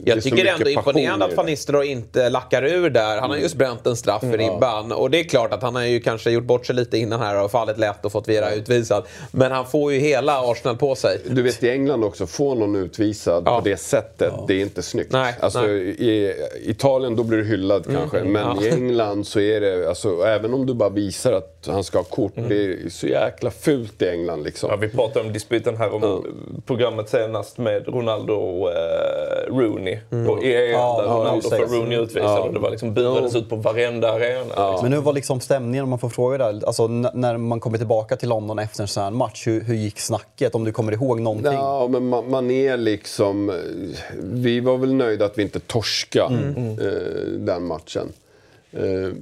[0.05, 1.37] Jag tycker det är ändå imponerande att.
[1.37, 3.21] Van inte lackar ur där.
[3.21, 4.91] Han har just bränt en straff i ribban.
[4.91, 7.43] Och det är klart att han har ju kanske gjort bort sig lite innan här
[7.43, 9.03] och fallit lätt och fått Vera utvisad.
[9.31, 11.17] Men han får ju hela Arsenal på sig.
[11.29, 13.57] Du vet i England också, få någon utvisad Ja.
[13.59, 15.11] på det sättet, det är inte snyggt.
[15.11, 15.81] Nej, alltså, nej.
[15.81, 16.33] Mm, I
[16.65, 18.70] Italien då blir du hyllad kanske, men ja.
[18.71, 22.03] I England så är det, alltså, även om du bara visar att han ska ha
[22.03, 22.49] kort, Mm.
[22.49, 24.69] det är så jäkla fult i England liksom.
[24.69, 26.25] Ja, vi pratade om dispyten här om
[26.65, 29.97] programmet senast med Ronaldo och eh, Rooney.
[30.09, 31.57] På EM Ja, där ja, Ronaldo det.
[31.57, 34.43] får Rooney utvisad och det var liksom burades ut på varenda arena.
[34.43, 34.79] Liksom.
[34.81, 36.61] Men hur var liksom stämningen om man får fråga där?
[36.65, 39.99] Alltså när man kommer tillbaka till London efter en sån här match, hur, hur gick
[39.99, 40.55] snacket?
[40.55, 41.53] Om du kommer ihåg någonting?
[41.53, 43.53] Ja, men man, man är liksom...
[44.19, 46.79] Vi var väl nöjda att vi inte torskade Mm.
[46.79, 46.85] eh,
[47.39, 48.11] den matchen.
[48.71, 49.13] Eh,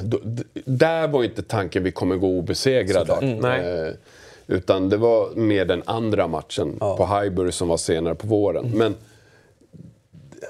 [0.00, 0.18] då,
[0.64, 3.12] där var inte tanken vi kommer gå obesegrade.
[3.12, 3.44] Mm.
[3.44, 3.94] Eh,
[4.46, 8.64] utan det var mer den andra matchen på Highbury som var senare på våren.
[8.64, 8.78] Mm.
[8.78, 8.94] Men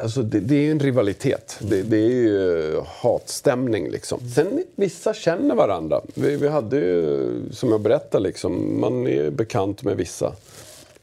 [0.01, 1.59] alltså, det, det är ju en rivalitet.
[1.61, 4.21] Det, det är ju hatstämning liksom.
[4.35, 6.01] Sen vissa känner varandra.
[6.15, 10.33] Vi, vi hade ju, som jag berättade, liksom, man är bekant med vissa.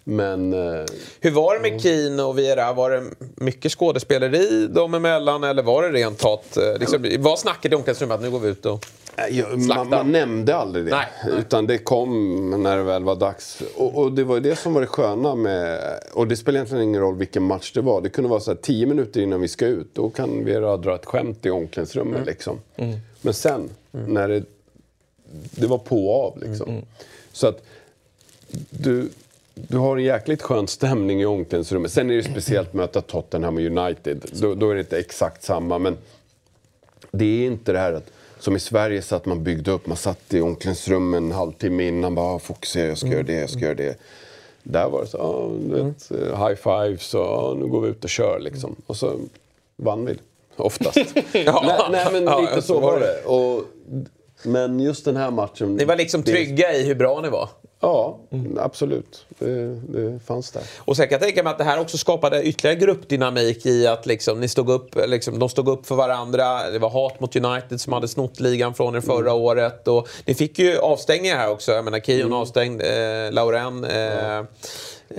[0.04, 0.54] Men...
[0.54, 0.86] Eh,
[1.20, 2.74] Hur var det med Keane och Vera?
[2.74, 3.04] Var det
[3.36, 6.58] mycket skådespeleri dem emellan eller var det rent hat?
[6.58, 8.86] eh, Liksom, var snacket i omklädningsrummet att nu går vi ut och...
[9.18, 9.84] Nej, jag- Slakta.
[9.84, 10.92] man, man nämnde aldrig det.
[10.92, 11.34] Nej, nej.
[11.40, 13.62] Utan det kom när det väl var dags.
[13.76, 15.80] Och, och det var ju det som var det sköna med...
[16.14, 18.02] Och det spelar egentligen ingen roll vilken match det var.
[18.02, 19.88] Det kunde vara så här tio minuter innan vi ska ut.
[19.94, 22.28] Då kan vi dra ett skämt i omklädningsrummet Mm.
[22.28, 22.60] liksom.
[23.22, 24.44] Men sen, när det...
[25.52, 26.70] Det var på och av liksom.
[26.70, 26.86] Mm.
[27.32, 27.64] Så att
[28.70, 29.10] du,
[29.54, 31.92] du har en jäkligt skön stämning i omklädningsrummet.
[31.92, 34.26] Sen är det speciellt att möta Tottenham och United.
[34.32, 35.80] Då, då är det inte exakt samma.
[35.80, 35.98] Men
[37.12, 39.98] det är inte det här att, som i Sverige så att man byggde upp, man
[39.98, 43.60] satt i omklädningsrummet en halvtimme innan, bara ah, fokusera, jag ska göra det, jag ska
[43.60, 43.98] göra det.
[44.64, 47.90] Där var det så, ah, du vet, eh, high fives och ah, nu går vi
[47.90, 48.76] ut och kör liksom.
[48.88, 49.20] Och så
[49.76, 50.18] vann vi
[50.56, 50.98] oftast.
[51.34, 51.46] nej,
[51.92, 53.22] nej men Ja, lite så var det.
[53.26, 53.64] Och,
[54.44, 55.76] men just den här matchen...
[55.76, 57.50] Ni var liksom det- trygga i hur bra ni var.
[57.84, 58.18] Ja,
[58.58, 59.26] absolut.
[59.40, 60.64] Det, det fanns där.
[60.78, 64.06] Och sen kan jag tänka mig att det här också skapade ytterligare gruppdynamik i att
[64.06, 66.70] liksom, ni stod upp, liksom, de stod upp för varandra.
[66.70, 69.42] Det var hat mot United som hade snott ligan från er förra Mm.
[69.42, 69.88] året.
[69.88, 71.72] Och ni fick ju avstängningar här också.
[71.72, 72.88] Jag menar, Kion avstängd, eh,
[73.32, 73.84] Lauren.
[73.84, 74.44] Eh,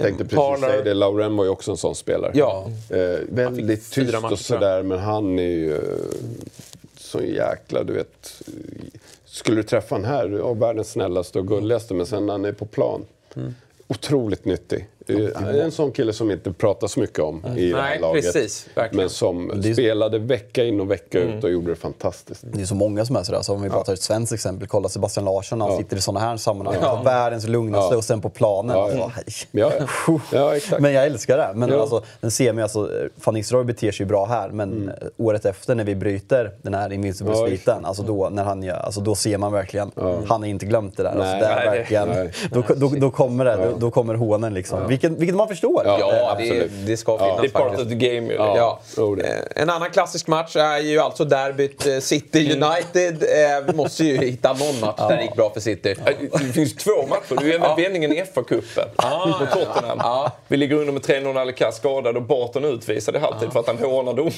[0.02, 0.68] Tänkte precis Parler.
[0.68, 0.94] säga det.
[0.94, 2.32] Lauren var ju också en sån spelare.
[2.34, 2.66] Ja.
[2.90, 2.98] Eh,
[3.28, 5.80] väldigt tyst och sådär, men han är ju eh,
[6.98, 8.42] så jäkla, du vet.
[9.32, 12.52] Skulle du träffa han här, ja, världens snällaste och gulligaste, men sen när han är
[12.52, 13.04] på plan,
[13.86, 14.88] otroligt nyttig.
[15.20, 18.24] Eh, En sån kille som inte pratar så mycket om i det här laget.
[18.24, 18.66] precis.
[18.92, 22.44] Men som Det är- spelade vecka in och vecka ut och gjorde det fantastiskt.
[22.52, 23.42] Det är så många som är sådär.
[23.42, 26.00] Så om vi bara tar ett svenskt exempel, kolla Sebastian Larsson när han sitter i
[26.00, 26.76] sådana här sammanhang.
[26.82, 27.98] Alltså, världens lugnaste Ja.
[27.98, 28.76] och sen på planen.
[28.76, 28.98] Ja, Alltså,
[29.50, 29.72] ja.
[29.78, 30.20] Ja, ja.
[30.32, 30.82] ja exakt.
[30.82, 31.50] Men jag älskar det.
[31.54, 31.80] Men Ja.
[31.80, 32.90] alltså, den ser man, alltså,
[33.24, 36.74] Van Nistelrooy beter sig ju bra här, men eh, året efter när vi bryter den
[36.74, 39.90] här Ja, Invincibles-biten, alltså då, när han gör, alltså då ser man verkligen,
[40.28, 41.10] han har inte glömt det där.
[41.10, 41.40] Alltså, Nej.
[41.40, 42.32] det är Nej, det- verkligen, nej.
[42.52, 44.88] Då, då, då kommer det, då, då kommer hånen liksom.
[45.02, 45.82] Vilket, vilket man förstår.
[45.86, 45.96] Ja.
[46.00, 46.70] Ja, det, absolut.
[46.86, 47.82] det ska finnas Det är part faktiskt.
[47.82, 48.32] of the game.
[48.32, 48.80] Ja.
[49.16, 49.22] Det.
[49.56, 53.22] Eh, En annan klassisk match är ju alltså derbyt eh, City United.
[53.22, 55.94] Eh, Vi måste ju hitta någon match där det gick bra för City.
[56.06, 57.44] Eh, Det finns två matcher.
[57.44, 60.30] Det är vändningen i FA-cupen mot Tottenham.
[60.48, 63.66] Vi ligger under med 3-0 när Alikas skadad och Barton utvisad i halvtid för att
[63.66, 64.32] han hånar domaren.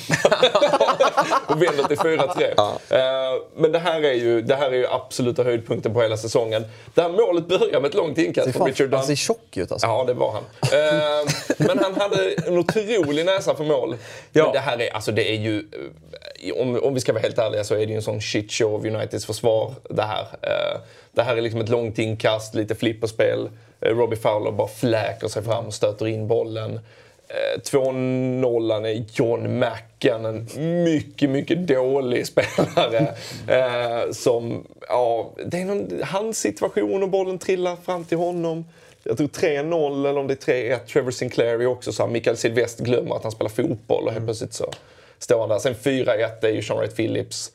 [1.47, 3.35] och vänder till 4-3.
[3.35, 6.65] Eh, Men det här, är ju, det här är ju absoluta höjdpunkten på hela säsongen.
[6.95, 8.97] Det här målet börjar med ett långt inkast Det är från Richard Dunn.
[8.99, 9.87] han ser tjock ut alltså.
[9.87, 10.43] Ja, det var han.
[10.63, 13.97] Eh, men han hade en otrolig näsa för mål.
[14.33, 14.45] Ja.
[14.45, 17.39] Men det här är, alltså det är ju, eh, om, om vi ska vara helt
[17.39, 20.27] ärliga så är det ju en sån shit show av Uniteds försvar det här.
[20.43, 20.81] Eh,
[21.13, 23.49] det här är liksom ett långt inkast, lite flipperspel.
[23.81, 26.81] Eh, Robbie Fowler bara fläker sig fram och stöter in bollen.
[27.29, 30.49] Eh, 2-0 är John Macken, en
[30.85, 33.15] mycket, mycket dålig spelare.
[33.49, 38.65] Eh, som, ja, det är någon hans situation och bollen trillar fram till honom.
[39.05, 40.79] Jag tror 3-0 eller om det är 3-1.
[40.87, 44.25] Trevor Sinclair är också så här, Mikael Silvest glömmer att han spelar fotboll och helt
[44.25, 44.73] plötsligt så
[45.19, 45.59] står han där.
[45.59, 47.53] Sen 4-1 är ju Sean Wright Phillips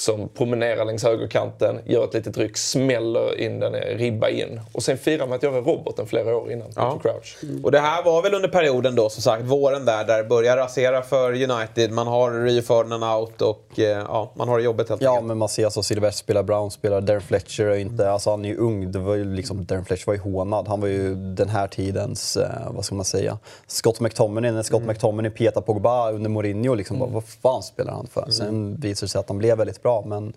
[0.00, 4.60] som promenerar längs högerkanten, gör ett litet ryck, smäller in den ribba in.
[4.72, 6.68] Och sen firar med att göra roboten flera år innan.
[6.76, 6.98] Ja.
[7.02, 7.36] Crouch.
[7.42, 7.64] Mm.
[7.64, 10.56] Och det här var väl under perioden då, som sagt, våren där, där det börjar
[10.56, 11.92] rasera för United.
[11.92, 15.26] Man har Rio Ferdinand out och eh, ja, man har det jobbigt helt Ja, enkelt.
[15.26, 18.12] men man ser alltså Sylvester spelar, Brown spelar, Darren Fletcher är inte, mm.
[18.12, 18.92] alltså han är ju ung.
[18.92, 20.68] Det var ju liksom, Darren Fletcher var ju hånad.
[20.68, 24.52] Han var ju den här tidens, eh, vad ska man säga, Scott McTominay.
[24.52, 24.88] När Scott mm.
[24.88, 27.12] McTominay petade Pogba under Mourinho, liksom, mm.
[27.12, 28.30] vad fan spelar han för?
[28.30, 28.76] Sen mm.
[28.80, 30.32] visade det sig att han blev väldigt bra, men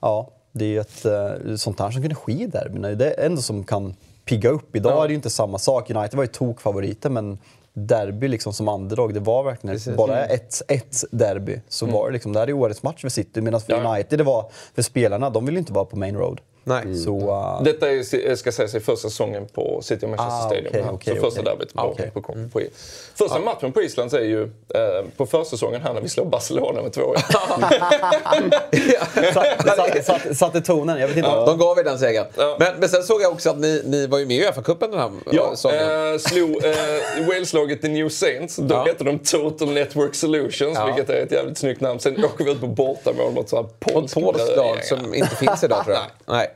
[0.00, 2.88] ja, det är ju ett uh, sånt här som kunde ske i derbyna.
[2.88, 3.94] Det är ändå som kan
[4.24, 4.76] pigga upp.
[4.76, 5.04] Idag ja.
[5.04, 5.90] är det ju inte samma sak.
[5.90, 7.38] United var ju tokfavoriter, men
[7.72, 9.96] derby liksom som underdog, det var verkligen Precis.
[9.96, 11.60] bara ett, ett derby.
[11.68, 11.94] Så mm.
[11.94, 13.40] var det liksom, det här är årets match för City.
[13.40, 13.94] Medan för ja.
[13.94, 16.40] United, det var för spelarna, de vill ju inte vara på main road.
[16.64, 16.82] Nej.
[16.82, 16.98] Mm.
[16.98, 17.62] Så, uh...
[17.62, 20.68] Detta är, ska sägas första säsongen på City of Manchester ah, Stadium.
[20.68, 21.52] Okay, okay, så första okay.
[21.52, 22.10] derbyt på, okay.
[22.10, 22.50] på, på, mm.
[22.50, 22.60] på,
[23.14, 23.40] Första ah.
[23.40, 24.48] matchen på Island är ju eh,
[25.16, 27.16] på försäsongen här när vi slår Barcelona med 2-1.
[29.32, 30.02] satte
[30.36, 31.30] satt, satt tonen, jag vet inte.
[31.30, 32.26] Ja, de gav er den segern.
[32.36, 32.56] Ja.
[32.58, 35.00] Men, men sen såg jag också att ni, ni var ju med i Uefa-cupen den
[35.00, 36.12] här ja, säsongen.
[36.12, 38.56] Eh, slog eh, Wales-laget The New Saints.
[38.56, 38.84] Då ja.
[38.84, 40.86] hette de Total Network Solutions, ja.
[40.86, 42.00] vilket är ett jävligt snyggt namn.
[42.00, 44.16] Sen åker vi ut på bortamål mot ett polskt
[44.56, 46.04] lag som inte finns idag tror jag.
[46.34, 46.50] Nej.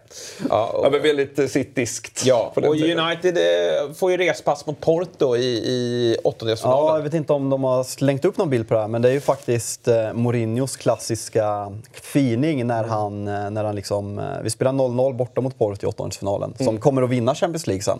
[0.49, 2.27] Ja, och, ja, men väldigt uh, cittiskt.
[2.27, 6.87] Ja, och United eh, får ju respass mot Porto i, i åttondelsfinalen.
[6.87, 9.03] Ja, jag vet inte om de har slängt upp någon bild på det här, men
[9.03, 14.19] det är ju faktiskt eh, Mourinhos klassiska fining när han, eh, när han liksom...
[14.19, 16.65] Eh, vi spelar 0-0 borta mot Porto i åttondelsfinalen, mm.
[16.65, 17.99] som kommer att vinna Champions League sen.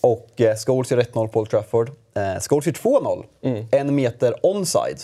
[0.00, 1.88] Och eh, Scholes gör 1-0 på Old Trafford.
[1.88, 3.66] Eh, Scholes gör 2-0, mm.
[3.70, 4.98] en meter onside.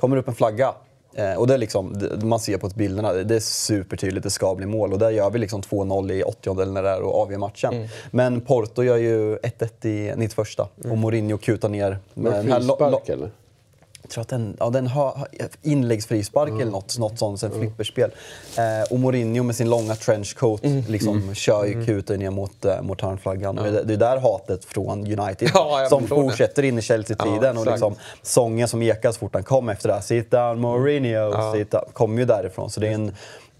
[0.00, 0.74] Kommer upp en flagga.
[1.14, 4.66] Eh, och det är liksom, man ser på bilderna, det är supertydligt, det ska bli
[4.66, 4.92] mål.
[4.92, 7.74] Och där gör vi liksom 2-0 i 80 eller när det är och avgör matchen.
[7.74, 7.88] Mm.
[8.10, 10.92] Men Porto gör ju 1-1 i 91 mm.
[10.92, 11.98] och Mourinho kutar ner.
[12.14, 13.30] Med frispark eller?
[14.04, 15.28] Jag tror att den, ja, den har
[15.62, 16.60] inläggsfrispark mm.
[16.60, 17.60] eller något, något sånt, sen mm.
[17.60, 18.10] flipperspel.
[18.58, 20.84] Eh, och Mourinho med sin långa trenchcoat mm.
[20.88, 21.34] liksom, mm.
[21.34, 21.86] kör ju mm.
[21.86, 23.56] kuten ner mot, äh, mot hörnflaggan.
[23.56, 23.62] Ja.
[23.62, 26.68] Det, det är där hatet från United ja, som fortsätter det.
[26.68, 27.54] in i Chelsea-tiden.
[27.54, 30.60] Ja, och liksom, sången som ekar så fort han kom efter det här, “Sit down
[30.60, 31.52] Mourinho”, ja.
[31.54, 32.70] sit down, kom ju därifrån.
[32.70, 33.12] Så det är en...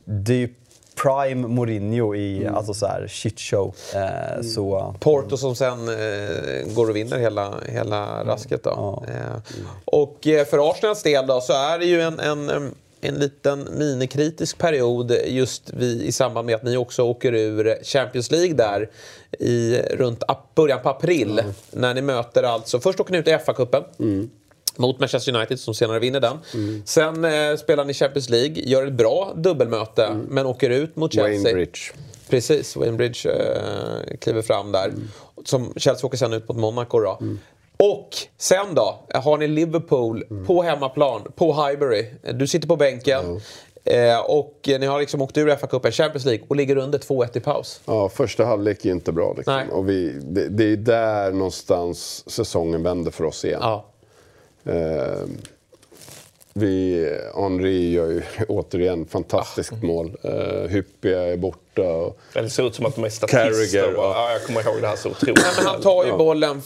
[0.05, 0.49] Det
[0.95, 2.55] prime Mourinho i mm.
[2.55, 3.75] alltså så här, shitshow.
[3.95, 4.45] Eh, mm.
[4.45, 8.27] så, Porto som sen eh, går och vinner hela, hela mm.
[8.27, 8.63] rasket.
[8.65, 8.71] Då.
[9.07, 9.13] Ja.
[9.13, 12.75] Eh, och eh, för Arsenals del då, så är det ju en, en
[13.07, 18.31] en liten minikritisk period just vid, i samband med att ni också åker ur Champions
[18.31, 18.91] League där
[19.39, 20.23] i runt
[20.55, 21.39] början på april.
[21.39, 21.53] Mm.
[21.71, 23.85] När ni möter alltså, först åker ni ut i FA-cupen.
[24.77, 26.39] Mot Manchester United som senare vinner den.
[26.55, 26.83] Mm.
[26.87, 30.27] Sen eh, spelar ni Champions League, gör ett bra dubbelmöte mm.
[30.31, 31.43] men åker ut mot Chelsea.
[31.43, 31.81] Wayne Bridge.
[32.29, 34.89] Precis, Wayne Bridge eh, kliver fram där.
[34.89, 35.09] Mm.
[35.45, 37.19] Som Chelsea åker sen ut mot Monaco då.
[37.21, 37.39] Mm.
[37.77, 40.47] Och sen då har ni Liverpool mm.
[40.47, 42.07] på hemmaplan, på Highbury.
[42.35, 43.41] Du sitter på bänken.
[43.85, 47.41] Eh, och ni har liksom åkt ur FA-cupen, Champions League och ligger under 2-1 i
[47.41, 47.81] paus.
[47.85, 49.35] Ja, första halvlek är inte bra.
[49.37, 49.71] Liksom.
[49.71, 53.61] Och vi, det, det, är där någonstans säsongen vänder för oss igen.
[53.63, 53.87] Ja.
[54.65, 55.29] Eh,
[56.57, 59.87] vi, Henri gör ju återigen fantastiskt ah.
[59.87, 60.17] mål.
[60.25, 61.83] Uh, Hyppia är borta.
[61.83, 63.95] Och det ser ut som att de är statister.
[63.95, 65.37] Och, ja, jag kommer ihåg det här så otroligt.
[65.37, 66.17] Nej, men han tar ju ja.
[66.17, 66.63] bollen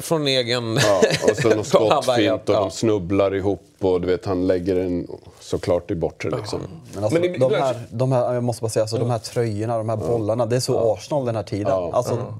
[0.00, 0.78] från egen...
[0.82, 2.60] Ja, och så någon skottfint och ja.
[2.60, 5.08] de snubblar ihop och du vet, han lägger den
[5.40, 6.30] såklart i bortre.
[6.30, 6.60] Liksom.
[6.94, 9.78] Men, alltså, men de, här, de här, jag måste bara säga, alltså, de här tröjorna,
[9.78, 10.46] de här bollarna.
[10.46, 11.72] Det är så Arsenal den här tiden.
[11.72, 12.34] Alltså,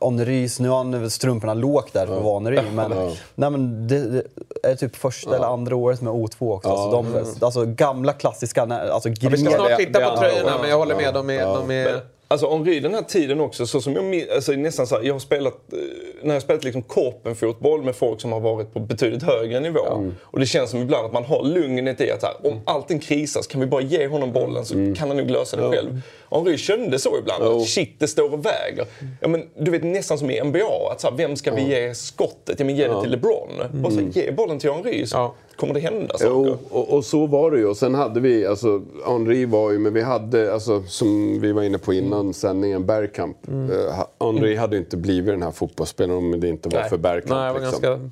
[0.00, 2.90] Henrys, nu har han strumporna lågt där för vara Henry, men,
[3.34, 4.22] nej, men det, det,
[4.62, 5.36] är typ första ja.
[5.36, 6.68] eller andra året med O2 också.
[6.68, 6.76] Ja.
[6.76, 8.62] Så de, alltså, gamla klassiska...
[8.62, 11.14] Alltså, ja, vi ska snart titta på tröjorna, men jag håller med.
[11.14, 12.00] De är, de är...
[12.32, 15.18] Alltså Henri den här tiden också, så som jag alltså nästan så här, jag har
[15.20, 15.78] spelat, eh,
[16.22, 19.86] när jag har spelat liksom korpenfotboll med folk som har varit på betydligt högre nivå.
[19.94, 20.14] Mm.
[20.22, 23.46] Och det känns som ibland att man har lugnet i att här, om allting krisas
[23.46, 24.94] kan vi bara ge honom bollen så mm.
[24.94, 26.00] kan han nog lösa det själv.
[26.32, 27.56] Henri kände så ibland, oh.
[27.56, 28.86] att shit det står och väger.
[29.20, 31.94] Ja, men, du vet nästan som i NBA, att så här, vem ska vi ge
[31.94, 32.60] skottet?
[32.60, 33.48] Ja men ge det till LeBron.
[33.60, 33.84] Mm.
[33.84, 36.26] Och så ge bollen till Henri så kommer det hända saker.
[36.28, 37.66] Jo, och, och, så var det ju.
[37.66, 41.62] Och sen hade vi, alltså Henri var ju, men vi hade, alltså, som vi var
[41.62, 42.32] inne på innan mm.
[42.32, 43.48] sändningen, Bergkamp.
[43.48, 43.70] Mm.
[43.70, 44.58] Uh, Henri mm.
[44.58, 46.88] hade inte blivit den här fotbollsspelaren om det inte var Nej.
[46.88, 47.30] för Bergkamp.
[47.30, 47.82] Nej, var liksom.
[47.82, 48.10] ganska...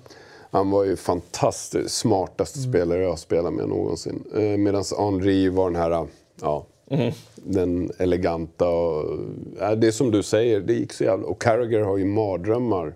[0.52, 2.72] Han var ju fantastiskt, smartaste mm.
[2.72, 4.24] spelare jag spelat med någonsin.
[4.36, 6.06] Uh, Medan Henri var den här,
[6.40, 7.12] ja, Mm.
[7.34, 9.18] Den eleganta och...
[9.60, 11.26] Äh, det är som du säger, det gick så jävla...
[11.26, 12.94] Och Carragher har ju mardrömmar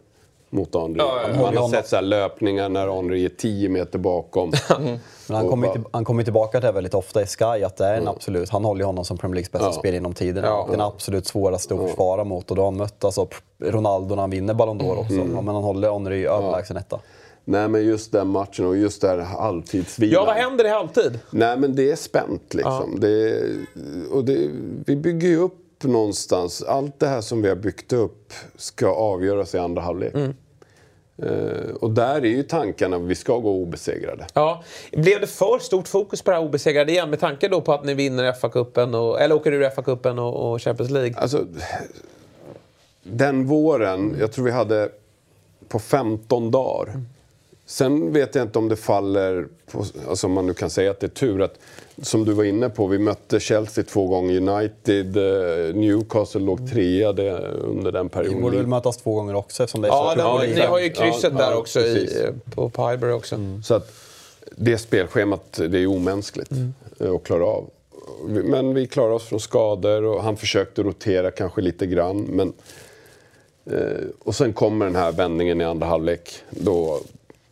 [0.54, 0.98] mot Henry.
[0.98, 1.42] Ja, ja, ja.
[1.42, 4.52] Man har sett så löpningar när Henry är 10 meter bakom.
[4.78, 4.98] mm.
[5.28, 5.72] Men han kommer, bara...
[5.72, 8.08] till, han tillbaka till det väldigt ofta i Sky, att det är en mm.
[8.08, 9.72] absolut, han håller ju honom som Premier Leagues bästa ja.
[9.72, 10.46] spelare inom tiderna.
[10.46, 10.68] Ja.
[10.70, 12.50] Den absolut svåraste att försvara mot.
[12.50, 13.28] Och då har han mött alltså,
[13.58, 15.14] Ronaldo när han vinner Ballon d'Or också.
[15.14, 15.44] Mm.
[15.44, 17.00] Men han håller Henry överlägsen etta.
[17.44, 20.12] Nej, men just den matchen och just där halvtidsvilan.
[20.12, 21.18] Ja, vad händer i halvtid?
[21.30, 22.90] Nej, men det är spänt liksom.
[22.92, 22.98] Ja.
[23.00, 23.42] Det,
[24.10, 24.50] och det,
[24.86, 29.54] vi bygger ju upp någonstans, allt det här som vi har byggt upp ska avgöras
[29.54, 30.14] i andra halvlek.
[30.14, 30.34] Mm.
[31.22, 34.26] Uh, och där är ju tankarna att vi ska gå obesegrade.
[34.34, 34.62] Ja.
[34.92, 37.84] Blev det för stort fokus på det här obesegrade igen med tanke då på att
[37.84, 41.14] ni vinner FA-cupen, eller åker ur FA-cupen och, och Champions League?
[41.16, 41.46] Alltså,
[43.02, 44.88] den våren, jag tror vi hade
[45.68, 47.00] på 15 dagar.
[47.66, 51.00] Sen vet jag inte om det faller, på, alltså om man nu kan säga att
[51.00, 51.58] det är tur att,
[52.02, 56.70] som du var inne på, vi mötte Chelsea två gånger, United, eh, Newcastle låg mm.
[56.70, 58.36] trea det, under den perioden.
[58.36, 60.20] Vi borde väl mötas två gånger också eftersom det är ja, så.
[60.20, 63.34] Ja, ni har ju krysset ja, där ja, också i, på, på Highbury också.
[63.34, 63.62] Mm.
[63.62, 63.92] Så att
[64.56, 66.74] det spelschemat, det är omänskligt mm.
[67.16, 67.70] att klara av.
[68.26, 72.20] Men vi klarade oss från skador och han försökte rotera kanske lite grann.
[72.20, 72.52] Men
[73.70, 76.42] Eh, och sen kommer den här vändningen i andra halvlek.
[76.50, 77.00] Då,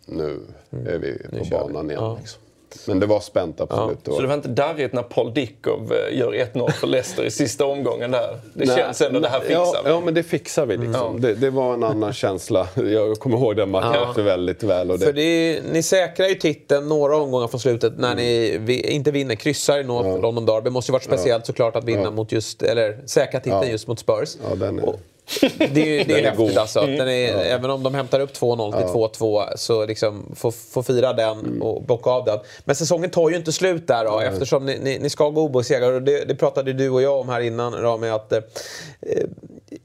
[0.07, 0.41] nu
[0.73, 0.87] mm.
[0.87, 2.03] är vi på banan igen.
[2.03, 2.17] Ja.
[2.21, 2.43] Liksom.
[2.87, 3.99] Men det var spänt absolut.
[4.05, 4.13] Ja.
[4.13, 7.65] Så det var inte darrigt när Paul Dickov eh, gör 1-0 för Leicester i sista
[7.67, 8.39] omgången där?
[8.55, 9.91] Det nej, känns ändå, det här fixar ja, vi.
[9.91, 11.07] Ja, men det fixar vi liksom.
[11.07, 11.21] Mm.
[11.21, 12.69] Det, det, var en annan känsla.
[12.75, 14.23] Jag kommer ihåg den matchen ja.
[14.23, 14.91] väldigt väl.
[14.91, 15.07] Och det...
[15.07, 18.25] För det är, ni säkrar ju titeln några omgångar från slutet när mm.
[18.25, 20.17] ni vi, inte vinner, kryssar i North ja.
[20.17, 20.65] London Derby.
[20.65, 23.99] Det måste ju varit speciellt såklart att vinna mot just, eller säkra titeln just mot
[23.99, 24.37] Spurs.
[24.49, 24.89] Ja, den är...
[24.89, 25.01] Och,
[25.41, 26.80] det är, det är häftigt alltså.
[26.80, 27.39] Den är, ja.
[27.39, 29.11] Även om de hämtar upp 2-0 till ja.
[29.18, 31.62] 2-2 så liksom få, få fira den mm.
[31.62, 32.39] och bocka av den.
[32.64, 34.33] Men säsongen tar ju inte slut där då, mm.
[34.33, 36.01] eftersom ni, ni, ni, ska gå obesegrade.
[36.01, 38.41] Det, det pratade du och jag om här innan Rami, att eh,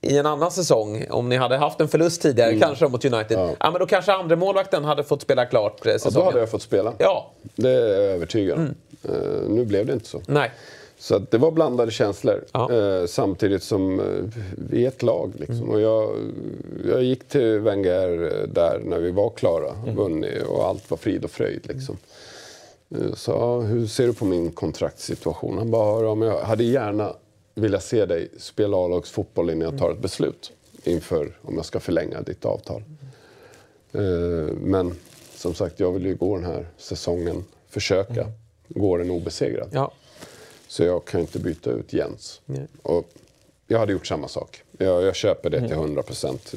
[0.01, 2.61] i en annan säsong, om ni hade haft en förlust tidigare, mm.
[2.61, 3.49] kanske mot United, ja.
[3.59, 3.71] ja.
[3.71, 6.13] men då kanske andra målvakten hade fått spela klart säsongen.
[6.15, 6.93] Ja, då hade jag fått spela.
[6.97, 7.31] Ja.
[7.55, 8.75] Det är jag övertygad om.
[9.09, 10.21] Uh, nu blev det inte så.
[10.27, 10.51] Nej.
[10.99, 12.45] Så det var blandade känslor.
[12.51, 12.73] Ja.
[12.73, 14.05] Eh, samtidigt som eh,
[14.57, 15.33] vi är ett lag.
[15.35, 15.57] Liksom.
[15.57, 15.69] Mm.
[15.69, 16.15] Och jag,
[16.87, 19.95] jag gick till Wenger eh, där när vi var klara, mm.
[19.95, 21.67] vunnit och allt var frid och fröjd.
[21.67, 21.97] Liksom.
[22.95, 23.15] Mm.
[23.15, 25.57] Så hur ser du på min kontraktssituation?
[25.57, 27.13] Han bara, men jag hade gärna
[27.55, 30.51] velat se dig spela A-lagsfotboll innan jag tar ett beslut
[30.83, 32.83] inför om jag ska förlänga ditt avtal.
[33.93, 34.45] Mm.
[34.55, 34.95] Men
[35.35, 38.33] som sagt, jag vill ju gå den här säsongen, försöka mm.
[38.67, 39.69] gå den obesegrad.
[39.71, 39.91] Ja.
[40.67, 42.41] Så jag kan inte byta ut Jens.
[42.45, 42.67] Nej.
[42.81, 43.09] Och
[43.67, 44.63] jag hade gjort samma sak.
[44.77, 46.03] Jag, jag köper det till 100 mm.
[46.03, 46.53] procent.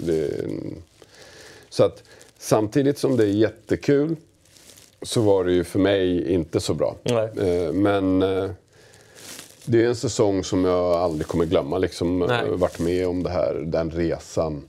[1.68, 2.02] Så att
[2.38, 4.16] samtidigt som det är jättekul
[5.02, 6.96] så var det ju för mig inte så bra.
[7.02, 7.30] Nej.
[7.38, 8.50] Eh, men eh,
[9.64, 11.78] det är en säsong som jag aldrig kommer glömma.
[11.78, 12.50] Liksom, Nej.
[12.50, 14.68] varit med om det här, den resan.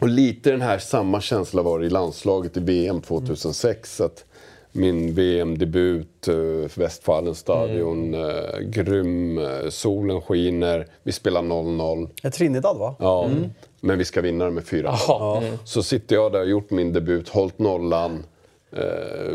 [0.00, 4.00] Och lite den här samma känsla var det i landslaget i VM 2006.
[4.00, 4.06] Mm.
[4.06, 4.24] Att
[4.72, 8.20] min VM-debut, uh, Westfalenstadion, mm.
[8.20, 12.30] uh, grym, uh, solen skiner, vi spelar 0-0.
[12.30, 12.94] Trinidad va?
[12.98, 13.50] Ja, mm.
[13.80, 14.94] men vi ska vinna med 4
[15.38, 15.58] mm.
[15.64, 18.24] Så sitter jag där och gjort min debut, hållit nollan.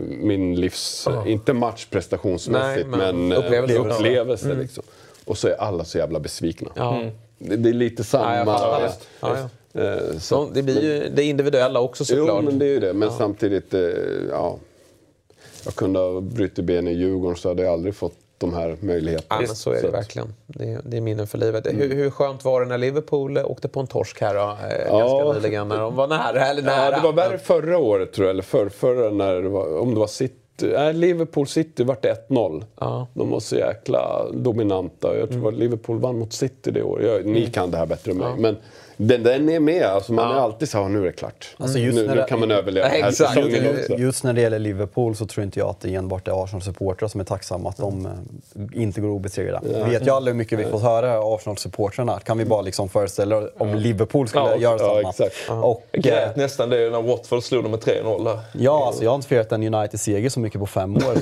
[0.02, 3.78] Min livs, inte matchprestationsmässigt, Nej, men, men upplevelse.
[3.78, 4.60] upplevelse mm.
[4.60, 4.84] liksom.
[5.26, 6.70] Och så är alla så jävla besvikna.
[6.76, 7.12] Mm.
[7.38, 8.36] Det, det, är lite samma...
[8.36, 12.28] Ja, ja, ja, så, det blir ju det individuella också såklart.
[12.28, 12.94] Jo, men det är ju det.
[12.94, 13.74] Men samtidigt,
[14.30, 14.60] ja
[15.66, 19.42] jag kunde ha brutit ben i Djurgården så hade jag aldrig fått de här möjligheterna.
[19.42, 20.34] Ja, men så är det verkligen.
[20.48, 21.68] Det är, det är minnen för livet.
[21.68, 21.82] Mm.
[21.82, 25.00] Hur, hur skönt var det när Liverpool åkte på en torsk här då, eh, ja.
[25.00, 25.68] ganska nyligen?
[25.68, 26.92] När de var nära, eller nära?
[26.92, 29.94] Ja, det var värre förra året tror jag, eller för, förra när det var, om
[29.94, 30.36] det var City.
[30.62, 32.64] Nej, Liverpool City vart det 1-0.
[32.80, 33.08] Ja.
[33.14, 35.18] De var så jäkla dominanta.
[35.18, 35.60] Jag tror mm.
[35.60, 37.06] Liverpool vann mot City det året.
[37.08, 37.52] Jag, ni mm.
[37.52, 38.28] kan det här bättre än mig.
[38.28, 38.36] Ja.
[38.40, 38.58] Men
[38.98, 39.84] den, den är med.
[39.84, 40.36] Alltså man ja.
[40.36, 41.56] är alltid så här, nu är det klart.
[41.58, 43.98] Alltså nu, nu kan man överleva här säsongen också.
[43.98, 47.22] Just när det gäller Liverpool så tror inte jag att det enbart är Arsenal-supportrar som
[47.22, 49.68] är tacksamma att de eh, inte går obesegrade.
[49.80, 49.86] Ja.
[49.86, 52.20] Vet ju aldrig hur mycket vi får höra Arsenal-supportrarna.
[52.20, 55.10] Kan vi bara liksom föreställa oss om Liverpool skulle ja, göra samma.
[55.10, 55.36] Exakt.
[55.50, 58.40] Och, jag grät nästan det när Watford slog dem med 3-0 där.
[58.52, 61.02] Ja, alltså jag har inte firat en United-seger så mycket på fem år.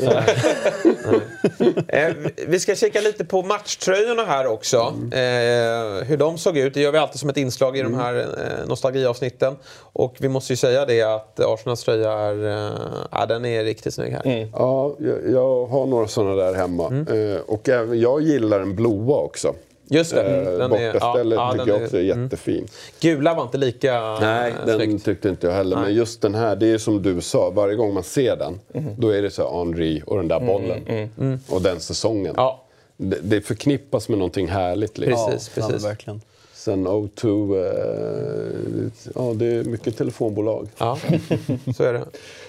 [1.88, 2.14] eh,
[2.48, 4.94] vi ska kika lite på matchtröjorna här också.
[4.96, 5.14] Mm.
[5.14, 6.74] Eh, hur de såg ut.
[6.74, 7.92] Det gör vi alltid som ett inslag inslag i mm.
[7.92, 9.56] de här eh, nostalgiavsnitten.
[9.94, 12.78] Och vi måste ju säga det att Arsenals tröja är, eh,
[13.12, 14.22] ja, den är riktigt snygg här.
[14.26, 14.50] Mm.
[14.54, 16.88] Ja, jag, jag, har några sådana där hemma.
[16.88, 17.34] Mm.
[17.34, 19.54] Eh, och även, jag gillar den blåa också.
[19.90, 20.22] Just det.
[20.22, 22.24] Mm, den Bortastället ja, tycker jag också är, är mm.
[22.24, 22.68] jättefin.
[23.00, 25.06] Gula var inte lika Nej, den snyggt.
[25.06, 25.76] tyckte inte jag heller.
[25.76, 25.86] Nej.
[25.86, 28.96] Men just den här, det är som du sa, varje gång man ser den, mm.
[28.98, 30.84] då är det så Henri och den där mm, bollen.
[30.88, 31.40] Mm, mm.
[31.50, 32.34] Och den säsongen.
[32.38, 32.64] Ja.
[32.98, 34.98] Det, det förknippas med någonting härligt.
[34.98, 35.32] Liksom.
[35.32, 35.84] Precis, precis.
[35.84, 36.22] Ja, verkligen.
[36.64, 40.68] Sen O2, eh, ja det är mycket telefonbolag.
[40.78, 40.98] Ja,
[41.76, 42.06] så är det.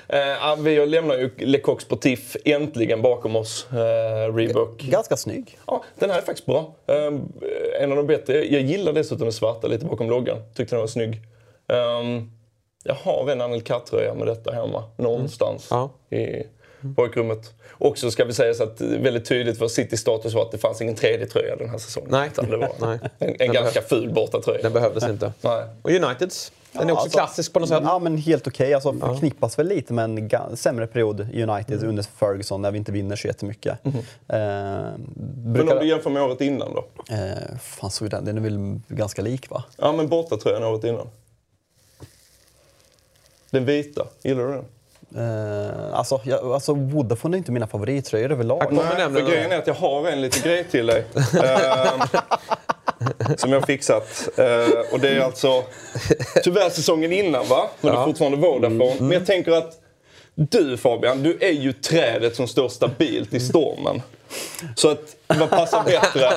[0.09, 4.83] Eh, vi lämnar ju Le Coq Sportif äntligen bakom oss, eh, Reebok.
[4.83, 5.59] Ganska snygg.
[5.67, 6.75] Ja, den här är faktiskt bra.
[6.87, 7.12] Eh,
[7.81, 8.45] en av de bättre.
[8.45, 10.39] Jag gillar dessutom den svarta lite bakom loggan.
[10.55, 11.21] Tyckte den var snygg.
[11.69, 12.31] Um,
[12.85, 14.85] Jag har en Anelka-tröja med detta hemma.
[14.97, 15.89] Någonstans mm.
[16.11, 16.17] ja.
[16.17, 16.47] i
[16.97, 17.55] pojkrummet.
[17.78, 20.80] Också ska vi säga så att väldigt tydligt för City status var att det fanns
[20.80, 22.09] ingen tredje tröja den här säsongen.
[22.13, 22.30] Nej.
[22.37, 22.99] det var Nej.
[23.18, 24.63] en, en ganska ful bortatröja.
[24.63, 25.33] Den behövdes inte.
[25.41, 25.64] Nej.
[25.83, 26.53] Och Uniteds?
[26.79, 27.80] Den är också alltså, klassisk på något sätt.
[27.83, 28.64] Ja, men helt okej.
[28.64, 28.75] Okay.
[28.75, 29.09] Alltså, ja.
[29.09, 31.88] förknippas väl lite med en sämre period United mm.
[31.88, 33.79] under Ferguson när vi inte vinner så jättemycket.
[33.84, 33.99] Mm.
[33.99, 35.64] Eh, brukar...
[35.64, 36.84] Men om du jämför med året innan då?
[37.14, 39.64] Eh, fan, så den, den är väl ganska lik va?
[39.76, 41.09] Ja, men bortatröjan året innan.
[43.50, 44.64] Den vita, gillar du den?
[45.16, 48.66] Uh, alltså, jag, alltså Vodafone är inte mina favorittröjor överlag.
[48.70, 51.04] Nej, för grejen är att jag har en liten grej till dig.
[51.16, 52.04] uh,
[53.36, 54.28] som jag har fixat.
[54.38, 55.64] Uh, och det är alltså
[56.45, 57.70] tyvärr säsongen innan va?
[57.80, 57.99] Men ja.
[57.99, 58.84] det är fortfarande Vodafone.
[58.84, 59.08] Mm.
[59.08, 59.80] Men jag tänker att
[60.34, 64.03] du Fabian, du är ju trädet som står stabilt i stormen.
[64.76, 66.32] Så att vad passar bättre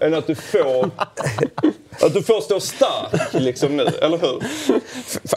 [0.00, 0.90] än att du får
[2.00, 4.42] att du får stå stark liksom nu, eller hur?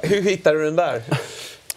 [0.02, 1.02] Hur hittar du den där?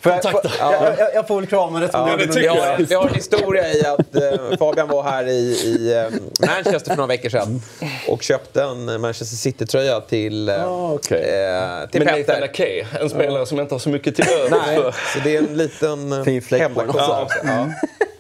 [0.01, 1.91] Får jag, får, jag, jag, jag, får väl krama det.
[1.93, 5.57] Ja, det vi, har, vi har en historia i att uh, Fabian var här i,
[5.65, 7.63] i uh, Manchester för några veckor sedan
[8.09, 11.19] och köpte en Manchester City-tröja till, uh, oh, okay.
[11.19, 12.43] uh, till Men Petter.
[12.43, 14.79] Ake, en spelare som inte har så mycket till övers Nej,
[15.15, 17.29] så det är en liten fin fläck på den ja.
[17.45, 17.69] ja.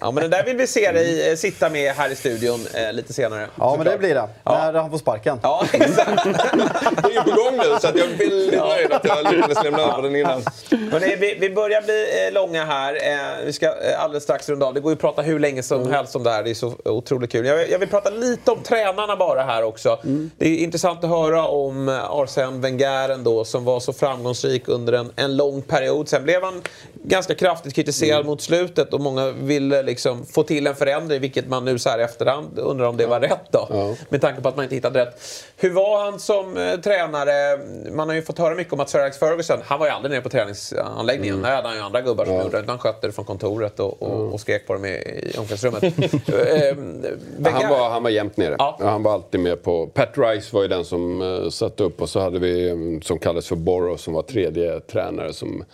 [0.00, 3.12] Ja, men den där vill vi se dig sitta med här i studion eh, lite
[3.12, 3.46] senare.
[3.58, 4.28] Ja, men det blir det.
[4.44, 4.70] Ja.
[4.72, 5.38] När han får sparken.
[5.42, 6.24] Ja, exakt.
[6.24, 8.68] det är ju på gång nu, så att jag är väldigt ja.
[8.68, 10.42] nöjd att jag lyckades lämna över den innan.
[10.70, 12.94] Men vi, vi börjar bli eh, långa här.
[12.94, 14.74] Eh, vi ska eh, alldeles strax runda av.
[14.74, 15.92] Det går ju att prata hur länge som mm.
[15.92, 16.42] helst om det här.
[16.42, 17.46] Det är så otroligt kul.
[17.46, 19.98] Jag, jag vill prata lite om tränarna bara här också.
[20.04, 20.30] Mm.
[20.38, 24.92] Det är intressant att höra om eh, Arsene Wenger ändå, som var så framgångsrik under
[24.92, 26.08] en, en lång period.
[26.08, 26.62] Sen blev han
[27.02, 28.26] ganska kraftigt kritiserad mm.
[28.26, 31.98] mot slutet och många ville liksom få till en förändring, vilket man nu så här
[31.98, 33.66] efterhand undrar om det var rätt då.
[33.70, 33.94] Ja.
[34.08, 35.20] Med tanke på att man inte hittade rätt.
[35.56, 37.60] Hur var han som eh, tränare?
[37.92, 40.10] Man har ju fått höra mycket om att Sir Alex Ferguson, han var ju aldrig
[40.10, 41.34] nere på träningsanläggningen.
[41.34, 41.50] Mm.
[41.50, 42.42] Där hade han ju andra gubbar som ja.
[42.42, 42.68] gjorde det.
[42.68, 44.32] Han skötte det från kontoret och, och, mm.
[44.32, 45.82] och skrek på dem i, i omklädningsrummet.
[46.28, 48.56] eh, han, var, han var jämt nere.
[48.58, 48.78] Ja.
[48.80, 49.86] Han var alltid med på...
[49.86, 53.18] Pat Rice var ju den som uh, satte upp och så hade vi um, som
[53.18, 55.64] kallades för Borrow som var tredje tränare som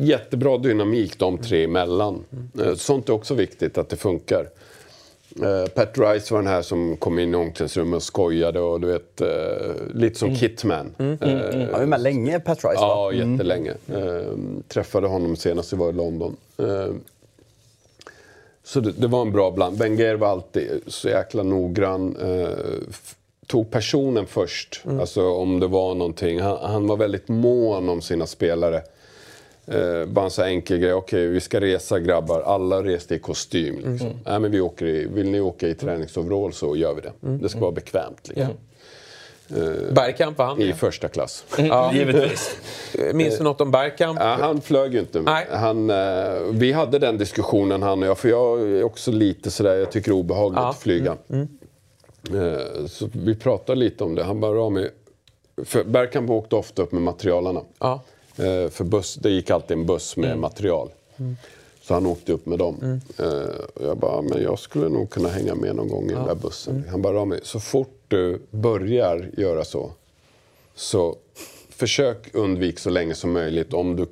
[0.00, 2.24] Jättebra dynamik de tre emellan.
[2.58, 2.76] Mm.
[2.76, 4.48] Sånt är också viktigt, att det funkar.
[5.42, 8.86] Uh, Pat Rice var den här som kom in i omklädningsrummet och skojade och du
[8.86, 9.22] vet,
[9.94, 10.38] lite som mm.
[10.38, 10.94] Kitman.
[10.98, 11.68] Mm, mm, mm.
[11.70, 13.32] Han var med länge, Pat Rice Ja, mm.
[13.32, 13.74] jättelänge.
[13.94, 14.36] Uh,
[14.68, 16.36] träffade honom senast vi var i London.
[18.64, 19.78] så det, det, var en bra bland.
[19.78, 22.16] Wenger var alltid så jäkla noggrann.
[23.46, 25.00] tog personen först, mm.
[25.00, 26.40] alltså om det var någonting.
[26.40, 28.82] Han, han var väldigt mån om sina spelare.
[29.66, 30.92] Eh, bara en så enkel grej.
[30.92, 32.40] Okej, okay, vi ska resa grabbar.
[32.40, 33.74] Alla reste i kostym.
[33.74, 34.08] Liksom.
[34.08, 34.18] Mm.
[34.24, 37.12] Nej, men vi åker i, vill ni åka i träningsoverall så gör vi det.
[37.22, 37.42] Mm.
[37.42, 38.28] Det ska vara bekvämt.
[38.28, 38.54] Liksom.
[39.50, 41.44] Eh, Bergkamp var han I första klass.
[41.58, 42.56] Mm, ja, givetvis.
[43.14, 44.18] Minns du något om Bergkamp?
[44.20, 45.20] Ja, han flög ju inte.
[45.20, 45.46] Nej.
[45.50, 45.96] Han, eh,
[46.50, 50.10] vi hade den diskussionen han och jag, för jag är också lite sådär, jag tycker
[50.10, 50.70] det är obehagligt ja.
[50.70, 51.16] att flyga.
[51.30, 51.48] Mm.
[52.30, 52.44] Mm.
[52.44, 54.24] Eh, så vi pratade lite om det.
[54.24, 54.88] Han bara, Rami,
[55.64, 57.60] för Bergkamp åkte ofta upp med materialarna.
[57.78, 58.02] Ja.
[58.38, 60.40] Eh, för buss, det gick alltid en buss med mm.
[60.40, 60.90] material.
[61.16, 61.36] Mm.
[61.82, 62.76] Så han åkte upp med dem.
[62.82, 63.00] Mm.
[63.18, 66.18] Eh, och jag bara, men jag skulle nog kunna hänga med någon gång i ja.
[66.18, 66.76] den där bussen.
[66.76, 66.88] Mm.
[66.88, 69.90] Han bara, Rami, så fort du börjar göra så,
[70.74, 71.16] så
[71.68, 73.72] försök undvika så länge som möjligt.
[73.72, 74.06] Om du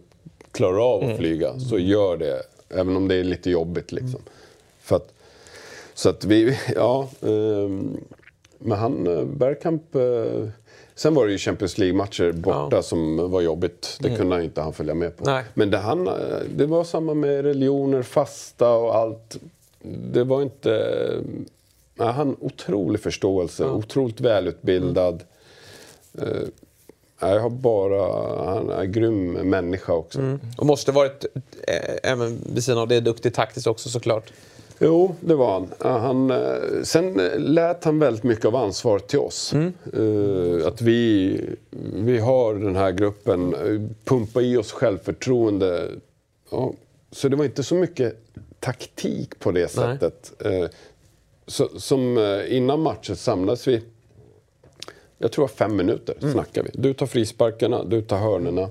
[0.52, 1.16] klarar av att mm.
[1.16, 2.42] flyga, så gör det.
[2.68, 4.20] Även om det är lite jobbigt liksom.
[4.20, 4.32] Mm.
[4.80, 5.12] För att,
[5.94, 7.08] så att vi, ja.
[7.20, 7.68] Eh,
[8.58, 10.48] men han, eh, Bergkamp eh,
[10.94, 12.82] Sen var det ju Champions League-matcher borta ja.
[12.82, 13.96] som var jobbigt.
[14.00, 14.18] Det mm.
[14.18, 15.24] kunde han inte han följa med på.
[15.24, 15.44] Nej.
[15.54, 16.04] Men det, han,
[16.56, 19.36] det var samma med religioner, fasta och allt.
[20.12, 21.00] Det var inte...
[21.94, 23.70] Ja, han otrolig förståelse, ja.
[23.70, 25.22] otroligt välutbildad.
[26.18, 26.28] Mm.
[26.28, 26.48] Uh,
[27.20, 28.54] jag har bara...
[28.54, 30.18] Han är en grym människa också.
[30.18, 30.40] Mm.
[30.58, 31.24] Och måste varit,
[32.02, 34.32] även vid sidan av det, duktig taktiskt också såklart.
[34.78, 36.00] Jo, det var han.
[36.00, 36.30] han.
[36.30, 39.52] Eh, sen lät han väldigt mycket av ansvaret till oss.
[39.52, 39.72] Mm.
[39.96, 41.40] Uh, att vi,
[41.94, 43.54] vi har den här gruppen,
[44.04, 45.88] pumpa i oss självförtroende.
[46.50, 46.72] Ja,
[47.10, 48.16] så det var inte så mycket
[48.60, 50.32] taktik på det sättet.
[51.46, 52.18] Så, som
[52.48, 53.82] innan matchen samlades vi,
[55.18, 56.32] jag tror fem minuter mm.
[56.32, 56.80] snackade vi.
[56.80, 58.70] Du tar frisparkarna, du tar hörnerna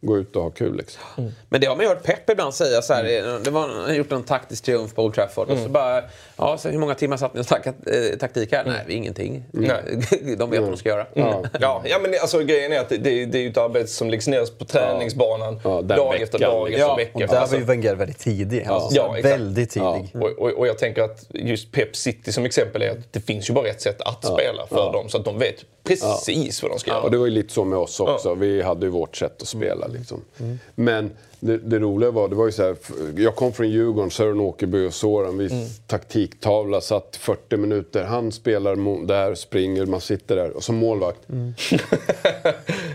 [0.00, 0.76] gå ut och ha kul.
[0.76, 1.02] Liksom.
[1.18, 1.32] Mm.
[1.48, 2.82] Men det har man ju hört Pep ibland säga.
[2.82, 3.42] Så här, mm.
[3.42, 5.48] det var, han har gjort en taktisk triumf på Old Trafford.
[5.48, 5.52] Mm.
[5.52, 5.72] Och så mm.
[5.72, 6.02] bara,
[6.36, 7.76] ja, så hur många timmar satt ni och snackade
[8.12, 8.62] eh, taktik här?
[8.62, 8.72] Mm.
[8.72, 9.44] Nej, ingenting.
[9.50, 9.82] Nej.
[10.38, 11.06] de vet vad de ska göra.
[11.14, 11.44] Ja.
[11.60, 14.28] ja, ja, men alltså, grejen är att det, det, det är ett arbete som läggs
[14.28, 15.82] ner på träningsbanan ja.
[15.82, 16.22] dag veckan.
[16.22, 16.96] efter dag efter ja.
[16.96, 17.24] vecka.
[17.24, 18.64] Och där var ju Wenger väldigt tidig.
[18.64, 19.16] Alltså, ja.
[19.22, 20.10] väldigt tidig.
[20.14, 23.50] Och, och, och, jag tänker att just Pep City som exempel är att det finns
[23.50, 25.08] ju bara ett sätt att spela för dem.
[25.08, 27.02] Så att de vet precis vad de ska göra.
[27.02, 28.34] Och det var ju lite så med oss också.
[28.34, 29.88] Vi hade ju vårt sätt att spela.
[29.90, 30.20] Liksom.
[30.74, 31.10] Men
[31.40, 32.76] det, det roliga var, det var ju så här,
[33.16, 35.38] jag kom från Djurgården, Sören Åkerby och Soran.
[35.38, 35.66] Vi mm.
[35.86, 38.04] taktiktavla, satt 40 minuter.
[38.04, 40.50] Han spelar där, springer, man sitter där.
[40.50, 41.28] Och som målvakt.
[41.28, 41.54] Mm.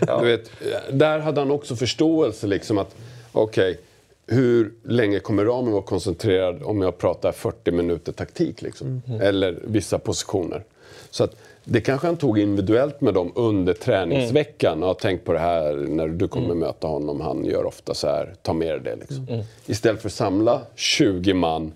[0.06, 0.20] ja.
[0.22, 0.50] du vet,
[0.92, 2.96] där hade han också förståelse liksom att,
[3.32, 3.82] okej, okay,
[4.26, 8.62] hur länge kommer ramen vara koncentrerad om jag pratar 40 minuter taktik?
[8.62, 9.02] Liksom?
[9.06, 9.20] Mm.
[9.20, 10.64] Eller vissa positioner.
[11.10, 11.36] Så att,
[11.68, 15.74] det kanske han tog individuellt med dem under träningsveckan och har tänkt på det här
[15.74, 16.58] när du kommer mm.
[16.58, 17.20] möta honom.
[17.20, 18.96] Han gör ofta så här, ta med dig det.
[18.96, 19.28] Liksom.
[19.28, 19.44] Mm.
[19.66, 21.72] Istället för att samla 20 man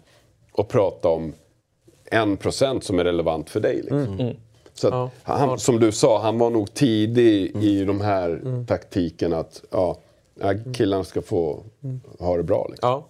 [0.52, 1.32] och prata om
[2.04, 3.76] en procent som är relevant för dig.
[3.76, 3.98] Liksom.
[3.98, 4.20] Mm.
[4.20, 4.36] mm.
[4.74, 5.10] Så att, ja.
[5.22, 7.86] han, som du sa, han var nog tidig i mm.
[7.86, 8.66] de här mm.
[8.66, 9.96] taktiken att ja,
[10.74, 11.62] killarna ska få
[12.18, 12.66] ha det bra.
[12.70, 12.88] Liksom.
[12.90, 13.06] Ja.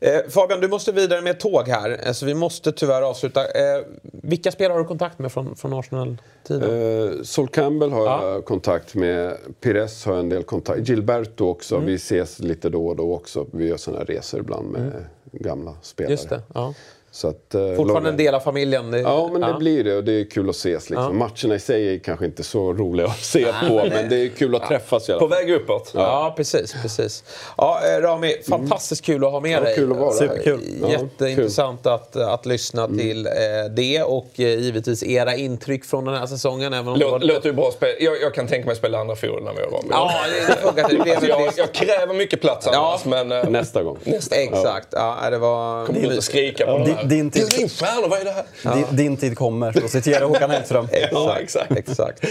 [0.00, 3.44] Eh, Fabian, du måste vidare med tåg här, eh, så vi måste tyvärr avsluta.
[3.44, 7.08] Eh, vilka spelare har du kontakt med från, från Arsenal-tiden?
[7.18, 8.28] Eh, Sol Campbell har ja.
[8.28, 9.36] jag kontakt med.
[9.60, 11.74] Pires har jag en del kontakt Gilberto också.
[11.74, 11.86] Mm.
[11.86, 13.46] Vi ses lite då och då också.
[13.52, 15.02] Vi gör sådana resor ibland med mm.
[15.32, 16.12] gamla spelare.
[16.12, 16.74] Just det, ja.
[17.10, 18.90] Så att, eh, Fortfarande en del av familjen?
[18.90, 19.48] Det, ja, men ja.
[19.48, 20.90] det blir det och det är kul att ses.
[20.90, 21.04] Liksom.
[21.04, 21.12] Ja.
[21.12, 24.54] Matcherna i sig är kanske inte så roliga att se på, men det är kul
[24.54, 25.18] att träffas fall.
[25.18, 25.90] På väg uppåt.
[25.94, 26.74] Ja, ja precis.
[26.82, 27.24] precis.
[27.56, 29.74] Ja, eh, Rami, fantastiskt kul att ha med dig.
[29.74, 30.60] Kul att vara Superkul.
[30.88, 32.98] Jätteintressant att, att lyssna mm.
[32.98, 33.32] till eh,
[33.70, 36.72] det och eh, givetvis era intryck från den här säsongen.
[36.72, 37.72] Även om Låt, Låter ju bra.
[38.00, 39.88] Jag, jag kan tänka mig att spela andra fiol när vi har Rami.
[39.90, 41.04] Ja, det, det funkar.
[41.04, 43.32] Det alltså, jag, jag kräver mycket plats annars, men...
[43.32, 43.98] Eh, nästa gång.
[44.04, 44.36] Nästa.
[44.36, 44.88] Exakt.
[44.90, 45.30] Ja.
[45.30, 45.86] det var...
[45.86, 46.97] Kommer inte skrika på här?
[47.04, 48.44] Din, din stjärnor, vad är det här?
[48.62, 48.74] Ja.
[48.74, 50.88] Din, din, tid kommer, för att citera Håkan Hellström.
[50.92, 51.40] exakt.
[51.40, 51.72] exakt.
[51.72, 52.24] exakt.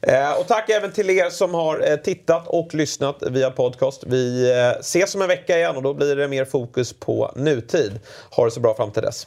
[0.00, 4.04] Eh, och tack även till er som har eh, tittat och lyssnat via podcast.
[4.06, 8.00] Vi eh, ses om en vecka igen och då blir det mer fokus på nutid.
[8.30, 9.26] Ha det så bra fram till dess.